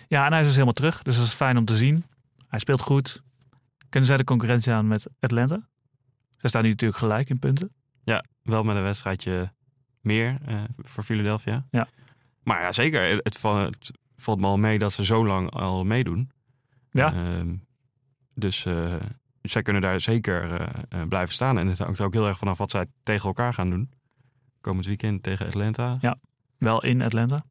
Ja, 0.08 0.26
en 0.26 0.32
hij 0.32 0.40
is 0.40 0.46
dus 0.46 0.54
helemaal 0.54 0.74
terug. 0.74 1.02
Dus 1.04 1.16
dat 1.18 1.26
is 1.26 1.34
fijn 1.34 1.58
om 1.58 1.66
te 1.66 1.78
zien. 1.78 2.04
Hij 2.48 2.60
speelt 2.60 2.82
goed. 2.82 3.22
Kunnen 3.90 4.10
zij 4.10 4.18
de 4.18 4.24
concurrentie 4.24 4.72
aan 4.74 4.88
met 4.88 5.08
Atlanta? 5.20 5.68
Zij 6.38 6.50
staan 6.50 6.64
nu 6.64 6.70
natuurlijk 6.70 7.00
gelijk 7.00 7.30
in 7.30 7.40
punten. 7.40 7.74
Ja, 8.04 8.24
wel 8.42 8.64
met 8.64 8.76
een 8.76 8.84
wedstrijdje 8.84 9.54
meer 10.02 10.38
eh, 10.46 10.64
voor 10.78 11.04
Philadelphia. 11.04 11.68
Ja. 11.72 11.88
Maar 12.44 12.62
ja, 12.62 12.72
zeker. 12.72 13.02
Het, 13.10 13.20
het, 13.24 13.38
val- 13.38 13.58
het 13.58 13.92
valt 14.16 14.40
me 14.40 14.46
al 14.46 14.58
mee 14.58 14.80
dat 14.80 14.94
ze 14.94 15.06
zo 15.06 15.26
lang 15.26 15.52
al 15.52 15.84
meedoen. 15.86 16.32
Ja. 16.92 17.14
Ehm, 17.14 17.56
dus 18.34 18.66
eh, 18.66 18.96
zij 19.42 19.62
kunnen 19.62 19.82
daar 19.82 20.02
zeker 20.02 20.70
blijven 21.08 21.34
staan. 21.34 21.58
En 21.58 21.68
het 21.68 21.78
hangt 21.78 22.00
er 22.00 22.06
ook 22.06 22.14
heel 22.14 22.28
erg 22.28 22.38
vanaf 22.38 22.58
wat 22.58 22.72
zij 22.72 22.86
tegen 23.02 23.28
elkaar 23.28 23.54
gaan 23.54 23.70
doen. 23.70 23.92
Komend 24.62 24.86
weekend 24.86 25.24
tegen 25.24 25.46
Atlanta. 25.46 25.98
Ja. 26.02 26.18
Wel 26.64 26.84
in 26.84 27.02
Atlanta. 27.02 27.46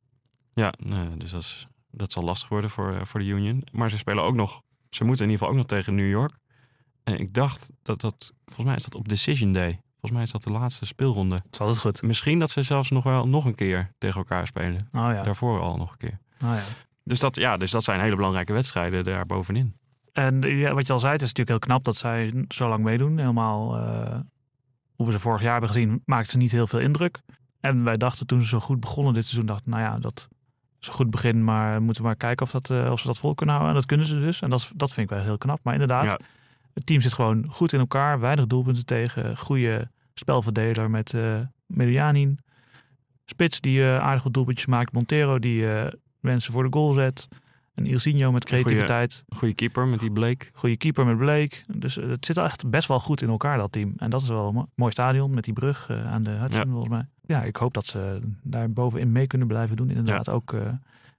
Ja, 0.55 0.73
nou, 0.79 1.17
dus 1.17 1.31
dat, 1.31 1.41
is, 1.41 1.67
dat 1.91 2.13
zal 2.13 2.23
lastig 2.23 2.49
worden 2.49 2.71
voor, 2.71 2.95
eh, 2.95 3.05
voor 3.05 3.21
de 3.21 3.27
Union. 3.27 3.67
Maar 3.73 3.91
ze 3.91 3.99
spelen 3.99 4.23
ook 4.23 4.35
nog, 4.35 4.63
ze 4.91 5.05
moeten 5.05 5.25
in 5.25 5.31
ieder 5.31 5.47
geval 5.47 5.49
ook 5.49 5.69
nog 5.69 5.79
tegen 5.79 5.95
New 5.95 6.11
York. 6.11 6.33
En 7.05 7.19
ik 7.19 7.35
dacht 7.35 7.71
dat 7.83 8.01
dat, 8.01 8.33
volgens 8.45 8.67
mij 8.67 8.77
is 8.77 8.83
dat 8.83 8.95
op 8.95 9.09
Decision 9.09 9.53
Day. 9.53 9.81
Volgens 9.91 10.13
mij 10.13 10.23
is 10.23 10.31
dat 10.31 10.43
de 10.43 10.51
laatste 10.51 10.87
speelronde. 10.87 11.35
Dat 11.35 11.53
is 11.53 11.61
altijd 11.61 11.79
goed. 11.79 12.03
Misschien 12.03 12.39
dat 12.39 12.51
ze 12.51 12.63
zelfs 12.63 12.91
nog 12.91 13.05
wel 13.05 13.29
nog 13.29 13.45
een 13.45 13.55
keer 13.55 13.93
tegen 13.99 14.17
elkaar 14.17 14.47
spelen. 14.47 14.89
Oh 14.93 15.13
ja. 15.13 15.23
Daarvoor 15.23 15.61
al 15.61 15.77
nog 15.77 15.91
een 15.91 15.97
keer. 15.97 16.19
Oh 16.43 16.55
ja. 16.55 16.63
Dus 17.05 17.19
dat, 17.19 17.37
ja, 17.37 17.57
dus 17.57 17.71
dat 17.71 17.85
zijn 17.85 18.01
hele 18.01 18.17
belangrijke 18.17 18.53
wedstrijden 18.53 19.05
daar 19.05 19.27
bovenin. 19.27 19.77
En 20.13 20.43
eh, 20.43 20.61
ja, 20.61 20.75
wat 20.75 20.87
je 20.87 20.93
al 20.93 20.99
zei, 20.99 21.13
het 21.13 21.23
is 21.23 21.29
natuurlijk 21.29 21.59
heel 21.59 21.69
knap 21.69 21.85
dat 21.85 21.97
zij 21.97 22.45
zo 22.49 22.69
lang 22.69 22.85
meedoen. 22.85 23.19
Helemaal, 23.19 23.77
eh, 23.77 24.21
hoe 24.95 25.07
we 25.07 25.13
ze 25.13 25.19
vorig 25.19 25.43
jaar 25.43 25.53
hebben 25.53 25.71
gezien, 25.71 26.03
maakt 26.05 26.31
ze 26.31 26.37
niet 26.37 26.53
heel 26.53 26.67
veel 26.67 26.81
indruk. 26.81 27.21
En 27.63 27.85
wij 27.85 27.97
dachten 27.97 28.27
toen 28.27 28.41
ze 28.41 28.47
zo 28.49 28.59
goed 28.61 28.81
begonnen 28.81 29.15
dit 29.15 29.25
seizoen, 29.27 29.47
dachten 29.47 29.71
nou 29.71 29.83
ja, 29.83 29.99
dat 29.99 30.29
is 30.81 30.87
een 30.87 30.93
goed 30.95 31.11
begin, 31.11 31.45
maar 31.45 31.75
we 31.75 31.85
moeten 31.85 32.03
maar 32.03 32.17
kijken 32.17 32.47
of, 32.47 32.53
dat, 32.53 32.71
eh, 32.71 32.91
of 32.91 33.01
ze 33.01 33.07
dat 33.07 33.19
vol 33.19 33.35
kunnen 33.35 33.55
houden. 33.55 33.75
En 33.75 33.81
dat 33.81 33.89
kunnen 33.91 34.07
ze 34.07 34.21
dus. 34.21 34.41
En 34.41 34.51
dat, 34.51 34.73
dat 34.77 34.93
vind 34.93 35.11
ik 35.11 35.17
wel 35.17 35.25
heel 35.25 35.39
knap. 35.39 35.59
Maar 35.63 35.73
inderdaad, 35.73 36.05
Ja. 36.05 36.19
het 36.75 36.87
team 36.87 37.01
zit 37.01 37.13
gewoon 37.13 37.47
goed 37.51 37.73
in 37.73 37.79
elkaar. 37.81 38.21
Weinig 38.21 38.47
doelpunten 38.47 38.87
tegen. 38.87 39.37
Goede 39.37 39.91
spelverdeler 40.15 40.91
met 40.91 41.15
eh 41.15 41.41
Medianin. 41.67 42.39
Spits 43.25 43.61
die 43.61 43.83
eh, 43.83 43.99
aardig 43.99 44.23
wat 44.23 44.33
doelpuntjes 44.35 44.67
maakt. 44.67 44.93
Montero 44.93 45.39
die 45.39 45.67
mensen 46.21 46.53
voor 46.53 46.63
de 46.63 46.73
goal 46.73 46.93
zet. 46.93 47.29
En 47.75 47.87
Ilsinho 47.87 48.33
met 48.33 48.45
creativiteit. 48.45 49.25
Goede 49.29 49.55
keeper 49.55 49.87
met 49.87 50.01
die 50.01 50.11
Blake. 50.13 50.47
Goede 50.53 50.77
keeper 50.77 51.07
met 51.07 51.17
Blake. 51.17 51.57
Dus 51.77 51.99
eh, 51.99 52.09
het 52.09 52.27
zit 52.27 52.37
echt 52.39 52.71
best 52.71 52.89
wel 52.89 53.01
goed 53.01 53.23
in 53.23 53.29
elkaar, 53.29 53.59
dat 53.59 53.73
team. 53.73 53.93
En 53.97 54.11
dat 54.11 54.23
is 54.23 54.29
wel 54.29 54.49
een 54.49 54.55
mo- 54.55 54.69
mooi 54.75 54.93
stadion 54.93 55.35
met 55.35 55.45
die 55.45 55.53
brug 55.53 55.89
eh, 55.89 56.13
aan 56.13 56.23
de 56.23 56.31
Hudson, 56.31 56.65
Ja. 56.65 56.71
volgens 56.71 56.89
mij. 56.93 57.07
Ja, 57.27 57.43
ik 57.43 57.57
hoop 57.57 57.75
dat 57.75 57.87
ze 57.87 58.21
daar 58.43 58.71
bovenin 58.73 59.13
mee 59.13 59.27
kunnen 59.27 59.49
blijven 59.49 59.77
doen. 59.77 59.89
Inderdaad, 59.91 60.29
ook 60.29 60.53
eh, 60.53 60.61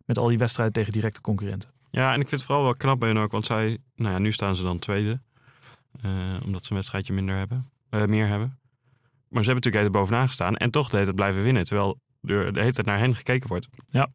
met 0.05 0.17
al 0.17 0.27
die 0.27 0.37
wedstrijden 0.37 0.73
tegen 0.73 0.91
directe 0.93 1.21
concurrenten. 1.21 1.69
Ja, 1.89 2.07
en 2.13 2.19
ik 2.21 2.27
vind 2.27 2.31
het 2.41 2.43
vooral 2.43 2.63
wel 2.63 2.75
knap 2.75 2.99
bij 2.99 3.09
hen 3.09 3.17
ook. 3.17 3.31
Want 3.31 3.45
zij, 3.45 3.77
nou 3.95 4.11
ja, 4.13 4.17
nu 4.19 4.31
staan 4.31 4.55
ze 4.55 4.63
dan 4.63 4.79
tweede. 4.79 5.21
omdat 6.45 6.63
ze 6.63 6.69
een 6.69 6.75
wedstrijdje 6.77 7.13
minder 7.13 7.35
hebben. 7.35 7.69
meer 7.89 8.27
hebben. 8.27 8.47
Maar 9.29 9.43
ze 9.43 9.49
hebben 9.49 9.63
natuurlijk 9.63 9.75
even 9.75 9.91
bovenaan 9.91 10.27
gestaan. 10.27 10.55
En 10.55 10.71
toch 10.71 10.85
de 10.89 10.91
hele 10.91 11.03
tijd 11.05 11.15
blijven 11.15 11.43
winnen. 11.43 11.65
Terwijl 11.65 11.99
er 12.21 12.53
de 12.53 12.59
hele 12.59 12.73
tijd 12.73 12.87
naar 12.87 12.99
hen 12.99 13.15
gekeken 13.15 13.47
wordt. 13.49 13.67
Ja. 13.87 14.07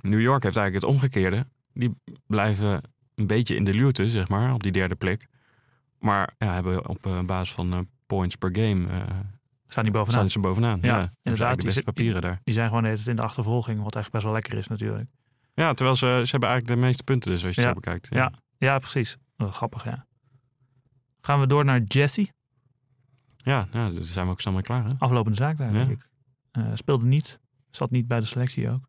New 0.00 0.20
York 0.20 0.42
heeft 0.42 0.56
eigenlijk 0.56 0.86
het 0.86 0.94
omgekeerde. 0.94 1.46
Die 1.72 1.94
blijven 2.26 2.82
een 3.14 3.26
beetje 3.26 3.54
in 3.54 3.64
de 3.64 3.74
luwte, 3.74 4.10
zeg 4.10 4.28
maar. 4.28 4.54
Op 4.54 4.62
die 4.62 4.72
derde 4.72 4.94
plek. 4.94 5.26
Maar 5.98 6.34
ja, 6.38 6.54
hebben 6.54 6.88
op 6.88 7.06
eh, 7.06 7.20
basis 7.20 7.54
van 7.54 7.72
eh, 7.72 7.78
points 8.06 8.36
per 8.36 8.50
game... 8.56 8.86
eh 8.88 9.06
Staan 9.68 9.84
die 9.84 9.92
bovenaan. 9.92 10.18
staan 10.18 10.30
ze 10.30 10.38
bovenaan. 10.48 10.78
Ja, 10.82 11.10
inderdaad. 11.22 11.50
De 11.50 11.56
die 11.56 11.66
beste 11.66 11.82
papieren 11.82 12.20
daar. 12.22 12.40
Die 12.44 12.54
zijn 12.54 12.68
gewoon 12.68 12.82
tijd 12.82 13.06
in 13.06 13.16
de 13.16 13.22
achtervolging, 13.22 13.82
wat 13.82 13.96
echt 13.96 14.10
best 14.10 14.24
wel 14.24 14.32
lekker 14.32 14.58
is 14.58 14.66
natuurlijk. 14.66 15.10
Ja, 15.54 15.72
terwijl 15.74 15.96
ze, 15.96 16.06
ze 16.24 16.30
hebben 16.30 16.48
eigenlijk 16.48 16.80
de 16.80 16.86
meeste 16.86 17.02
punten 17.04 17.30
dus 17.30 17.44
als 17.44 17.54
je 17.54 17.60
Ja. 17.60 17.68
zo 17.68 17.74
bekijkt. 17.74 18.08
Ja. 18.10 18.32
Ja, 18.58 18.78
precies. 18.78 19.16
Grappig, 19.36 19.84
ja. 19.84 20.06
Gaan 21.20 21.40
we 21.40 21.46
door 21.46 21.64
naar 21.64 21.80
Jesse. 21.82 22.28
Ja, 23.36 23.68
ja, 23.72 23.90
daar 23.90 24.04
zijn 24.04 24.26
we 24.26 24.32
ook 24.32 24.40
snel 24.40 24.52
mee 24.54 24.62
klaar. 24.62 24.84
Hè? 24.84 24.92
Aflopende 24.98 25.36
zaak 25.38 25.58
daar, 25.58 25.72
denk 25.72 25.90
ik. 25.90 26.08
Speelde 26.74 27.04
niet. 27.06 27.38
Zat 27.70 27.90
niet 27.90 28.06
bij 28.08 28.20
de 28.20 28.26
selectie 28.26 28.70
ook. 28.70 28.88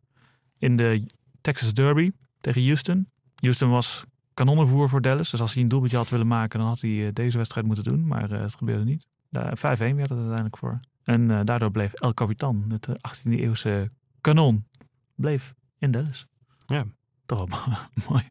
In 0.62 0.76
de 0.76 1.06
Texas 1.40 1.74
Derby 1.74 2.10
tegen 2.40 2.64
Houston. 2.64 3.08
Houston 3.34 3.68
was 3.68 4.04
kanonnenvoer 4.34 4.88
voor 4.88 5.00
Dallas. 5.00 5.30
Dus 5.30 5.40
als 5.40 5.54
hij 5.54 5.62
een 5.62 5.68
doelpuntje 5.68 5.96
had 5.96 6.08
willen 6.08 6.26
maken, 6.26 6.58
dan 6.58 6.68
had 6.68 6.80
hij 6.80 7.06
eh, 7.06 7.12
deze 7.12 7.36
wedstrijd 7.36 7.66
moeten 7.66 7.84
doen. 7.84 8.06
Maar 8.06 8.30
eh, 8.30 8.40
het 8.40 8.54
gebeurde 8.54 8.84
niet. 8.84 9.06
Daar- 9.30 9.56
5-1 9.56 9.60
werd 9.60 10.08
het 10.08 10.10
uiteindelijk 10.18 10.56
voor. 10.56 10.80
En 11.02 11.30
eh, 11.30 11.40
daardoor 11.44 11.70
bleef 11.70 11.92
El 11.92 12.14
Capitan, 12.14 12.64
het 12.68 12.88
eh, 12.88 12.94
18e 12.94 13.30
eeuwse 13.30 13.90
kanon, 14.20 14.66
bleef 15.14 15.54
in 15.78 15.90
Dallas. 15.90 16.26
Ja. 16.66 16.84
Toch 17.26 17.38
wel 17.48 17.76
mooi. 18.08 18.28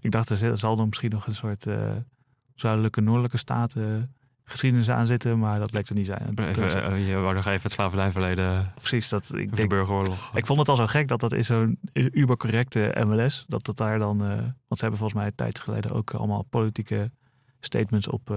ik 0.00 0.10
dacht, 0.10 0.28
er 0.30 0.58
zal 0.58 0.76
dan 0.76 0.86
misschien 0.88 1.10
nog 1.10 1.26
een 1.26 1.34
soort 1.34 1.66
eh, 1.66 1.96
zuidelijke, 2.54 3.00
noordelijke 3.00 3.36
staten 3.38 4.14
geschiedenis 4.50 4.90
aan 4.90 5.06
zitten. 5.06 5.38
Maar 5.38 5.58
dat 5.58 5.70
bleek 5.70 5.88
er 5.88 5.94
niet 5.94 6.06
zijn. 6.06 6.22
Het 6.34 6.56
was- 6.56 6.74
Even, 6.74 6.84
eh, 6.92 7.08
je 7.08 7.16
wou 7.16 7.34
nog 7.34 7.46
even 7.46 7.62
het 7.62 7.72
slavernijverleden, 7.72 8.72
precies, 8.74 9.08
dat, 9.08 9.30
ik 9.34 9.50
de 9.50 9.56
denk 9.56 9.68
burgeroorlog. 9.68 10.30
ik 10.34 10.46
vond 10.46 10.58
het 10.58 10.68
al 10.68 10.76
zo 10.76 10.86
gek 10.86 11.08
dat 11.08 11.20
dat 11.20 11.32
is 11.32 11.46
zo'n 11.46 11.78
ubercorrecte 11.92 12.94
MLS. 13.06 13.44
Dat 13.48 13.64
dat 13.64 13.76
daar 13.76 13.98
dan. 13.98 14.22
eh, 14.24 14.28
want 14.36 14.44
ze 14.68 14.80
hebben 14.80 14.98
volgens 14.98 15.14
mij 15.18 15.26
een 15.26 15.34
tijd 15.34 15.60
geleden 15.60 15.90
ook 15.90 16.10
allemaal 16.14 16.42
politieke 16.50 17.10
statements 17.60 18.08
op, 18.08 18.30
eh, 18.30 18.36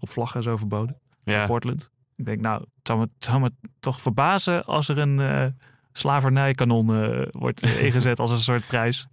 op 0.00 0.08
vlaggen 0.10 0.42
zo 0.42 0.56
verboden. 0.56 1.00
ja, 1.24 1.40
in 1.40 1.46
Portland. 1.46 1.90
Ik 2.16 2.24
denk, 2.24 2.40
nou, 2.40 2.60
het 2.60 2.68
zou 2.82 2.98
me, 2.98 3.04
het 3.14 3.24
zou 3.24 3.40
me 3.40 3.50
toch 3.80 4.00
verbazen 4.00 4.64
als 4.64 4.88
er 4.88 4.98
een 4.98 5.20
eh 5.20 5.46
slavernijkanon 5.92 6.94
eh, 7.02 7.26
wordt 7.30 7.62
eh, 7.62 7.82
ingezet 7.86 8.20
als 8.20 8.30
een 8.30 8.38
soort 8.40 8.66
prijs. 8.66 9.06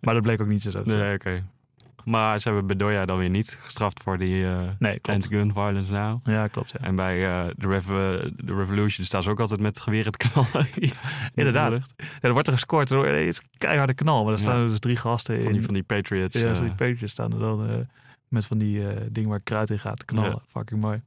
Maar 0.00 0.14
dat 0.14 0.22
bleek 0.22 0.40
ook 0.40 0.46
niet 0.48 0.62
zo. 0.62 0.82
nee, 0.84 1.14
oké. 1.14 1.44
Maar 2.04 2.38
ze 2.40 2.48
hebben 2.48 2.66
Bedoya 2.66 3.04
dan 3.04 3.18
weer 3.18 3.30
niet 3.30 3.58
gestraft 3.60 4.02
voor 4.02 4.18
die 4.18 4.44
eh 4.46 4.68
Nee, 4.78 4.98
anti-gun 5.02 5.52
violence 5.52 5.92
nou. 5.92 6.18
Ja, 6.24 6.46
klopt. 6.48 6.72
Ja. 6.72 6.86
En 6.86 6.96
bij 6.96 7.26
eh, 7.28 7.46
de, 7.56 7.68
Rev- 7.68 7.86
de 8.36 8.54
Revolution 8.54 9.04
staan 9.06 9.22
ze 9.22 9.30
ook 9.30 9.40
altijd 9.40 9.60
met 9.60 9.80
geweren 9.80 10.12
te 10.12 10.28
knallen. 10.28 10.66
Inderdaad. 11.34 11.72
Ja, 11.96 12.04
er 12.20 12.32
wordt 12.32 12.46
er 12.46 12.52
gescoord 12.54 12.88
door 12.88 13.06
het 13.06 13.36
een 13.38 13.48
keiharde 13.58 13.94
knal. 13.94 14.24
Maar 14.24 14.32
er 14.32 14.38
staan 14.38 14.62
er 14.62 14.68
dus 14.68 14.78
drie 14.78 14.96
gasten 14.96 15.36
Van 15.36 15.46
in. 15.46 15.52
die, 15.52 15.62
van 15.62 15.74
die 15.74 15.82
Patriots. 15.82 16.40
Ja, 16.40 16.48
eh, 16.48 16.54
zo 16.54 16.60
die 16.64 16.74
Patriots 16.74 17.12
staan 17.12 17.32
er 17.32 17.38
dan 17.38 17.68
eh, 17.68 17.76
met 18.28 18.46
van 18.46 18.58
die 18.58 18.88
eh 18.88 19.00
dingen 19.10 19.30
waar 19.30 19.40
kruid 19.40 19.70
in 19.70 19.78
gaat 19.78 20.04
knallen. 20.04 20.30
Ja. 20.30 20.42
Fucking 20.48 20.80
mooi. 20.80 21.02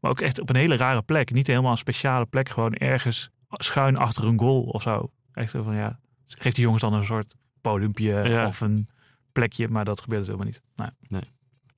Maar 0.00 0.10
ook 0.10 0.20
echt 0.20 0.40
op 0.40 0.48
een 0.50 0.56
hele 0.56 0.76
rare 0.76 1.02
plek. 1.02 1.30
Niet 1.32 1.46
helemaal 1.46 1.70
een 1.70 1.76
speciale 1.76 2.24
plek. 2.26 2.48
Gewoon 2.48 2.72
ergens 2.74 3.30
schuin 3.50 3.96
achter 3.96 4.24
een 4.24 4.38
goal 4.38 4.62
of 4.62 4.82
zo. 4.82 5.10
Echt 5.32 5.50
zo 5.50 5.62
van 5.62 5.74
ja. 5.74 5.98
Geeft 6.26 6.54
die 6.56 6.64
jongens 6.64 6.82
dan 6.82 6.94
een 6.94 7.04
soort 7.04 7.34
podiumpje 7.60 8.28
Ja. 8.28 8.46
of 8.46 8.60
een 8.60 8.88
plekje. 9.36 9.68
Maar 9.68 9.84
dat 9.84 10.00
gebeurt 10.00 10.26
dus 10.26 10.30
helemaal 10.30 10.52
niet. 10.52 10.62
Nou, 10.76 10.90
Nee. 11.08 11.22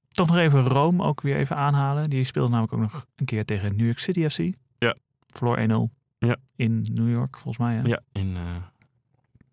Toch 0.08 0.26
nog 0.26 0.36
even 0.36 0.68
Rome 0.68 1.04
ook 1.04 1.20
weer 1.20 1.36
even 1.36 1.56
aanhalen. 1.56 2.10
Die 2.10 2.24
speelde 2.24 2.48
namelijk 2.50 2.72
ook 2.72 2.80
nog 2.80 3.06
een 3.16 3.24
keer 3.24 3.44
tegen 3.44 3.76
New 3.76 3.86
York 3.86 3.98
City 3.98 4.28
FC. 4.28 4.56
Ja. 4.78 4.96
Verloor 5.26 5.88
1-0. 5.90 5.94
Ja. 6.18 6.36
In 6.56 6.86
New 6.92 7.10
York 7.10 7.36
volgens 7.36 7.58
mij. 7.58 7.74
Hè? 7.74 7.82
Ja, 7.82 8.00
in 8.12 8.36
eh, 8.36 8.56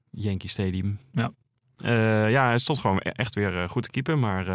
Yankee 0.09 0.49
Stadium. 0.49 0.99
Ja. 1.11 1.31
Eh, 1.77 2.31
ja, 2.31 2.47
hij 2.47 2.57
stond 2.57 2.79
gewoon 2.79 2.99
echt 2.99 3.35
weer 3.35 3.61
eh, 3.61 3.69
goed 3.69 3.83
te 3.83 3.89
keeper. 3.89 4.17
Maar 4.17 4.45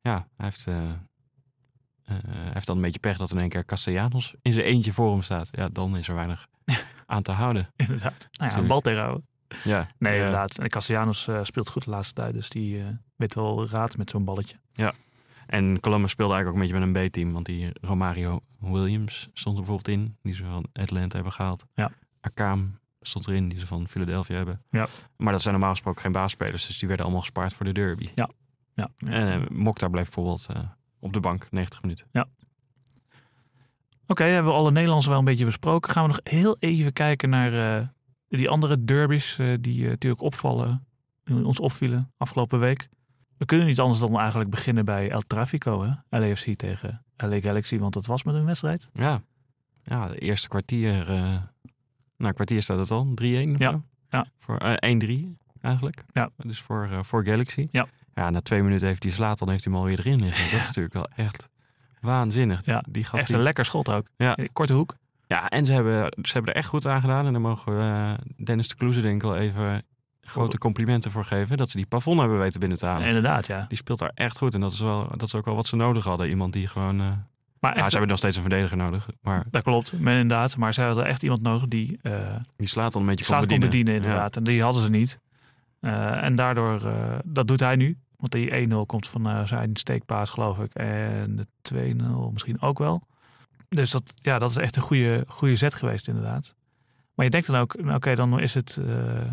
ja, 0.00 0.28
hij 0.36 0.46
heeft, 0.46 0.64
hij 0.64 2.50
heeft 2.52 2.66
dan 2.66 2.76
een 2.76 2.82
beetje 2.82 3.00
pech 3.00 3.16
dat 3.16 3.32
in 3.32 3.38
één 3.38 3.48
keer 3.48 3.64
Castellanos 3.64 4.34
in 4.42 4.52
zijn 4.52 4.64
eentje 4.64 4.92
voor 4.92 5.10
hem 5.10 5.22
staat. 5.22 5.48
Ja, 5.52 5.68
dan 5.68 5.96
is 5.96 6.08
er 6.08 6.14
weinig 6.14 6.46
aan 7.06 7.22
te 7.22 7.32
houden. 7.32 7.72
Inderdaad. 7.76 8.28
Nou 8.32 8.50
ja, 8.50 8.58
een 8.58 8.66
bal 8.66 8.80
tegenhouden. 8.80 9.26
Ja, 9.64 9.88
Nee, 9.98 10.12
ja. 10.12 10.18
inderdaad. 10.18 10.58
En 10.58 10.68
Castellanos 10.68 11.28
eh, 11.28 11.38
speelt 11.42 11.70
goed 11.70 11.84
de 11.84 11.90
laatste 11.90 12.14
tijd. 12.14 12.34
Dus 12.34 12.48
die 12.48 12.80
eh, 12.80 12.86
weet 13.16 13.34
wel 13.34 13.68
raad 13.68 13.96
met 13.96 14.10
zo'n 14.10 14.24
balletje. 14.24 14.56
En 15.46 15.80
Columbus 15.80 16.10
speelde 16.10 16.34
eigenlijk 16.34 16.64
ook 16.64 16.70
een 16.70 16.76
beetje 16.78 16.86
met 16.86 17.04
een 17.04 17.10
B-team. 17.10 17.32
Want 17.32 17.46
die 17.46 17.70
Romario 17.80 18.40
Williams 18.58 19.28
stond 19.32 19.56
er 19.56 19.62
bijvoorbeeld 19.64 19.88
in. 19.98 20.16
Die 20.22 20.34
ze 20.34 20.44
van 20.44 20.66
Atlanta 20.72 21.14
hebben 21.14 21.32
gehaald. 21.32 21.64
Ja. 21.74 21.90
Akam 22.20 22.78
stond 23.00 23.28
erin, 23.28 23.48
die 23.48 23.58
ze 23.58 23.66
van 23.66 23.88
Philadelphia 23.88 24.36
hebben. 24.36 24.62
Ja. 24.70 24.86
Maar 25.16 25.32
dat 25.32 25.42
zijn 25.42 25.54
normaal 25.54 25.72
gesproken 25.72 26.02
geen 26.02 26.12
baasspelers. 26.12 26.66
Dus 26.66 26.78
die 26.78 26.88
werden 26.88 27.06
allemaal 27.06 27.24
gespaard 27.24 27.52
voor 27.52 27.66
de 27.66 27.72
derby. 27.72 28.10
Ja. 28.14 28.30
En 28.98 29.40
uh, 29.40 29.48
Mokhtar 29.48 29.90
bleef 29.90 30.04
bijvoorbeeld 30.04 30.46
eh, 30.54 30.62
op 30.98 31.12
de 31.12 31.20
bank 31.20 31.46
90 31.50 31.82
minuten. 31.82 32.06
Oké, 34.06 34.24
hebben 34.24 34.52
we 34.52 34.58
alle 34.58 34.70
Nederlanders 34.70 35.06
wel 35.06 35.18
een 35.18 35.24
beetje 35.24 35.44
besproken. 35.44 35.92
Gaan 35.92 36.02
we 36.02 36.08
nog 36.08 36.20
heel 36.22 36.56
even 36.58 36.92
kijken 36.92 37.28
naar 37.28 37.78
eh, 37.78 37.86
die 38.36 38.48
andere 38.48 38.84
derbies 38.84 39.38
eh, 39.38 39.54
die 39.60 39.84
eh, 39.84 39.90
natuurlijk 39.90 40.22
opvallen, 40.22 40.86
die 41.24 41.46
ons 41.46 41.60
opvielen 41.60 42.12
afgelopen 42.16 42.60
week. 42.60 42.88
We 43.36 43.44
kunnen 43.44 43.66
niet 43.66 43.80
anders 43.80 44.00
dan 44.00 44.18
eigenlijk 44.18 44.50
beginnen 44.50 44.84
bij 44.84 45.10
El 45.10 45.20
Trafico, 45.20 45.82
hè? 45.82 46.18
LAFC 46.18 46.56
tegen 46.56 47.04
LA 47.16 47.40
Galaxy, 47.40 47.78
want 47.78 47.92
dat 47.94 48.06
was 48.06 48.24
met 48.24 48.34
een 48.34 48.44
wedstrijd. 48.44 48.90
Ja, 48.92 49.22
ja 49.82 50.08
de 50.08 50.18
eerste 50.18 50.48
kwartier, 50.48 51.10
uh, 51.10 51.36
nou 52.16 52.32
kwartier 52.34 52.62
staat 52.62 52.78
het 52.78 52.90
al, 52.90 53.14
3-1 53.14 53.56
Ja. 53.58 53.82
ja. 54.08 54.26
Voor, 54.38 54.62
uh, 54.62 54.74
1-3 54.74 55.36
eigenlijk. 55.60 56.04
Ja. 56.12 56.30
Dus 56.36 56.60
voor, 56.60 56.88
uh, 56.90 57.02
voor 57.02 57.24
Galaxy. 57.24 57.68
Ja. 57.70 57.86
ja, 58.14 58.30
na 58.30 58.40
twee 58.40 58.62
minuten 58.62 58.86
heeft 58.86 59.02
hij 59.02 59.12
slaat, 59.12 59.38
dan 59.38 59.50
heeft 59.50 59.64
hij 59.64 59.72
hem 59.72 59.82
alweer 59.82 59.98
erin 59.98 60.20
liggen. 60.20 60.50
Dat 60.50 60.60
is 60.60 60.66
natuurlijk 60.66 60.94
wel 60.94 61.08
echt 61.16 61.50
waanzinnig. 62.00 62.64
Ja, 62.64 62.84
die 62.88 63.04
gast 63.04 63.14
echt 63.14 63.26
die... 63.26 63.36
een 63.36 63.42
lekker 63.42 63.64
schot 63.64 63.88
ook. 63.88 64.06
Ja. 64.16 64.38
Korte 64.52 64.72
hoek. 64.72 64.96
Ja, 65.26 65.48
en 65.48 65.66
ze 65.66 65.72
hebben, 65.72 66.12
ze 66.22 66.32
hebben 66.32 66.52
er 66.52 66.58
echt 66.58 66.68
goed 66.68 66.86
aan 66.86 67.00
gedaan. 67.00 67.26
En 67.26 67.32
daar 67.32 67.40
mogen 67.40 67.76
we 67.76 67.82
uh, 67.82 68.44
Dennis 68.44 68.68
de 68.68 68.74
Kloeze 68.74 69.00
denk 69.00 69.14
ik 69.14 69.22
wel 69.22 69.36
even 69.36 69.82
grote 70.24 70.58
complimenten 70.58 71.10
voor 71.10 71.24
geven. 71.24 71.56
Dat 71.56 71.70
ze 71.70 71.76
die 71.76 71.86
plafond 71.86 72.20
hebben 72.20 72.38
weten 72.38 72.60
binnen 72.60 72.78
te 72.78 72.86
halen. 72.86 73.06
Inderdaad, 73.06 73.46
ja. 73.46 73.64
Die 73.68 73.78
speelt 73.78 73.98
daar 73.98 74.12
echt 74.14 74.38
goed. 74.38 74.54
En 74.54 74.60
dat 74.60 74.72
is, 74.72 74.80
wel, 74.80 75.08
dat 75.10 75.22
is 75.22 75.34
ook 75.34 75.44
wel 75.44 75.54
wat 75.54 75.66
ze 75.66 75.76
nodig 75.76 76.04
hadden. 76.04 76.28
Iemand 76.28 76.52
die 76.52 76.66
gewoon... 76.66 77.00
Uh... 77.00 77.08
Maar 77.60 77.74
nou, 77.74 77.84
ze 77.84 77.90
hebben 77.90 78.08
nog 78.08 78.18
steeds 78.18 78.36
een 78.36 78.42
verdediger 78.42 78.76
nodig. 78.76 79.08
Maar... 79.20 79.44
Dat 79.50 79.62
klopt, 79.62 80.00
maar 80.00 80.12
inderdaad. 80.12 80.56
Maar 80.56 80.74
ze 80.74 80.82
hadden 80.82 81.06
echt 81.06 81.22
iemand 81.22 81.42
nodig 81.42 81.68
die... 81.68 81.98
Uh, 82.02 82.36
die 82.56 82.68
slaat 82.68 82.92
dan 82.92 83.02
een 83.02 83.08
beetje 83.08 83.24
slaat 83.24 83.38
kon 83.38 83.48
bedienen. 83.48 83.70
bedienen 83.70 83.94
inderdaad. 83.94 84.34
Ja. 84.34 84.40
En 84.40 84.46
die 84.46 84.62
hadden 84.62 84.82
ze 84.82 84.90
niet. 84.90 85.20
Uh, 85.80 86.22
en 86.22 86.34
daardoor, 86.34 86.92
dat 87.24 87.48
doet 87.48 87.60
hij 87.60 87.76
nu. 87.76 87.98
Want 88.16 88.32
die 88.32 88.68
1-0 88.68 88.74
komt 88.86 89.08
van 89.08 89.48
zijn 89.48 89.70
steekpaas, 89.76 90.30
geloof 90.30 90.58
ik. 90.58 90.74
En 90.74 91.36
de 91.36 91.46
2-0 91.74 92.32
misschien 92.32 92.60
ook 92.60 92.78
wel. 92.78 93.06
Dus 93.74 93.90
dat, 93.90 94.14
ja, 94.14 94.38
dat 94.38 94.50
is 94.50 94.56
echt 94.56 94.76
een 94.76 94.82
goede, 94.82 95.24
goede 95.28 95.56
zet 95.56 95.74
geweest, 95.74 96.08
inderdaad. 96.08 96.54
Maar 97.14 97.24
je 97.24 97.30
denkt 97.30 97.46
dan 97.46 97.56
ook, 97.56 97.74
oké, 97.74 97.94
okay, 97.94 98.14
dan 98.14 98.40
is 98.40 98.54
het... 98.54 98.76
Uh, 98.80 99.32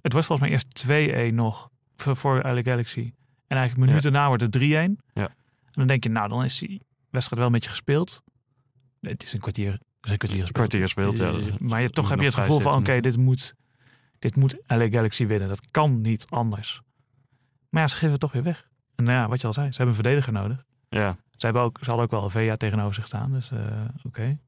het 0.00 0.12
wordt 0.12 0.26
volgens 0.26 0.40
mij 0.40 0.50
eerst 0.50 1.30
2-1 1.32 1.34
nog 1.34 1.70
voor, 1.96 2.16
voor 2.16 2.42
LA 2.42 2.62
Galaxy. 2.62 3.12
En 3.46 3.56
eigenlijk 3.56 3.76
minuten 3.76 4.10
ja. 4.10 4.10
daarna 4.10 4.28
wordt 4.28 4.42
het 4.42 4.56
3-1. 4.56 4.60
Ja. 4.62 5.28
En 5.64 5.72
dan 5.72 5.86
denk 5.86 6.02
je, 6.02 6.10
nou, 6.10 6.28
dan 6.28 6.44
is 6.44 6.58
die 6.58 6.82
wedstrijd 7.10 7.38
wel 7.40 7.46
een 7.46 7.52
beetje 7.52 7.70
gespeeld. 7.70 8.22
Nee, 9.00 9.12
het 9.12 9.22
is 9.22 9.32
een 9.32 9.40
kwartier, 9.40 9.72
het 9.72 9.80
is 10.02 10.10
een 10.10 10.16
kwartier 10.16 10.40
gespeeld. 10.40 10.52
Kwartier 10.52 10.80
gespeeld, 10.80 11.18
ja. 11.18 11.56
Maar 11.58 11.82
je, 11.82 11.90
toch 11.90 12.08
heb 12.08 12.18
je 12.18 12.24
het 12.24 12.34
gevoel 12.34 12.60
van, 12.60 12.72
oké, 12.72 12.80
okay, 12.80 13.00
dit 13.00 13.16
moet... 13.16 13.54
Dit 14.18 14.36
moet 14.36 14.56
LA 14.66 14.88
Galaxy 14.88 15.26
winnen. 15.26 15.48
Dat 15.48 15.70
kan 15.70 16.00
niet 16.00 16.26
anders. 16.28 16.80
Maar 17.68 17.82
ja, 17.82 17.88
ze 17.88 17.94
geven 17.94 18.10
het 18.10 18.20
toch 18.20 18.32
weer 18.32 18.42
weg. 18.42 18.68
En 18.94 19.04
nou 19.04 19.16
ja, 19.16 19.28
wat 19.28 19.40
je 19.40 19.46
al 19.46 19.52
zei, 19.52 19.66
ze 19.66 19.76
hebben 19.76 19.96
een 19.96 20.02
verdediger 20.02 20.32
nodig. 20.32 20.64
Ja. 20.88 21.16
Ze, 21.36 21.46
hebben 21.46 21.62
ook, 21.62 21.78
ze 21.78 21.84
hadden 21.84 22.04
ook 22.04 22.10
wel 22.10 22.24
een 22.24 22.30
VA 22.30 22.56
tegenover 22.56 22.94
zich 22.94 23.06
staan, 23.06 23.32
dus 23.32 23.50
uh, 23.50 23.60
oké. 23.96 24.06
Okay. 24.06 24.38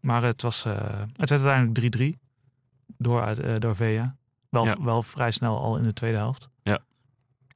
Maar 0.00 0.22
het, 0.22 0.42
was, 0.42 0.66
uh, 0.66 0.74
het 1.16 1.28
werd 1.28 1.46
uiteindelijk 1.46 2.16
3-3 2.16 2.18
door, 2.96 3.38
uh, 3.44 3.54
door 3.58 3.76
VA. 3.76 4.16
Wel, 4.48 4.64
ja. 4.64 4.76
wel 4.82 5.02
vrij 5.02 5.30
snel 5.30 5.60
al 5.60 5.76
in 5.76 5.82
de 5.82 5.92
tweede 5.92 6.16
helft. 6.16 6.48
Ja. 6.62 6.78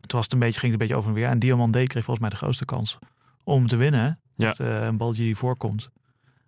Het 0.01 0.13
was 0.13 0.25
het 0.25 0.33
een 0.33 0.39
beetje, 0.39 0.61
ging 0.61 0.73
het 0.73 0.81
een 0.81 0.87
beetje 0.87 0.97
over 0.97 1.09
en 1.09 1.17
weer. 1.17 1.29
En 1.29 1.39
Diamandé 1.39 1.83
kreeg 1.85 2.05
volgens 2.05 2.21
mij 2.21 2.29
de 2.29 2.37
grootste 2.37 2.65
kans 2.65 2.99
om 3.45 3.67
te 3.67 3.77
winnen. 3.77 4.21
Ja. 4.35 4.47
Met 4.47 4.59
uh, 4.59 4.85
een 4.85 4.97
baltje 4.97 5.23
die 5.23 5.37
voorkomt. 5.37 5.91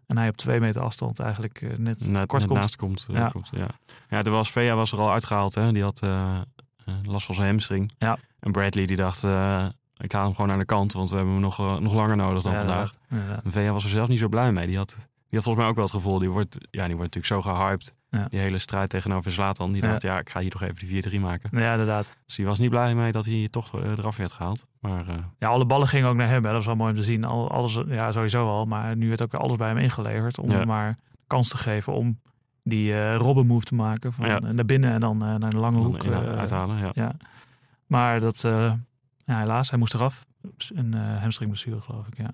En 0.06 0.16
hij 0.16 0.28
op 0.28 0.36
twee 0.36 0.60
meter 0.60 0.82
afstand 0.82 1.20
eigenlijk 1.20 1.60
uh, 1.60 1.68
net, 1.68 2.08
net, 2.08 2.26
kort 2.26 2.40
net 2.40 2.50
komt. 2.50 2.60
naast 2.60 2.76
komt. 2.76 3.06
Ja. 3.10 3.28
komt 3.28 3.48
ja. 3.52 3.68
ja, 4.08 4.22
er 4.22 4.30
was, 4.30 4.50
Vea 4.50 4.74
was 4.74 4.92
er 4.92 4.98
al 4.98 5.12
uitgehaald. 5.12 5.54
Hè? 5.54 5.72
Die 5.72 5.82
had 5.82 6.00
last 7.02 7.26
van 7.26 7.34
zijn 7.34 7.48
hamstring. 7.48 7.92
Ja. 7.98 8.18
En 8.40 8.52
Bradley 8.52 8.86
die 8.86 8.96
dacht, 8.96 9.22
ik 9.98 10.12
haal 10.12 10.24
hem 10.24 10.34
gewoon 10.34 10.50
aan 10.50 10.58
de 10.58 10.64
kant. 10.64 10.92
Want 10.92 11.10
we 11.10 11.16
hebben 11.16 11.34
hem 11.34 11.42
nog, 11.42 11.80
nog 11.80 11.92
langer 11.92 12.16
nodig 12.16 12.42
dan 12.42 12.52
ja, 12.52 12.58
vandaag. 12.58 12.92
Inderdaad. 13.10 13.44
En 13.44 13.50
Vea 13.50 13.72
was 13.72 13.84
er 13.84 13.90
zelf 13.90 14.08
niet 14.08 14.18
zo 14.18 14.28
blij 14.28 14.52
mee. 14.52 14.66
Die 14.66 14.76
had, 14.76 14.88
die 14.96 15.38
had 15.38 15.42
volgens 15.42 15.56
mij 15.56 15.66
ook 15.66 15.74
wel 15.74 15.84
het 15.84 15.94
gevoel, 15.94 16.18
die 16.18 16.30
wordt, 16.30 16.56
ja, 16.70 16.86
die 16.86 16.96
wordt 16.96 17.14
natuurlijk 17.14 17.46
zo 17.46 17.52
gehyped. 17.54 17.96
Ja. 18.10 18.26
Die 18.28 18.40
hele 18.40 18.58
strijd 18.58 18.90
tegenover 18.90 19.32
Zlatan. 19.32 19.72
Die 19.72 19.82
dacht, 19.82 20.02
ja, 20.02 20.18
ik 20.18 20.30
ga 20.30 20.40
hier 20.40 20.50
toch 20.50 20.62
even 20.62 20.86
die 20.86 21.18
4-3 21.18 21.20
maken. 21.20 21.60
Ja, 21.60 21.70
inderdaad. 21.70 22.16
Dus 22.26 22.36
die 22.36 22.46
was 22.46 22.58
niet 22.58 22.70
blij 22.70 22.94
mee 22.94 23.12
dat 23.12 23.24
hij 23.24 23.48
toch 23.50 23.80
uh, 23.80 23.90
eraf 23.90 24.16
werd 24.16 24.32
gehaald. 24.32 24.66
Maar, 24.80 25.08
uh... 25.08 25.14
Ja, 25.38 25.48
alle 25.48 25.66
ballen 25.66 25.88
gingen 25.88 26.08
ook 26.08 26.16
naar 26.16 26.28
hem. 26.28 26.36
Hè. 26.36 26.42
Dat 26.42 26.52
was 26.52 26.66
wel 26.66 26.76
mooi 26.76 26.90
om 26.90 26.96
te 26.96 27.04
zien. 27.04 27.24
Al, 27.24 27.50
alles, 27.50 27.80
ja, 27.86 28.12
sowieso 28.12 28.48
al. 28.48 28.64
Maar 28.64 28.96
nu 28.96 29.08
werd 29.08 29.22
ook 29.22 29.34
alles 29.34 29.56
bij 29.56 29.68
hem 29.68 29.78
ingeleverd. 29.78 30.38
Om 30.38 30.50
ja. 30.50 30.56
hem 30.56 30.66
maar 30.66 30.98
kans 31.26 31.48
te 31.48 31.56
geven 31.56 31.92
om 31.92 32.20
die 32.62 32.92
uh, 32.92 33.16
robben 33.16 33.46
move 33.46 33.64
te 33.64 33.74
maken. 33.74 34.12
Van 34.12 34.28
ja. 34.28 34.38
naar 34.38 34.64
binnen 34.64 34.92
en 34.92 35.00
dan 35.00 35.16
naar 35.16 35.50
de 35.50 35.56
lange 35.56 35.78
hoek. 35.78 36.04
Uithalen, 36.06 36.78
ja. 36.78 36.90
ja. 36.94 37.16
Maar 37.86 38.20
dat, 38.20 38.44
ja, 39.28 39.38
helaas, 39.38 39.70
hij 39.70 39.78
moest 39.78 39.94
eraf. 39.94 40.26
Een 40.74 40.92
hamstringblessure, 40.94 41.80
geloof 41.80 42.06
ik, 42.06 42.16
ja. 42.16 42.30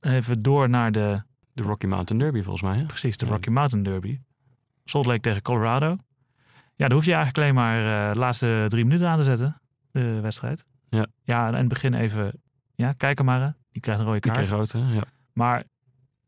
Even 0.00 0.42
door 0.42 0.68
naar 0.68 0.92
de... 0.92 1.22
De 1.52 1.62
Rocky 1.62 1.86
Mountain 1.86 2.22
Derby, 2.22 2.42
volgens 2.42 2.62
mij. 2.62 2.78
Hè? 2.78 2.86
Precies, 2.86 3.16
de 3.16 3.26
Rocky 3.26 3.50
Mountain 3.50 3.84
Derby. 3.84 4.20
Salt 4.84 5.06
Lake 5.06 5.20
tegen 5.20 5.42
Colorado. 5.42 5.96
Ja, 6.76 6.88
dan 6.88 6.92
hoef 6.92 7.04
je 7.04 7.14
eigenlijk 7.14 7.38
alleen 7.38 7.54
maar 7.54 8.06
eh, 8.08 8.12
de 8.12 8.18
laatste 8.18 8.64
drie 8.68 8.84
minuten 8.84 9.08
aan 9.08 9.18
te 9.18 9.24
zetten. 9.24 9.60
De 9.90 10.20
wedstrijd. 10.20 10.64
Ja. 10.88 11.06
Ja, 11.22 11.46
en 11.46 11.52
in 11.52 11.58
het 11.58 11.68
begin 11.68 11.94
even... 11.94 12.42
Ja, 12.74 12.92
kijk 12.92 13.18
er 13.18 13.24
maar. 13.24 13.40
hè. 13.40 13.48
Die 13.72 13.82
krijgt 13.82 14.00
een 14.00 14.06
rode 14.06 14.20
Die 14.20 14.32
kaart. 14.32 14.46
kreeg 14.46 14.58
rood, 14.58 14.72
hè? 14.72 14.92
Ja. 14.94 15.02
Maar 15.32 15.64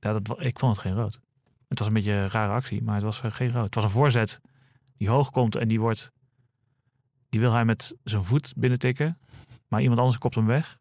ja, 0.01 0.19
dat, 0.19 0.41
ik 0.41 0.59
vond 0.59 0.77
het 0.77 0.87
geen 0.87 0.95
rood. 0.95 1.21
Het 1.69 1.79
was 1.79 1.89
een 1.89 1.95
beetje 1.95 2.13
een 2.13 2.31
rare 2.31 2.53
actie, 2.53 2.83
maar 2.83 2.95
het 2.95 3.05
was 3.05 3.21
geen 3.25 3.53
rood. 3.53 3.65
Het 3.65 3.75
was 3.75 3.85
een 3.85 3.91
voorzet 3.91 4.41
die 4.97 5.09
hoog 5.09 5.31
komt 5.31 5.57
en 5.57 5.69
die 5.69 5.81
wordt... 5.81 6.13
Die 7.29 7.41
wil 7.41 7.53
hij 7.53 7.65
met 7.65 7.97
zijn 8.05 8.25
voet 8.25 8.53
binnentikken. 8.57 9.19
Maar 9.69 9.81
iemand 9.83 10.01
anders 10.01 10.19
kopt 10.19 10.35
hem 10.35 10.47
weg. 10.47 10.79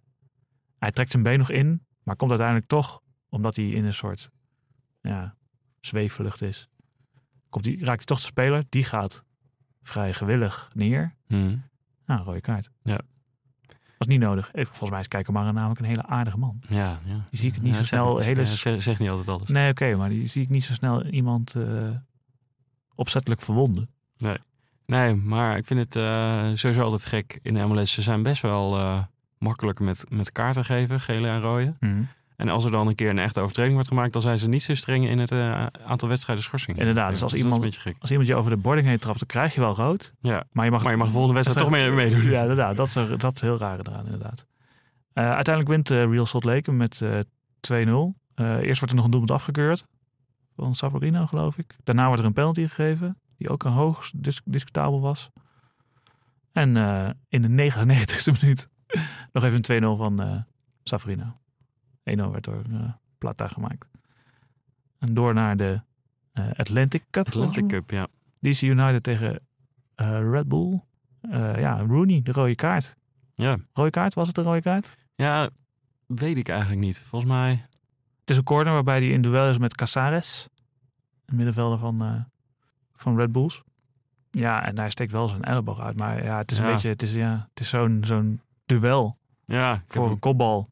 Hij 0.79 0.91
trekt 0.91 1.11
zijn 1.11 1.23
been 1.23 1.37
nog 1.39 1.49
in, 1.49 1.85
maar 2.03 2.15
komt 2.15 2.29
uiteindelijk 2.29 2.67
toch... 2.69 3.03
Omdat 3.29 3.55
hij 3.55 3.65
in 3.69 3.85
een 3.85 3.93
soort 3.93 4.29
ja, 5.01 5.35
zweefvlucht 5.79 6.41
is. 6.41 6.69
Komt 7.49 7.63
die, 7.63 7.77
raakt 7.77 7.97
hij 7.97 8.05
toch 8.05 8.17
de 8.19 8.23
speler. 8.25 8.63
Die 8.69 8.83
gaat 8.83 9.23
vrij 9.81 10.13
gewillig 10.13 10.69
neer. 10.73 11.15
Hm. 11.27 11.35
Nou, 12.05 12.19
een 12.19 12.23
rode 12.23 12.41
kaart. 12.41 12.69
Ja. 12.83 12.99
Was 13.97 14.07
niet 14.07 14.19
nodig. 14.19 14.51
Volgens 14.53 14.89
mij 14.89 14.99
is 14.99 15.07
Kijkermara 15.07 15.51
namelijk 15.51 15.79
een 15.79 15.85
hele 15.85 16.05
aardige 16.05 16.37
man. 16.37 16.61
Ja, 16.67 16.99
ja. 17.05 17.27
Die 17.29 17.39
zie 17.39 17.47
ik 17.47 17.53
het 17.53 17.63
niet 17.63 17.73
Ja, 17.73 17.77
zo 17.79 17.85
snel... 17.85 18.17
hele 18.19 18.45
zeg- 18.45 18.57
zeg- 18.57 18.81
Zegt 18.81 18.99
niet 18.99 19.09
altijd 19.09 19.27
alles. 19.27 19.49
Nee, 19.49 19.69
oké, 19.71 19.95
maar 19.95 20.09
die 20.09 20.27
zie 20.27 20.41
ik 20.41 20.49
niet 20.49 20.63
zo 20.63 20.73
snel 20.73 21.05
iemand 21.05 21.55
eh, 21.55 21.89
opzettelijk 22.95 23.41
verwonden. 23.41 23.89
Nee, 24.17 24.37
maar 25.15 25.57
ik 25.57 25.65
vind 25.65 25.79
het 25.79 25.95
eh, 25.95 26.45
sowieso 26.53 26.81
altijd 26.83 27.05
gek 27.05 27.39
in 27.41 27.53
de 27.53 27.65
MLS. 27.65 27.93
Ze 27.93 28.01
zijn 28.01 28.23
best 28.23 28.41
wel 28.41 28.75
eh, 28.77 29.01
makkelijk 29.37 29.79
met, 29.79 30.05
met 30.09 30.31
kaarten 30.31 30.65
geven, 30.65 30.99
gele 30.99 31.27
en 31.27 31.41
rode. 31.41 31.75
En 32.35 32.49
als 32.49 32.65
er 32.65 32.71
dan 32.71 32.87
een 32.87 32.95
keer 32.95 33.09
een 33.09 33.19
echte 33.19 33.39
overtreding 33.39 33.73
wordt 33.73 33.89
gemaakt, 33.89 34.13
dan 34.13 34.21
zijn 34.21 34.39
ze 34.39 34.47
niet 34.49 34.63
zo 34.63 34.75
streng 34.75 35.07
in 35.07 35.19
het 35.19 35.31
eh, 35.31 35.65
aantal 35.85 36.09
wedstrijden 36.09 36.43
schorsing. 36.43 36.77
Inderdaad, 36.77 37.11
dus 37.11 37.21
als 37.23 37.31
dat 37.31 37.41
iemand-. 37.41 37.63
Als 37.99 38.09
iemand 38.11 38.27
je 38.29 38.35
over 38.35 38.51
de 38.51 38.57
boarding 38.57 38.87
heen 38.87 38.99
trapt, 38.99 39.19
dan 39.19 39.27
krijg 39.27 39.53
je 39.53 39.59
wel 39.59 39.75
rood. 39.75 40.13
Ja, 40.19 40.43
Maar 40.51 40.65
je 40.65 40.71
mag, 40.71 40.81
maar 40.83 40.91
je 40.91 40.97
mag 40.97 41.07
de 41.07 41.13
volgende 41.13 41.35
wedstrijd 41.35 41.67
toch 41.67 41.77
is- 41.77 41.83
mee, 41.83 41.91
meedoen. 41.91 42.29
Ja, 42.31 42.41
inderdaad. 42.41 42.75
Dat 42.75 42.87
is, 42.87 42.95
er- 42.95 43.17
dat 43.17 43.35
is 43.35 43.41
heel 43.41 43.57
raar 43.57 43.79
eraan, 43.79 44.05
inderdaad. 44.05 44.45
Uiteindelijk 45.13 45.67
wint 45.67 45.89
Real 45.89 46.25
Salt 46.25 46.43
Lake 46.43 46.71
met 46.71 47.01
eh 47.01 47.19
2-0. 47.59 48.15
Eh, 48.35 48.55
eerst 48.57 48.79
wordt 48.79 48.89
er 48.89 48.95
nog 48.95 49.05
een 49.05 49.11
doelpunt 49.11 49.31
afgekeurd. 49.31 49.85
Van 50.55 50.75
Savarino, 50.75 51.25
geloof 51.25 51.57
ik. 51.57 51.75
Daarna 51.83 52.05
wordt 52.05 52.19
er 52.21 52.27
een 52.27 52.33
penalty 52.33 52.61
gegeven. 52.67 53.17
Die 53.37 53.49
ook 53.49 53.63
een 53.63 53.71
hoog 53.71 54.11
dis- 54.15 54.41
discutabel 54.45 55.01
was. 55.01 55.29
En 56.51 56.77
eh, 56.77 57.09
in 57.29 57.41
de 57.41 57.71
99ste 57.71 58.31
minuut 58.41 58.69
nog 59.31 59.43
even 59.43 59.75
een 59.75 59.95
2-0 59.95 59.97
van 59.97 60.21
eh 60.21 60.41
Savarino. 60.83 61.39
1-0 62.09 62.31
werd 62.31 62.43
door 62.43 62.61
eh 62.71 62.93
Plata 63.17 63.47
gemaakt. 63.47 63.87
En 64.99 65.13
door 65.13 65.33
naar 65.33 65.57
de 65.57 65.81
eh, 66.31 66.49
Atlantic 66.55 67.03
Cup. 67.09 67.27
Atlantic 67.27 67.67
Cup, 67.67 67.91
ja. 67.91 68.07
DC 68.39 68.61
United 68.61 69.03
tegen 69.03 69.39
eh, 69.95 70.29
Red 70.31 70.47
Bull. 70.47 70.81
Eh, 71.21 71.59
ja, 71.59 71.79
Rooney, 71.79 72.21
de 72.21 72.31
rode 72.31 72.55
kaart. 72.55 72.95
Ja. 73.35 73.57
Rode 73.73 73.89
kaart, 73.89 74.13
was 74.13 74.27
het 74.27 74.37
een 74.37 74.43
rode 74.43 74.61
kaart? 74.61 74.95
ja, 75.15 75.49
weet 76.05 76.37
ik 76.37 76.49
eigenlijk 76.49 76.81
niet. 76.81 76.99
Volgens 76.99 77.31
mij... 77.31 77.65
Het 78.19 78.29
is 78.29 78.37
een 78.37 78.43
corner 78.43 78.73
waarbij 78.73 78.99
hij 78.99 79.09
in 79.09 79.21
duel 79.21 79.49
is 79.49 79.57
met 79.57 79.75
Casares. 79.75 80.47
Een 81.25 81.35
middenvelder 81.35 81.77
van, 81.77 82.01
eh, 82.01 82.21
van 82.95 83.17
Red 83.17 83.31
Bulls. 83.31 83.63
Ja, 84.31 84.65
en 84.65 84.77
hij 84.77 84.89
steekt 84.89 85.11
wel 85.11 85.27
zijn 85.27 85.43
elleboog 85.43 85.79
uit. 85.79 85.97
Maar 85.97 86.23
ja, 86.23 86.37
het 86.37 86.51
is 86.51 86.57
een 86.57 86.65
Ja. 86.65 86.71
beetje, 86.71 86.89
het 86.89 87.01
is, 87.01 87.13
ja, 87.13 87.47
het 87.49 87.59
is 87.59 87.69
zo'n 87.69 88.03
zo'n 88.05 88.41
duel 88.65 89.15
Ja, 89.45 89.81
voor 89.87 90.09
een 90.11 90.19
kopbal. 90.19 90.69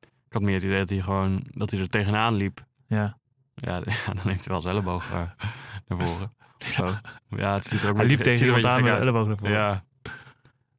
ik 0.00 0.32
had 0.32 0.42
meer 0.42 0.54
het 0.54 0.62
idee 0.62 0.78
dat 0.78 0.88
hij 0.88 1.00
gewoon 1.00 1.44
dat 1.50 1.70
hij 1.70 1.80
er 1.80 1.88
tegenaan 1.88 2.34
liep. 2.34 2.64
Ja. 2.86 3.18
Ja, 3.54 3.76
ja, 4.06 4.12
dan 4.12 4.28
heeft 4.28 4.44
hij 4.44 4.52
wel 4.54 4.60
zijn 4.60 4.74
elleboog 4.74 5.10
eh, 5.10 5.20
naar 5.86 6.06
voren. 6.06 6.32
Zo. 6.76 6.90
Ja, 7.28 7.54
het 7.54 7.66
ziet 7.66 7.82
er 7.82 7.88
ook 7.88 7.94
Hij 7.94 8.04
een 8.04 8.10
liep 8.10 8.18
beetje- 8.18 8.32
tegen 8.32 8.46
iemand 8.46 8.64
een 8.64 8.70
aan 8.70 8.82
met 8.82 8.92
de 8.92 8.98
elleboog 9.00 9.26
naar 9.26 9.36
voren. 9.36 9.52
Ja. 9.52 9.84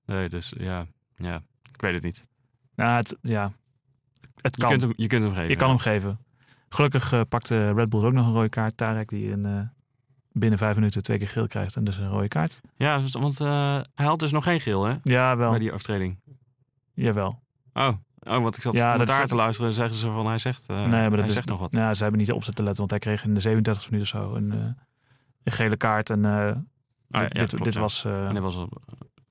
Nee, 0.05 0.29
dus 0.29 0.53
ja. 0.57 0.85
Ja, 1.15 1.41
ik 1.73 1.81
weet 1.81 1.93
het 1.93 2.03
niet. 2.03 2.25
Nou, 2.75 2.91
het, 2.95 3.17
ja. 3.21 3.51
het 4.41 4.55
Je 4.55 4.61
kan. 4.61 4.69
kunt 4.69 4.81
hem, 4.81 4.93
je 4.95 5.07
kunt 5.07 5.23
hem 5.23 5.33
geven. 5.33 5.49
Je 5.49 5.55
kan 5.55 5.69
hem 5.69 5.77
geven. 5.77 6.19
Gelukkig 6.69 7.11
eh, 7.13 7.21
pakte 7.29 7.71
Red 7.73 7.89
Bull 7.89 8.03
ook 8.05 8.13
nog 8.13 8.27
een 8.27 8.33
rode 8.33 8.49
kaart. 8.49 8.77
Tarek 8.77 9.09
die 9.09 9.29
in, 9.31 9.45
eh, 9.45 9.61
binnen 10.31 10.59
vijf 10.59 10.75
minuten 10.75 11.03
twee 11.03 11.17
keer 11.17 11.27
geel 11.27 11.47
krijgt 11.47 11.75
en 11.75 11.83
dus 11.83 11.97
een 11.97 12.07
rode 12.09 12.27
kaart. 12.27 12.61
Ja, 12.75 13.01
want 13.11 13.39
eh, 13.39 13.79
hij 13.95 14.05
had 14.05 14.19
dus 14.19 14.31
nog 14.31 14.43
geen 14.43 14.61
geel, 14.61 14.83
hè? 14.83 14.95
Ja, 15.03 15.37
wel. 15.37 15.49
Bij 15.49 15.59
die 15.59 15.69
overtreding. 15.71 16.19
Jawel. 16.93 17.41
Oh, 17.73 17.87
oh 18.19 18.41
want 18.41 18.55
ik 18.57 18.61
zat 18.61 18.73
Ja, 18.73 18.93
is- 19.21 19.27
te 19.29 19.35
luisteren 19.35 19.69
en 19.69 19.75
zeggen 19.75 19.95
ze 19.95 20.07
van 20.07 20.27
hij 20.27 20.37
zegt, 20.37 20.65
eh, 20.67 20.75
nee, 20.81 20.89
maar 20.89 21.09
dat 21.09 21.19
hij 21.19 21.27
is, 21.27 21.33
zegt 21.33 21.47
nog 21.47 21.59
wat. 21.59 21.73
Ja, 21.73 21.93
ze 21.93 22.01
hebben 22.03 22.21
niet 22.21 22.31
op 22.31 22.43
zitten 22.43 22.63
letten, 22.63 22.87
want 22.87 22.89
hij 22.89 22.99
kreeg 22.99 23.23
in 23.23 23.33
de 23.33 23.39
37 23.39 23.89
minuut 23.91 24.05
of 24.05 24.09
zo 24.11 24.33
een, 24.33 24.51
eh, 24.51 24.57
een 25.43 25.51
gele 25.51 25.77
kaart. 25.77 26.09
En 26.09 26.25
Ah, 26.25 27.21
ja, 27.21 27.27
dit, 27.27 27.39
dit, 27.39 27.49
klopt, 27.49 27.63
dit 27.63 27.75
was, 27.75 28.05
En 28.05 28.11
hij 28.31 28.41
was 28.41 28.57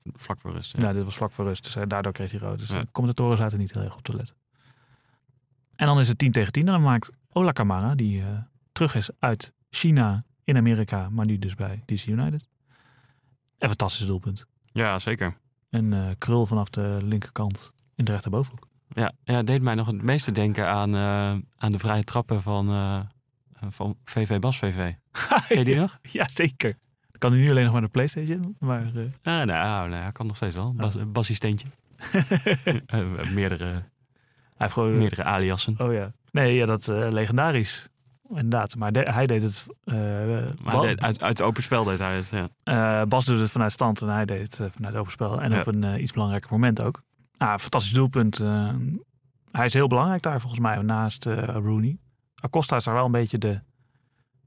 vlak 0.03 0.41
voor 0.41 0.51
rust. 0.51 0.81
Ja. 0.81 0.93
dit 0.93 1.03
was 1.03 1.15
vlak 1.15 1.31
voor 1.31 1.45
rust. 1.45 1.63
Dus 1.63 1.77
daardoor 1.87 2.11
kreeg 2.11 2.31
hij 2.31 2.39
rood. 2.39 2.59
Dus 2.59 2.67
de 2.67 2.87
commentatoren 2.91 3.37
zaten 3.37 3.57
niet 3.57 3.73
heel 3.73 3.83
erg 3.83 3.95
op 3.95 4.03
te 4.03 4.15
letten. 4.15 4.35
En 5.75 5.85
dan 5.85 5.99
is 5.99 6.07
het 6.07 6.17
10 6.17 6.31
tegen 6.31 6.51
10. 6.51 6.65
En 6.67 6.71
dan 6.73 6.81
maakt 6.81 7.11
Ola 7.29 7.51
Kamara, 7.51 7.95
die 7.95 8.23
terug 8.71 8.95
is 8.95 9.09
uit 9.19 9.53
China 9.69 10.23
in 10.43 10.57
Amerika, 10.57 11.09
maar 11.09 11.25
nu 11.25 11.39
dus 11.39 11.55
bij 11.55 11.83
DC 11.85 12.05
United. 12.05 12.49
Een 13.57 13.67
fantastisch 13.67 14.05
doelpunt. 14.07 14.45
ja, 14.73 14.99
zeker. 14.99 15.37
En 15.69 15.93
eh, 15.93 16.09
krul 16.17 16.45
vanaf 16.45 16.69
de 16.69 16.97
linkerkant 17.03 17.71
in 17.95 18.05
de 18.05 18.11
rechterbovenhoek. 18.11 18.67
Ja, 18.89 19.11
ja, 19.23 19.35
het 19.35 19.47
deed 19.47 19.61
mij 19.61 19.75
nog 19.75 19.87
het 19.87 20.01
meeste 20.01 20.31
denken 20.31 20.67
aan, 20.67 20.95
eh, 20.95 21.01
aan 21.57 21.71
de 21.71 21.79
vrije 21.79 22.03
trappen 22.03 22.41
van, 22.41 22.69
eh, 22.69 22.99
van 23.69 23.97
VV 24.03 24.39
Bas 24.39 24.57
VV. 24.57 24.93
Je 25.49 25.63
die 25.63 25.75
nog? 25.75 25.99
Ja, 26.01 26.27
zeker. 26.29 26.77
Kan 27.17 27.31
hij 27.31 27.41
nu 27.41 27.49
alleen 27.49 27.63
nog 27.63 27.73
maar 27.73 27.81
de 27.81 27.87
Playstation. 27.87 28.55
Maar 28.59 28.81
Ah, 28.85 28.91
nou, 29.23 29.45
nou, 29.45 29.93
hij 29.93 30.11
kan 30.11 30.27
nog 30.27 30.35
steeds 30.35 30.55
wel. 30.55 30.73
Bas, 30.73 30.97
Basie 31.07 31.35
Steentje. 31.35 31.67
Meerdere, 33.33 33.65
hij 33.65 33.83
heeft 34.57 34.73
gewoon... 34.73 34.97
meerdere 34.97 35.23
aliassen. 35.23 35.75
Oh 35.79 35.93
ja. 35.93 36.11
Nee, 36.31 36.55
ja, 36.55 36.65
dat 36.65 36.87
legendarisch. 36.87 37.89
Inderdaad. 38.35 38.75
Maar 38.75 38.91
de- 38.91 39.09
hij 39.13 39.27
deed 39.27 39.43
het... 39.43 39.65
eh, 39.83 39.95
Maar 39.95 40.55
Ba- 40.63 40.79
hij 40.79 40.87
deed- 40.87 41.01
uit, 41.03 41.21
uit 41.23 41.37
het 41.37 41.41
open 41.47 41.63
spel 41.63 41.83
deed 41.83 41.99
hij 41.99 42.15
het, 42.15 42.29
ja. 42.29 42.49
eh, 43.01 43.07
Bas 43.07 43.25
doet 43.25 43.39
het 43.39 43.51
vanuit 43.51 43.71
stand 43.71 44.01
en 44.01 44.07
hij 44.07 44.25
deed 44.25 44.41
het 44.41 44.59
eh, 44.59 44.67
vanuit 44.71 44.95
open 44.95 45.11
spel. 45.11 45.41
En 45.41 45.51
Ja. 45.51 45.59
op 45.59 45.67
een 45.67 46.01
iets 46.01 46.11
belangrijker 46.13 46.51
moment 46.51 46.81
ook. 46.81 47.03
Ah, 47.37 47.57
fantastisch 47.57 47.93
doelpunt. 47.93 48.37
hij 49.51 49.65
is 49.65 49.73
heel 49.73 49.87
belangrijk 49.87 50.21
daar 50.21 50.39
volgens 50.41 50.61
mij, 50.61 50.81
naast 50.81 51.25
Rooney. 51.25 51.97
Acosta 52.35 52.75
is 52.75 52.83
daar 52.83 52.93
wel 52.93 53.05
een 53.05 53.11
beetje 53.11 53.37
de 53.37 53.61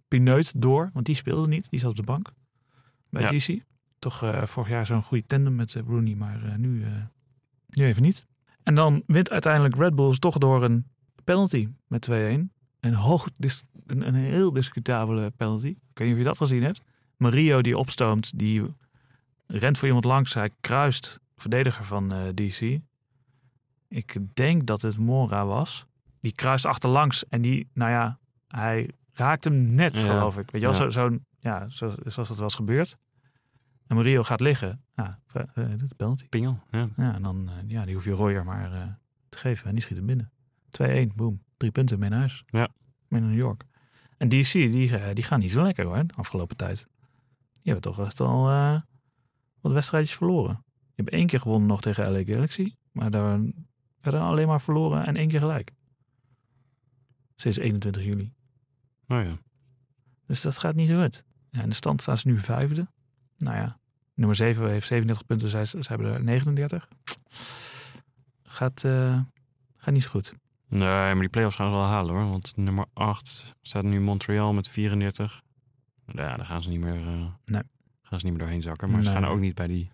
pineut 0.08 0.60
door, 0.60 0.90
want 0.92 1.06
die 1.06 1.14
speelde 1.14 1.48
niet. 1.48 1.70
Die 1.70 1.80
zat 1.80 1.90
op 1.90 1.96
de 1.96 2.02
bank 2.02 2.32
bij 3.10 3.22
Ja. 3.22 3.28
DC. 3.38 3.62
Toch 3.98 4.24
vorig 4.44 4.68
jaar 4.68 4.86
zo'n 4.86 5.02
goede 5.02 5.26
tandem 5.26 5.54
met 5.54 5.74
Rooney, 5.86 6.14
maar 6.14 6.54
nu, 6.58 6.84
nu 7.68 7.84
even 7.84 8.02
niet. 8.02 8.26
En 8.62 8.74
dan 8.74 9.02
wint 9.06 9.30
uiteindelijk 9.30 9.76
Red 9.76 9.94
Bulls 9.94 10.18
toch 10.18 10.38
door 10.38 10.64
een 10.64 10.86
penalty 11.24 11.68
met 11.86 12.08
2-1. 12.10 12.52
Een, 12.84 12.94
hoog 12.94 13.28
een, 13.86 14.06
een 14.06 14.14
heel 14.14 14.52
discutabele 14.52 15.30
penalty. 15.30 15.66
Ik 15.66 15.98
weet 15.98 16.06
niet 16.08 16.12
of 16.12 16.18
je 16.18 16.24
dat 16.28 16.36
gezien 16.36 16.62
hebt. 16.62 16.82
Mario 17.16 17.62
die 17.62 17.76
opstoomt, 17.78 18.38
die 18.38 18.62
rent 19.46 19.78
voor 19.78 19.86
iemand 19.86 20.04
langs. 20.04 20.34
Hij 20.34 20.50
kruist 20.60 21.20
verdediger 21.36 21.84
van 21.84 22.12
eh, 22.12 22.20
DC. 22.34 22.80
Ik 23.88 24.16
denk 24.34 24.66
dat 24.66 24.82
het 24.82 24.98
Mora 24.98 25.46
was. 25.46 25.86
Die 26.20 26.32
kruist 26.32 26.64
achterlangs 26.66 27.28
en 27.28 27.42
die, 27.42 27.68
nou 27.72 27.90
ja, 27.90 28.18
hij 28.48 28.90
raakt 29.12 29.44
hem 29.44 29.74
net, 29.74 29.96
Ja. 29.96 30.04
geloof 30.04 30.38
ik. 30.38 30.50
Weet 30.50 30.62
je 30.62 30.68
wel, 30.68 30.70
Ja. 30.70 30.76
zo, 30.76 30.90
zo'n, 30.90 31.24
ja, 31.38 31.68
zo, 31.68 31.94
zoals 32.06 32.28
dat 32.28 32.36
wel 32.36 32.42
eens 32.42 32.54
gebeurt. 32.54 32.96
En 33.86 33.96
Mario 33.96 34.22
gaat 34.22 34.40
liggen. 34.40 34.82
Ja, 34.94 35.18
dit 35.54 35.82
is 35.82 35.92
penalty. 35.96 36.28
Pingel, 36.28 36.58
ja. 36.70 36.88
Ja, 36.96 37.14
en 37.14 37.22
dan 37.22 37.48
eh, 37.48 37.54
ja, 37.66 37.84
die 37.84 37.94
hoef 37.94 38.04
je 38.04 38.10
Royer 38.10 38.44
maar 38.44 38.72
eh, 38.72 38.82
te 39.28 39.38
geven. 39.38 39.66
En 39.68 39.74
die 39.74 39.82
schiet 39.82 39.96
hem 39.96 40.06
binnen. 40.06 40.30
2-1, 41.10 41.14
boom. 41.14 41.42
Drie 41.56 41.70
punten 41.70 41.98
mee 41.98 42.10
naar 42.10 42.18
huis. 42.18 42.44
Ja. 42.46 42.68
Mee 43.08 43.20
naar 43.20 43.30
New 43.30 43.38
York. 43.38 43.64
En 44.16 44.28
DC, 44.28 44.52
die, 44.52 44.96
eh, 44.98 45.14
die 45.14 45.24
gaan 45.24 45.40
niet 45.40 45.52
zo 45.52 45.62
lekker 45.62 45.84
hoor, 45.84 46.06
de 46.06 46.14
afgelopen 46.14 46.56
tijd. 46.56 46.88
Die 47.62 47.72
hebben 47.72 47.92
toch 47.92 48.06
echt 48.06 48.20
al 48.20 48.50
eh, 48.50 48.80
wat 49.60 49.72
wedstrijdjes 49.72 50.16
verloren. 50.16 50.54
Die 50.64 50.94
hebben 50.94 51.14
één 51.14 51.26
keer 51.26 51.40
gewonnen 51.40 51.68
nog 51.68 51.80
tegen 51.80 52.12
LA 52.12 52.24
Galaxy. 52.24 52.74
Maar 52.92 53.10
daar 53.10 53.40
verder 54.00 54.20
alleen 54.20 54.46
maar 54.46 54.60
verloren 54.60 55.06
en 55.06 55.16
één 55.16 55.28
keer 55.28 55.38
gelijk. 55.38 55.70
Sinds 57.36 57.58
21 57.58 58.04
juli. 58.04 58.32
Oh 59.08 59.22
ja. 59.22 59.38
Dus 60.26 60.40
dat 60.40 60.58
gaat 60.58 60.74
niet 60.74 60.88
zo 60.88 61.02
goed. 61.02 61.24
Ja, 61.50 61.62
in 61.62 61.68
de 61.68 61.74
stand 61.74 62.02
staan 62.02 62.18
ze 62.18 62.28
nu 62.28 62.38
vijfde. 62.38 62.88
Nou 63.38 63.56
ja, 63.56 63.78
nummer 64.14 64.36
7 64.36 64.70
heeft 64.70 64.86
37 64.86 65.26
punten, 65.26 65.48
zij, 65.48 65.64
ze 65.64 65.78
hebben 65.82 66.14
er 66.14 66.24
39. 66.24 66.88
Gaat, 68.42 68.84
eh, 68.84 69.20
gaat 69.76 69.94
niet 69.94 70.02
zo 70.02 70.10
goed. 70.10 70.34
Nee, 70.68 70.88
maar 70.88 71.14
die 71.20 71.28
play-offs 71.28 71.56
gaan 71.56 71.70
ze 71.70 71.76
wel 71.76 71.84
halen 71.86 72.14
hoor. 72.14 72.30
Want 72.30 72.52
nummer 72.56 72.84
8 72.92 73.54
staat 73.62 73.82
nu 73.84 74.00
Montreal 74.00 74.52
met 74.52 74.68
34. 74.68 75.42
Ja, 76.06 76.36
daar 76.36 76.44
gaan 76.46 76.62
ze 76.62 76.68
niet 76.68 76.80
meer, 76.80 76.94
eh, 77.06 77.24
Nee. 77.44 77.62
gaan 78.02 78.18
ze 78.20 78.24
niet 78.26 78.34
meer 78.34 78.38
doorheen 78.38 78.62
zakken. 78.62 78.90
Maar 78.90 79.04
ze 79.04 79.10
gaan 79.10 79.24
ook 79.24 79.38
niet 79.40 79.54
bij 79.54 79.66
die 79.66 79.90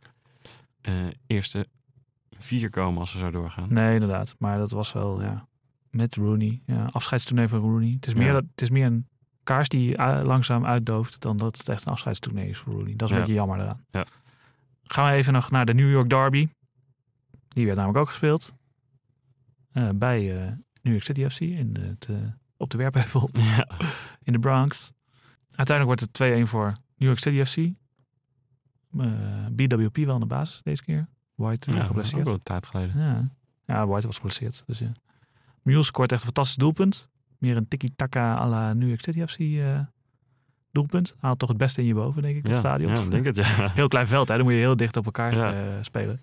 eh, 0.80 1.06
eerste 1.26 1.66
vier 2.38 2.70
komen 2.70 3.00
als 3.00 3.10
ze 3.10 3.18
zo 3.18 3.30
doorgaan. 3.30 3.66
Nee, 3.72 3.94
inderdaad. 3.94 4.34
Maar 4.38 4.58
dat 4.58 4.70
was 4.70 4.92
wel, 4.92 5.22
ja, 5.22 5.46
met 5.90 6.14
Rooney. 6.14 6.60
Ja, 6.66 6.84
afscheidstoernooi 6.84 7.48
van 7.48 7.58
Rooney. 7.58 7.90
Het 7.92 8.06
is, 8.06 8.12
Ja. 8.12 8.18
meer, 8.18 8.32
dat- 8.32 8.44
het 8.50 8.62
is 8.62 8.70
meer 8.70 8.86
een 8.86 9.06
kaars 9.42 9.68
die 9.68 9.98
uh, 9.98 10.20
langzaam 10.22 10.66
uitdooft, 10.66 11.20
dan 11.20 11.36
dat 11.36 11.58
het 11.58 11.68
echt 11.68 11.84
een 11.86 11.92
afscheidstournee 11.92 12.48
is 12.48 12.58
voor 12.58 12.72
Rooney. 12.72 12.96
Dat 12.96 13.02
is 13.02 13.10
een 13.10 13.20
Ja. 13.20 13.22
beetje 13.26 13.38
jammer 13.38 13.58
eraan. 13.60 13.84
Ja. 13.90 14.04
Gaan 14.84 15.04
we 15.10 15.16
even 15.16 15.32
nog 15.32 15.50
naar 15.50 15.64
de 15.66 15.74
New 15.74 15.90
York 15.90 16.10
Derby. 16.10 16.48
Die 17.48 17.64
werd 17.64 17.76
namelijk 17.76 18.00
ook 18.00 18.08
gespeeld. 18.08 18.52
Eh, 19.72 19.88
bij 19.94 20.18
eh, 20.42 20.46
New 20.82 20.92
York 20.92 21.02
City 21.04 21.28
FC 21.28 21.40
in 21.40 21.72
de, 21.72 21.80
het, 21.80 22.06
eh, 22.10 22.16
op 22.56 22.70
de 22.70 22.76
Werpheuvel 22.78 23.30
Ja. 23.56 23.68
in 24.22 24.32
de 24.32 24.38
Bronx. 24.38 24.92
Uiteindelijk 25.54 26.00
wordt 26.00 26.18
het 26.18 26.38
2-1 26.46 26.48
voor 26.50 26.66
New 26.96 27.08
York 27.08 27.18
City 27.18 27.44
FC. 27.44 27.56
Eh, 28.98 29.06
BWP 29.52 29.96
wel 29.96 30.14
aan 30.14 30.20
de 30.20 30.26
basis 30.26 30.60
deze 30.62 30.82
keer. 30.84 31.08
White 31.34 31.70
eh, 31.70 31.76
Ja, 31.76 31.84
geblesseerd. 31.84 32.24
wel 32.24 32.34
een 32.34 32.42
tijd 32.42 32.66
geleden. 32.66 32.98
Ja, 33.00 33.30
ja 33.66 33.86
White 33.86 34.06
was 34.06 34.16
geblesseerd. 34.16 34.62
Dus 34.66 34.78
ja. 34.78 34.92
Mule 35.62 35.82
scoort 35.82 36.10
echt 36.12 36.20
een 36.20 36.26
fantastisch 36.26 36.56
doelpunt. 36.56 37.08
Meer 37.38 37.56
een 37.56 37.68
tiki-taka 37.68 38.34
à 38.36 38.46
la 38.48 38.72
New 38.72 38.88
York 38.88 39.00
City 39.02 39.26
FC 39.26 39.38
eh, 39.38 39.80
doelpunt. 40.72 41.14
Haalt 41.18 41.38
toch 41.38 41.48
het 41.48 41.58
beste 41.58 41.80
in 41.80 41.86
je 41.86 41.94
boven, 41.94 42.22
denk 42.22 42.36
ik, 42.36 42.44
Ja, 42.46 42.50
het 42.50 42.58
stadion. 42.60 42.94
ja, 42.94 43.00
ik 43.02 43.10
denk 43.10 43.24
het, 43.24 43.36
ja. 43.36 43.44
Heel 43.74 43.88
klein 43.88 44.06
veld, 44.06 44.28
hè? 44.28 44.34
dan 44.36 44.44
moet 44.44 44.52
je 44.54 44.58
heel 44.58 44.76
dicht 44.76 44.96
op 44.96 45.04
elkaar 45.04 45.34
Ja. 45.34 45.52
eh, 45.52 45.74
spelen. 45.80 46.22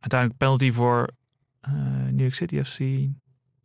Uiteindelijk 0.00 0.40
penalty 0.40 0.72
voor 0.72 1.00
eh, 1.02 1.14
New 2.10 2.20
York 2.20 2.34
City 2.34 2.62
FC. 2.62 2.80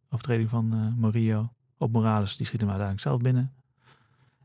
Overtreding 0.10 0.50
van 0.50 0.74
eh 0.74 1.02
Morillo 1.02 1.54
op 1.78 1.92
Morales. 1.92 2.38
Die 2.38 2.46
schiet 2.46 2.60
hem 2.60 2.70
uiteindelijk 2.70 3.08
zelf 3.08 3.22
binnen. 3.22 3.54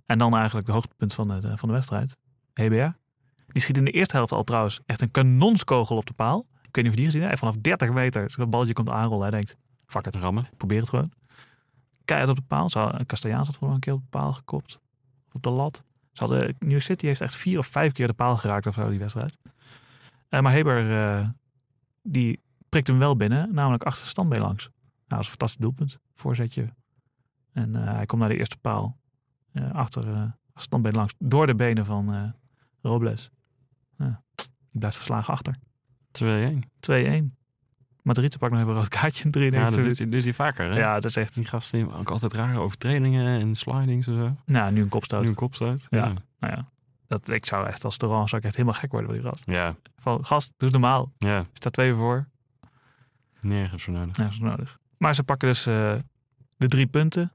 En 0.07 0.19
dan 0.19 0.35
eigenlijk 0.37 0.67
de 0.67 0.73
hoogtepunt 0.73 1.15
van 1.15 1.29
de, 1.29 1.57
van 1.57 1.69
de 1.69 1.75
wedstrijd. 1.75 2.17
HBR. 2.55 2.99
Die 3.47 3.63
schiet 3.63 3.77
in 3.77 3.85
de 3.85 3.91
eerste 3.91 4.17
helft 4.17 4.33
al 4.33 4.43
trouwens 4.43 4.81
echt 4.87 5.01
een 5.01 5.11
kanonskogel 5.11 5.97
op 5.97 6.07
de 6.07 6.13
paal. 6.13 6.47
Ik 6.63 6.77
weet 6.77 6.85
niet 6.85 6.87
of 6.87 6.91
je 6.91 6.97
die 6.97 7.05
gezien 7.05 7.23
hebt. 7.23 7.39
Vanaf 7.39 7.57
30 7.57 7.93
meter 7.93 8.31
zo'n 8.31 8.51
balletje 8.51 8.73
komt 8.73 8.89
aanrollen. 8.89 9.23
Hij 9.23 9.31
denkt, 9.31 9.57
fuck 9.87 10.05
het, 10.05 10.17
Rammen. 10.17 10.49
probeer 10.57 10.81
het 10.81 10.89
gewoon. 10.89 11.13
Keihard 12.05 12.31
op 12.31 12.37
de 12.37 12.43
paal. 12.43 12.69
Castellaans 13.07 13.47
had 13.47 13.57
voor 13.57 13.71
een 13.71 13.81
keer 13.81 13.93
op 13.93 14.01
de 14.01 14.09
paal 14.11 14.33
gekopt. 14.33 14.81
Op 15.33 15.43
de 15.43 15.51
lat. 15.51 15.85
Ze 16.13 16.25
hadden, 16.25 16.57
New 16.59 16.71
York 16.71 16.83
City 16.83 17.07
heeft 17.07 17.21
echt 17.21 17.37
vier 17.37 17.59
of 17.59 17.67
vijf 17.67 17.93
keer 17.93 18.07
de 18.07 18.13
paal 18.13 18.37
geraakt 18.37 18.67
of 18.67 18.75
zo 18.75 18.89
die 18.89 18.99
wedstrijd. 18.99 19.37
Eh, 20.29 20.41
maar 20.41 20.53
Heber, 20.53 21.03
eh, 21.03 21.29
die 22.03 22.41
prikt 22.71 22.87
hem 22.87 22.99
wel 22.99 23.17
binnen. 23.17 23.55
Namelijk 23.55 23.83
achter 23.83 24.03
de 24.03 24.09
standbeen 24.09 24.41
langs. 24.41 24.65
Nou, 24.65 24.73
dat 25.07 25.19
is 25.21 25.25
een 25.27 25.31
fantastisch 25.31 25.61
doelpunt. 25.61 25.99
Voorzetje. 26.15 26.75
En 27.53 27.77
eh, 27.77 27.95
hij 27.95 28.07
komt 28.07 28.21
naar 28.21 28.31
de 28.31 28.37
eerste 28.39 28.57
paal. 28.59 28.99
eh, 29.53 29.63
achter 29.73 30.03
achter 30.07 30.37
standbeen 30.55 30.95
langs. 30.95 31.15
Door 31.19 31.47
de 31.47 31.55
benen 31.55 31.85
van 31.85 32.35
Robles. 32.83 33.31
Die 34.71 34.79
blijft 34.79 34.97
verslagen 34.97 35.33
achter. 35.33 35.57
2-1. 36.13 36.25
2-1. 36.91 37.37
Madrid 38.03 38.39
pakt 38.39 38.53
nog 38.53 38.61
even 38.61 38.73
een 38.73 38.79
rood 38.79 38.89
kaartje 38.89 39.25
in 39.25 39.31
93 39.31 39.71
Ja, 39.71 39.77
dat 39.77 39.89
doet, 39.89 39.99
hij- 39.99 40.09
doet 40.09 40.25
hij 40.25 40.33
vaker. 40.33 40.71
Hè? 40.71 40.79
Ja, 40.79 40.95
dat 40.95 41.05
is 41.05 41.17
echt... 41.17 41.35
Die 41.35 41.45
gasten 41.45 41.93
ook 41.93 42.11
altijd 42.11 42.33
rare 42.33 42.59
overtredingen 42.59 43.41
en 43.41 43.55
slidings 43.55 44.07
en 44.07 44.15
zo. 44.15 44.37
Nou, 44.45 44.73
nu 44.73 44.83
een 44.83 44.89
kopstoot. 44.89 45.23
Nu 45.23 45.29
een 45.29 45.35
kopstoot. 45.35 45.87
Ja. 45.91 45.99
Ja. 46.07 46.13
Nou 46.39 46.55
ja, 46.55 46.69
dat, 47.07 47.29
ik 47.29 47.47
zou 47.47 47.67
echt 47.67 47.85
als 47.85 47.97
Toran 47.97 48.29
zou 48.29 48.41
ik 48.41 48.47
echt 48.47 48.57
helemaal 48.57 48.79
gek 48.81 48.91
worden 48.91 49.11
van 49.11 49.21
die 49.21 49.29
gast. 49.31 49.43
Ja. 49.47 49.75
Van, 49.97 50.25
gast, 50.25 50.53
doe 50.57 50.69
het 50.71 50.79
normaal. 50.81 51.13
ja. 51.19 51.45
Staat 51.53 51.73
twee 51.73 51.95
voor. 51.95 52.29
Nergens 53.41 53.83
voor 53.83 53.93
nodig. 53.93 54.17
Dat 54.17 54.31
is 54.31 54.39
nodig. 54.39 54.79
Maar 54.97 55.15
ze 55.15 55.23
pakken 55.23 55.49
dus 55.49 55.67
eh, 55.67 55.95
de 56.57 56.67
drie 56.69 56.87
punten. 56.87 57.33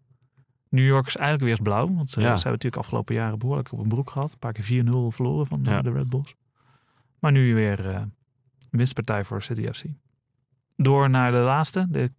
New 0.69 0.85
York 0.85 1.07
is 1.07 1.15
eigenlijk 1.15 1.41
weer 1.41 1.51
eens 1.51 1.61
blauw. 1.69 1.95
Want 1.95 2.09
eh, 2.17 2.23
Ja. 2.23 2.29
ze 2.29 2.33
hebben 2.33 2.51
natuurlijk 2.51 2.81
afgelopen 2.81 3.15
jaren 3.15 3.39
behoorlijk 3.39 3.71
op 3.71 3.79
een 3.79 3.87
broek 3.87 4.09
gehad. 4.09 4.31
Een 4.31 4.39
paar 4.39 4.53
keer 4.53 4.85
4-0 4.85 5.11
verloren 5.15 5.47
van 5.47 5.65
eh, 5.65 5.71
Ja. 5.71 5.81
de 5.81 5.91
Red 5.91 6.09
Bulls. 6.09 6.35
Maar 7.19 7.31
nu 7.31 7.53
weer 7.53 8.07
winstpartij 8.69 9.23
voor 9.23 9.41
City 9.41 9.71
FC. 9.71 9.83
Door 10.75 11.09
naar 11.09 11.31
de 11.31 11.37
laatste, 11.37 11.85
de 11.89 12.11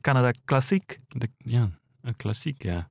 Canada 0.00 0.30
Classic. 0.44 1.00
De, 1.08 1.28
ja, 1.38 1.70
een 2.00 2.16
klassiek, 2.16 2.62
ja. 2.62 2.90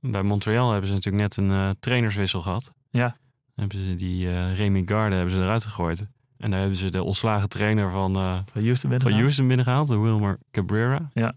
Bij 0.00 0.22
Montreal 0.22 0.70
hebben 0.70 0.88
ze 0.88 0.94
natuurlijk 0.94 1.22
net 1.22 1.36
een 1.36 1.76
trainerswissel 1.80 2.42
gehad. 2.42 2.72
Ja. 2.90 3.16
Hebben 3.54 3.84
ze 3.84 3.94
die 3.94 4.52
Remy 4.54 4.82
Garde 4.86 5.14
hebben 5.16 5.34
ze 5.34 5.40
eruit 5.40 5.64
gegooid. 5.64 6.06
En 6.40 6.50
daar 6.50 6.60
hebben 6.60 6.78
ze 6.78 6.90
de 6.90 7.02
ontslagen 7.02 7.48
trainer 7.48 7.90
van, 7.90 8.16
eh, 8.16 8.38
Van 8.52 8.62
Houston 8.62 9.00
van 9.36 9.46
binnengehaald, 9.46 9.88
de 9.88 9.98
Wilmer 9.98 10.38
Cabrera. 10.50 11.10
Ja. 11.12 11.34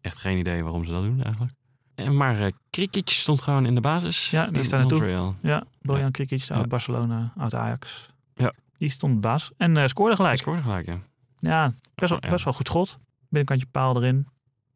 Echt 0.00 0.16
geen 0.18 0.38
idee 0.38 0.62
waarom 0.62 0.84
ze 0.84 0.90
dat 0.90 1.02
doen 1.02 1.22
eigenlijk. 1.22 1.52
En 1.94 2.16
maar 2.16 2.40
uh, 2.40 2.46
Krikic 2.70 3.08
stond 3.08 3.40
gewoon 3.40 3.66
in 3.66 3.74
de 3.74 3.80
basis. 3.80 4.30
Ja, 4.30 4.46
die 4.46 4.58
is 4.60 4.68
daar 4.68 4.80
naartoe. 4.80 4.98
Montreal. 4.98 5.34
Ja, 5.42 5.64
Bojan 5.82 6.10
Krikic 6.10 6.40
uit 6.50 6.60
Ja. 6.60 6.66
Barcelona, 6.66 7.32
uit 7.36 7.54
Ajax. 7.54 8.10
Ja. 8.34 8.52
Die 8.78 8.90
stond 8.90 9.14
de 9.14 9.20
baas 9.20 9.50
en 9.56 9.76
eh, 9.76 9.86
scoorde 9.86 10.16
gelijk. 10.16 10.38
scoorde 10.38 10.62
gelijk, 10.62 10.86
ja. 10.86 10.98
Ja, 11.36 11.74
best 11.94 12.10
wel, 12.10 12.18
Ja. 12.22 12.30
best 12.30 12.44
wel 12.44 12.52
goed 12.52 12.66
schot. 12.66 12.98
Binnenkantje 13.28 13.66
paal 13.70 13.96
erin. 13.96 14.26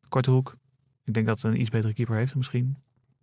Korte 0.08 0.30
hoek. 0.30 0.56
Ik 1.04 1.14
denk 1.14 1.26
dat 1.26 1.42
het 1.42 1.52
een 1.52 1.60
iets 1.60 1.70
betere 1.70 1.92
keeper 1.94 2.16
heeft 2.16 2.34
misschien. 2.34 2.76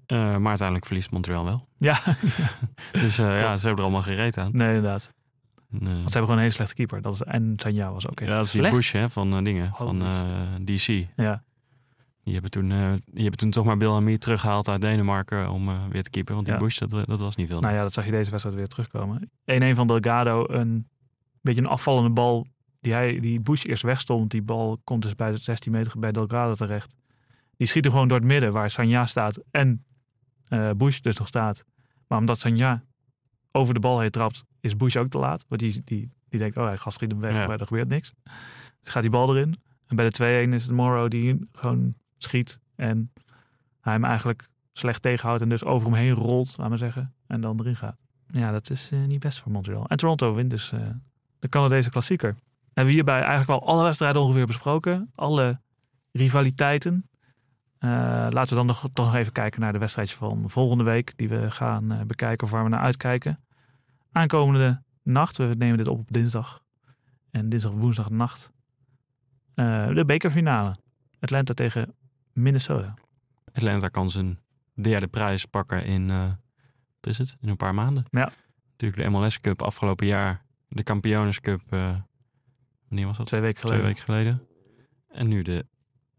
Eh, 0.06 0.18
maar 0.18 0.48
uiteindelijk 0.48 0.86
verliest 0.88 1.12
Montreal 1.12 1.44
wel. 1.44 1.68
Ja, 1.78 2.00
Dus 2.92 3.18
eh, 3.18 3.40
ja, 3.42 3.58
ze 3.58 3.66
hebben 3.68 3.78
er 3.78 3.82
allemaal 3.82 4.02
gereed 4.02 4.38
aan. 4.38 4.50
nee 4.54 4.68
inderdaad. 4.76 5.12
En, 5.72 5.80
eh, 5.80 5.86
Want 5.86 5.96
ze 5.96 6.02
hebben 6.02 6.12
gewoon 6.12 6.32
een 6.36 6.40
hele 6.40 6.50
slechte 6.54 6.74
keeper. 6.76 7.02
Dat 7.02 7.14
is, 7.14 7.22
en 7.22 7.54
Sanja 7.58 7.92
was 7.92 8.08
ook 8.10 8.20
echt 8.20 8.30
ja, 8.30 8.36
dat 8.36 8.46
is 8.46 8.52
die 8.52 8.60
slecht. 8.62 8.76
Bush 8.76 8.92
hè, 8.92 9.10
van 9.10 9.34
eh, 9.34 9.44
dingen, 9.44 9.70
Holy 9.70 10.00
van 10.00 10.02
eh, 10.02 10.76
DC. 10.76 11.08
Ja, 11.16 11.44
Die 12.24 12.34
hebben 12.34 12.52
toen, 12.52 12.72
eh, 12.72 12.94
die 13.06 13.22
hebben 13.22 13.40
toen 13.40 13.50
toch 13.50 13.66
maar 13.66 13.78
Bill 13.78 14.18
teruggehaald 14.18 14.68
uit 14.68 14.82
Denemarken 14.82 15.50
om 15.50 15.90
weer 15.90 16.04
te 16.04 16.10
keepen. 16.10 16.34
Want 16.34 16.46
die 16.46 16.56
Ja. 16.56 16.62
Bush, 16.62 16.78
dat, 16.78 16.90
dat 17.08 17.20
was 17.20 17.36
niet 17.36 17.48
veel. 17.48 17.60
nou 17.60 17.74
ja, 17.76 17.82
dat 17.82 17.94
zag 17.94 18.06
je 18.06 18.12
deze 18.12 18.30
wedstrijd 18.30 18.58
weer 18.58 18.68
terugkomen. 18.68 19.32
1-1 19.46 19.76
van 19.76 19.88
Delgado. 19.88 20.46
Een 20.48 20.88
beetje 21.42 21.62
een 21.62 21.68
afvallende 21.68 22.10
bal. 22.10 22.48
Die, 22.82 22.94
hij, 22.94 23.20
die 23.20 23.40
Bush 23.40 23.66
eerst 23.66 23.84
wegstond. 23.84 24.32
Die 24.32 24.42
bal 24.42 24.82
komt 24.84 25.02
dus 25.02 25.16
bij 25.16 25.32
de 25.32 25.38
16 25.38 25.72
meter 25.72 26.00
bij 26.00 26.12
Delgado 26.12 26.54
terecht. 26.54 26.94
Die 27.58 27.68
schiet 27.68 27.84
hem 27.84 27.94
gewoon 27.94 28.08
door 28.08 28.18
het 28.18 28.28
midden 28.28 28.52
waar 28.54 28.70
Sanja 28.70 29.06
staat. 29.06 29.40
En 29.52 29.86
eh 30.48 30.70
Bush 30.78 31.00
dus 31.00 31.18
nog 31.18 31.28
staat. 31.28 31.64
Maar 32.08 32.20
omdat 32.20 32.40
Sanja 32.40 32.84
over 33.52 33.74
de 33.74 33.80
bal 33.80 34.00
heen 34.00 34.10
trapt, 34.10 34.44
is 34.60 34.78
Bush 34.78 34.96
ook 34.96 35.08
te 35.08 35.18
laat. 35.18 35.46
Want 35.48 35.62
die, 35.62 35.82
die, 35.86 36.10
die 36.30 36.40
denkt, 36.40 36.58
oh, 36.58 36.68
hij 36.68 36.78
gast 36.78 36.96
schiet 36.98 37.12
hem 37.12 37.20
weg, 37.20 37.36
Ja. 37.36 37.48
maar 37.48 37.60
er 37.60 37.68
gebeurt 37.68 37.88
niks. 37.88 38.14
Dus 38.84 38.94
gaat 38.94 39.02
die 39.02 39.12
bal 39.12 39.36
erin. 39.36 39.56
En 39.88 39.96
bij 39.96 40.10
de 40.10 40.46
2-1 40.48 40.54
is 40.54 40.64
het 40.64 40.72
Morrow 40.72 41.10
die 41.10 41.48
gewoon 41.52 41.94
schiet. 42.18 42.60
En 42.76 43.12
hij 43.82 43.94
hem 43.94 44.04
eigenlijk 44.04 44.48
slecht 44.74 45.02
tegenhoudt 45.02 45.42
en 45.42 45.50
dus 45.50 45.64
over 45.64 45.88
hem 45.88 45.98
heen 45.98 46.14
rolt, 46.14 46.58
laat 46.58 46.70
maar 46.70 46.78
zeggen. 46.78 47.14
En 47.28 47.42
dan 47.42 47.60
erin 47.60 47.76
gaat. 47.76 47.98
Ja, 48.28 48.52
dat 48.52 48.70
is 48.70 48.90
eh, 48.92 49.02
niet 49.02 49.20
best 49.20 49.40
voor 49.40 49.52
Montreal. 49.52 49.88
En 49.88 49.98
Toronto 49.98 50.34
wint 50.34 50.50
dus 50.50 50.72
eh, 50.72 50.80
de 51.40 51.50
Canadese 51.50 51.90
klassieker. 51.90 52.36
Hebben 52.66 52.86
we 52.86 52.92
hierbij 52.92 53.22
eigenlijk 53.22 53.50
al 53.50 53.68
alle 53.68 53.84
wedstrijden 53.84 54.22
ongeveer 54.22 54.46
besproken. 54.46 55.10
Alle 55.16 55.60
rivaliteiten. 56.12 57.10
Eh, 57.82 57.90
laten 58.30 58.50
we 58.50 58.56
dan 58.56 58.66
nog, 58.66 58.86
toch 58.94 59.06
nog 59.06 59.16
even 59.16 59.32
kijken 59.32 59.62
naar 59.62 59.74
de 59.74 59.80
wedstrijdje 59.80 60.16
van 60.16 60.50
volgende 60.50 60.84
week. 60.84 61.14
Die 61.18 61.30
we 61.30 61.52
gaan 61.52 61.92
eh, 61.92 62.02
bekijken 62.02 62.46
of 62.48 62.52
waar 62.54 62.64
we 62.64 62.70
naar 62.70 62.80
uitkijken. 62.82 63.40
Aankomende 64.12 64.84
nacht, 65.04 65.38
we 65.38 65.54
nemen 65.58 65.78
dit 65.78 65.88
op 65.88 66.00
op 66.00 66.12
dinsdag. 66.12 66.64
En 67.32 67.50
dinsdag 67.50 67.72
woensdag 67.72 68.10
nacht. 68.10 68.52
eh, 69.54 69.88
de 69.94 70.06
bekerfinale. 70.06 70.76
Atlanta 71.20 71.54
tegen 71.54 71.94
Minnesota. 72.34 72.94
Atlanta 73.54 73.88
kan 73.88 74.10
zijn 74.10 74.40
derde 74.74 75.08
prijs 75.08 75.46
pakken 75.46 75.86
in, 75.86 76.08
wat 76.08 76.38
is 77.08 77.18
het, 77.18 77.38
in 77.42 77.50
een 77.50 77.58
paar 77.58 77.74
maanden. 77.74 78.04
Ja. 78.10 78.32
Natuurlijk 78.72 79.02
de 79.02 79.10
MLS 79.18 79.40
Cup 79.40 79.62
afgelopen 79.62 80.06
jaar. 80.06 80.42
De 80.68 80.84
Kampiones 80.84 81.40
Cup, 81.40 81.62
wanneer 82.88 83.06
was 83.08 83.18
dat? 83.18 83.26
Twee 83.26 83.42
weken 83.42 83.62
Twee 83.66 83.72
geleden. 83.72 83.88
weken 83.94 84.04
geleden. 84.04 84.48
En 85.08 85.28
nu 85.28 85.42
de 85.42 85.66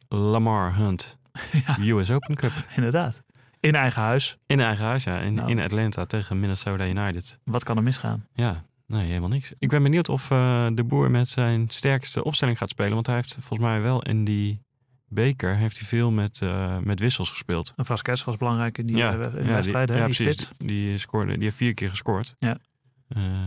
Lamar 0.08 0.76
Hunt 0.76 1.18
US 1.96 2.10
Open 2.10 2.34
Cup. 2.34 2.52
Inderdaad. 2.76 3.22
In 3.60 3.74
eigen 3.74 4.02
huis. 4.02 4.38
In 4.46 4.60
eigen 4.60 4.84
huis, 4.84 5.04
ja. 5.04 5.18
In, 5.20 5.34
Nou. 5.34 5.50
in 5.50 5.60
Atlanta 5.60 6.04
tegen 6.04 6.40
Minnesota 6.40 6.86
United. 6.86 7.38
Wat 7.44 7.64
kan 7.64 7.76
er 7.76 7.82
misgaan? 7.82 8.26
Ja, 8.34 8.64
nee, 8.86 9.06
helemaal 9.06 9.28
niks. 9.28 9.52
Ik 9.58 9.68
ben 9.68 9.82
benieuwd 9.82 10.08
of 10.08 10.30
eh, 10.30 10.66
de 10.74 10.84
boer 10.84 11.10
met 11.10 11.28
zijn 11.28 11.64
sterkste 11.70 12.24
opstelling 12.24 12.58
gaat 12.58 12.68
spelen. 12.68 12.94
Want 12.94 13.06
hij 13.06 13.14
heeft 13.16 13.32
volgens 13.40 13.58
mij 13.68 13.80
wel 13.80 14.02
in 14.02 14.24
die 14.24 14.62
beker 15.08 15.56
heeft 15.56 15.78
hij 15.78 15.86
veel 15.88 16.10
met, 16.10 16.40
eh, 16.40 16.78
met 16.78 17.00
wissels 17.00 17.30
gespeeld. 17.30 17.72
En 17.76 17.84
Vasquez 17.84 18.24
was 18.24 18.36
belangrijk 18.36 18.78
in 18.78 18.86
die 18.86 18.96
ja, 18.96 19.12
eh, 19.12 19.18
ja, 19.20 19.30
wedstrijden. 19.30 19.86
Die, 19.86 19.96
hè, 19.96 20.02
ja, 20.02 20.06
die 20.06 20.16
precies. 20.16 20.42
spits. 20.42 20.50
Die, 20.58 20.98
scoorde, 20.98 21.32
die 21.34 21.42
heeft 21.42 21.56
vier 21.56 21.74
keer 21.74 21.88
gescoord. 21.90 22.34
Ja. 22.38 22.58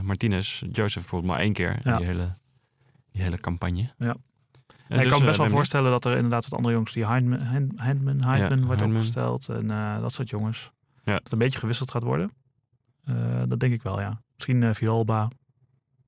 Martinez, 0.04 0.60
Joseph 0.72 0.94
bijvoorbeeld 0.94 1.32
maar 1.32 1.42
één 1.42 1.54
keer 1.54 1.70
in 1.84 1.92
Ja. 1.92 1.98
die 1.98 2.06
hele, 2.06 2.38
die 3.12 3.22
hele 3.22 3.40
campagne. 3.40 3.94
Ja. 3.98 4.16
En 4.88 4.96
ik 4.98 5.02
dus, 5.02 5.10
kan 5.10 5.20
me 5.20 5.20
eh, 5.20 5.26
best 5.26 5.38
wel 5.38 5.46
ben 5.46 5.56
voorstellen 5.56 5.92
dat 5.92 6.06
er 6.06 6.16
inderdaad 6.16 6.44
wat 6.48 6.54
andere 6.54 6.74
jongens, 6.74 6.94
die 6.94 7.08
Hindman 7.08 8.66
wordt 8.66 8.82
opgesteld 8.82 9.50
en 9.50 9.72
eh, 9.72 10.00
dat 10.02 10.14
soort 10.14 10.30
jongens. 10.30 10.72
Ja. 11.04 11.14
Dat 11.14 11.32
een 11.32 11.38
beetje 11.38 11.60
gewisseld 11.60 11.92
gaat 11.92 12.04
worden. 12.04 12.32
Eh, 13.04 13.16
dat 13.46 13.60
denk 13.60 13.74
ik 13.74 13.82
wel, 13.82 14.00
ja. 14.00 14.22
Misschien 14.34 14.64
eh 14.64 14.74
Vialba, 14.74 15.28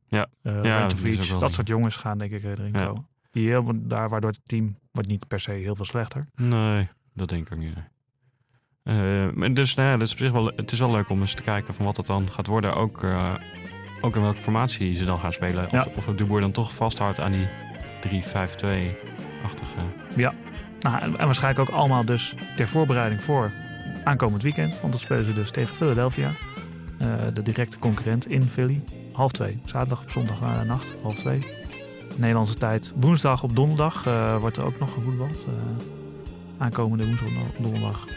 Ja. 0.08 0.26
eh 0.42 0.64
Ja, 0.64 0.88
dat 0.88 1.00
wel- 1.00 1.40
dat 1.40 1.54
soort 1.54 1.68
jongens 1.68 1.96
gaan 1.96 2.18
denk 2.18 2.32
ik 2.32 2.44
eh, 2.44 2.50
erin 2.52 2.72
Ja. 2.74 2.86
komen. 2.86 3.08
Die 3.32 3.48
heel, 3.50 3.72
daar 3.76 4.10
waardoor 4.10 4.30
het 4.30 4.40
team 4.44 4.78
wordt 4.92 5.10
niet 5.10 5.28
per 5.28 5.40
se 5.40 5.52
heel 5.52 5.76
veel 5.76 5.86
slechter. 5.86 6.28
Nee, 6.36 6.90
dat 7.14 7.30
denk 7.30 7.50
ik 7.50 7.58
niet. 7.58 7.76
Eh, 8.84 9.32
maar 9.34 9.54
dus 9.54 9.76
nou 9.76 9.88
ja, 9.90 9.98
dat 9.98 10.08
is 10.08 10.14
op 10.14 10.20
zich 10.20 10.32
wel, 10.32 10.46
het 10.56 10.72
is 10.72 10.80
wel 10.80 10.92
leuk 10.92 11.10
om 11.10 11.20
eens 11.20 11.34
te 11.34 11.42
kijken 11.42 11.74
van 11.74 11.86
wat 11.86 11.98
het 11.98 12.06
dan 12.06 12.32
gaat 12.32 12.48
worden. 12.48 12.76
Ook, 12.76 13.04
eh, 13.04 13.34
ook 14.02 14.16
in 14.16 14.22
welke 14.22 14.42
formatie 14.42 14.96
ze 14.96 15.06
dan 15.06 15.20
gaan 15.20 15.34
spelen. 15.34 15.72
Of, 15.72 15.88
of 16.08 16.16
de 16.16 16.26
boer 16.26 16.42
dan 16.42 16.52
toch 16.52 16.74
vasthoudt 16.76 17.20
aan 17.20 17.32
die 17.32 17.48
3-5-2-achtige. 18.08 19.80
Nou, 20.80 21.02
en, 21.02 21.26
waarschijnlijk 21.26 21.70
ook 21.70 21.76
allemaal 21.76 22.06
dus 22.06 22.36
ter 22.56 22.68
voorbereiding 22.68 23.24
voor 23.24 23.52
aankomend 24.04 24.44
weekend. 24.44 24.80
Want 24.80 24.92
dan 24.92 25.02
spelen 25.02 25.24
ze 25.24 25.34
dus 25.34 25.52
tegen 25.52 25.76
Philadelphia. 25.76 26.32
Eh, 27.00 27.10
de 27.34 27.42
directe 27.42 27.80
concurrent 27.80 28.28
in 28.28 28.44
Philly. 28.44 28.84
Half 29.18 29.32
twee. 29.32 29.60
Zaterdag 29.66 30.02
op 30.02 30.10
zondag 30.10 30.42
uh, 30.42 30.62
nacht. 30.62 30.94
Half 31.02 31.16
twee. 31.16 31.46
Nederlandse 32.16 32.56
tijd. 32.56 32.94
Woensdag 32.96 33.44
op 33.44 33.56
donderdag 33.56 34.06
eh, 34.06 34.38
wordt 34.38 34.58
er 34.58 34.66
ook 34.66 34.80
nog 34.80 34.94
gevoetbald. 34.94 35.46
Eh, 35.46 35.54
aankomende 36.58 37.06
woensdag 37.06 37.30
op 37.30 37.64
donderdag. 37.64 38.08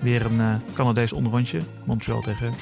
Weer 0.00 0.26
een 0.26 0.60
Canadees 0.74 1.12
onderrondje. 1.12 1.60
Montreal 1.84 2.20
tegen 2.20 2.52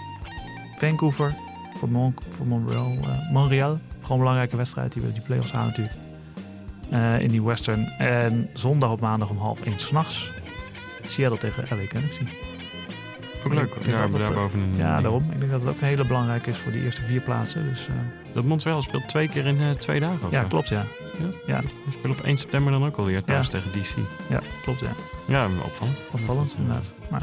Vancouver. 0.77 1.37
Voor, 1.79 1.89
Mon 1.89 2.15
voor 2.29 2.47
Montreal, 2.47 2.99
Montreal. 3.33 3.71
Gewoon 3.71 4.13
een 4.13 4.19
belangrijke 4.19 4.57
wedstrijd. 4.57 4.93
Die 4.93 5.03
willen 5.03 5.17
die 5.17 5.27
play-offs 5.27 5.53
halen 5.53 5.69
natuurlijk. 5.69 6.04
In 7.21 7.29
die 7.29 7.43
Western. 7.43 7.87
En 7.99 8.51
zondag 8.53 8.91
op 8.91 9.01
maandag 9.01 9.31
om 9.31 9.39
half 9.39 9.61
één 9.61 9.79
s'nachts. 9.79 10.31
Seattle 11.05 11.39
tegen 11.39 11.65
LA 11.71 11.85
Galaxy. 11.89 12.23
Ook 13.47 13.53
leuk. 13.55 13.77
Ja, 13.87 14.01
dat 14.01 14.11
dat, 14.11 14.21
daar 14.21 14.31
eh, 14.31 14.37
bovenin. 14.37 14.77
Ja, 14.77 15.01
daarom. 15.01 15.31
Ik 15.33 15.39
denk 15.39 15.51
dat 15.53 15.61
het 15.61 15.71
ook 15.71 15.81
een 15.81 15.87
hele 15.87 16.05
belangrijke 16.07 16.51
is 16.51 16.59
voor 16.59 16.73
die 16.73 16.83
eerste 16.83 17.03
vier 17.05 17.21
plaatsen. 17.21 17.69
Dus, 17.69 17.87
eh, 17.89 17.95
Dat 18.35 18.45
Montreal 18.45 18.83
speelt 18.83 19.09
twee 19.09 19.29
keer 19.29 19.47
in 19.47 19.61
eh, 19.61 19.71
twee 19.71 20.01
dagen. 20.01 20.19
of 20.25 20.31
ja, 20.31 20.41
zo. 20.43 20.49
klopt 20.49 20.69
ja. 20.69 20.87
Ja, 21.47 21.61
Die 21.61 21.93
spelen 21.93 22.17
op 22.19 22.25
1 22.25 22.39
september 22.39 22.73
dan 22.73 22.85
ook 22.85 22.97
alweer 22.97 23.23
thuis 23.25 23.47
Ja. 23.47 23.53
tegen 23.53 23.71
DC. 23.81 23.95
ja, 24.29 24.41
klopt 24.63 24.81
ja. 24.81 24.89
Ja, 25.27 25.47
opvallend. 25.65 25.97
Opvallend 26.13 26.55
inderdaad. 26.59 26.95
Nou, 27.11 27.23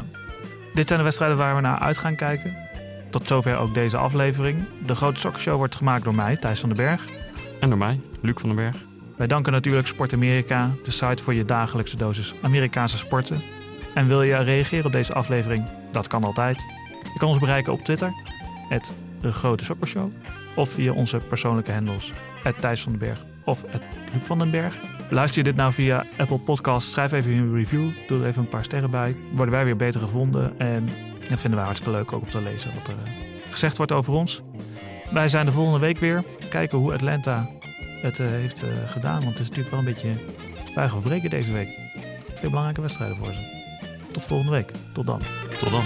dit 0.74 0.86
zijn 0.86 0.98
de 0.98 1.04
wedstrijden 1.04 1.36
waar 1.38 1.54
we 1.54 1.60
naar 1.60 1.78
uit 1.78 1.98
gaan 1.98 2.16
kijken. 2.16 2.56
Tot 3.10 3.26
zover 3.26 3.56
ook 3.56 3.74
deze 3.74 3.96
aflevering. 3.96 4.64
De 4.86 4.94
Grote 4.94 5.20
Sokkershow 5.20 5.56
wordt 5.56 5.76
gemaakt 5.76 6.04
door 6.04 6.14
mij, 6.14 6.36
Thijs 6.36 6.60
van 6.60 6.68
den 6.68 6.78
Berg. 6.78 7.06
En 7.60 7.68
door 7.68 7.78
mij, 7.78 8.00
Luc 8.20 8.34
van 8.36 8.48
den 8.48 8.58
Berg. 8.58 8.76
Wij 9.22 9.30
danken 9.30 9.52
natuurlijk 9.52 9.86
Sport 9.86 10.12
Amerika, 10.12 10.70
de 10.84 10.90
site 10.90 11.22
voor 11.22 11.34
je 11.34 11.44
dagelijkse 11.44 11.96
dosis 11.96 12.34
Amerikaanse 12.40 12.98
sporten. 12.98 13.42
En 13.94 14.06
wil 14.06 14.22
je 14.22 14.36
reageren 14.36 14.86
op 14.86 14.92
deze 14.92 15.12
aflevering? 15.12 15.68
Dat 15.92 16.06
kan 16.06 16.24
altijd. 16.24 16.66
Je 17.02 17.18
kan 17.18 17.28
ons 17.28 17.38
bereiken 17.38 17.72
op 17.72 17.82
Twitter, 17.82 18.12
het 18.68 18.92
De 19.20 19.32
Grote 19.32 19.64
Sokkershow. 19.64 20.10
Of 20.54 20.70
via 20.70 20.92
onze 20.92 21.16
persoonlijke 21.28 21.72
handles, 21.72 22.12
het 22.42 22.60
Thijs 22.60 22.82
van 22.82 22.92
den 22.92 23.00
Berg 23.00 23.24
of 23.44 23.64
Luc 24.12 24.26
van 24.26 24.38
den 24.38 24.50
Berg. 24.50 24.74
Luister 25.10 25.38
je 25.38 25.50
dit 25.50 25.56
nou 25.56 25.72
via 25.72 26.04
Apple 26.18 26.38
Podcasts, 26.38 26.92
schrijf 26.92 27.12
even 27.12 27.32
een 27.32 27.54
review. 27.54 27.90
Doe 28.06 28.20
er 28.20 28.26
even 28.26 28.42
een 28.42 28.48
paar 28.48 28.64
sterren 28.64 28.90
bij. 28.90 29.16
Worden 29.32 29.54
wij 29.54 29.64
weer 29.64 29.76
beter 29.76 30.00
gevonden. 30.00 30.58
En 30.58 30.88
vinden 31.28 31.54
wij 31.54 31.64
hartstikke 31.64 31.96
leuk 31.96 32.12
ook 32.12 32.22
om 32.22 32.30
te 32.30 32.42
lezen 32.42 32.74
wat 32.74 32.88
er 32.88 32.94
eh, 33.04 33.12
gezegd 33.50 33.76
wordt 33.76 33.92
over 33.92 34.12
ons. 34.12 34.42
Wij 35.12 35.28
zijn 35.28 35.46
de 35.46 35.52
volgende 35.52 35.78
week 35.78 35.98
weer. 35.98 36.24
Kijken 36.48 36.78
hoe 36.78 36.92
Atlanta 36.92 37.50
het 38.02 38.20
eh, 38.20 38.26
heeft 38.26 38.62
eh, 38.62 38.68
gedaan. 38.86 39.20
Want 39.24 39.38
het 39.38 39.40
is 39.40 39.48
natuurlijk 39.48 39.70
wel 39.70 39.78
een 39.78 39.84
beetje 39.84 40.14
buigen 40.74 40.98
of 40.98 41.04
breken 41.04 41.30
deze 41.30 41.52
week. 41.52 41.78
Twee 42.34 42.50
belangrijke 42.50 42.80
wedstrijden 42.80 43.16
voor 43.16 43.34
ze. 43.34 43.40
Tot 44.12 44.24
volgende 44.24 44.52
week. 44.52 44.70
Tot 44.92 45.06
dan. 45.06 45.20
Tot 45.58 45.70
dan. 45.70 45.84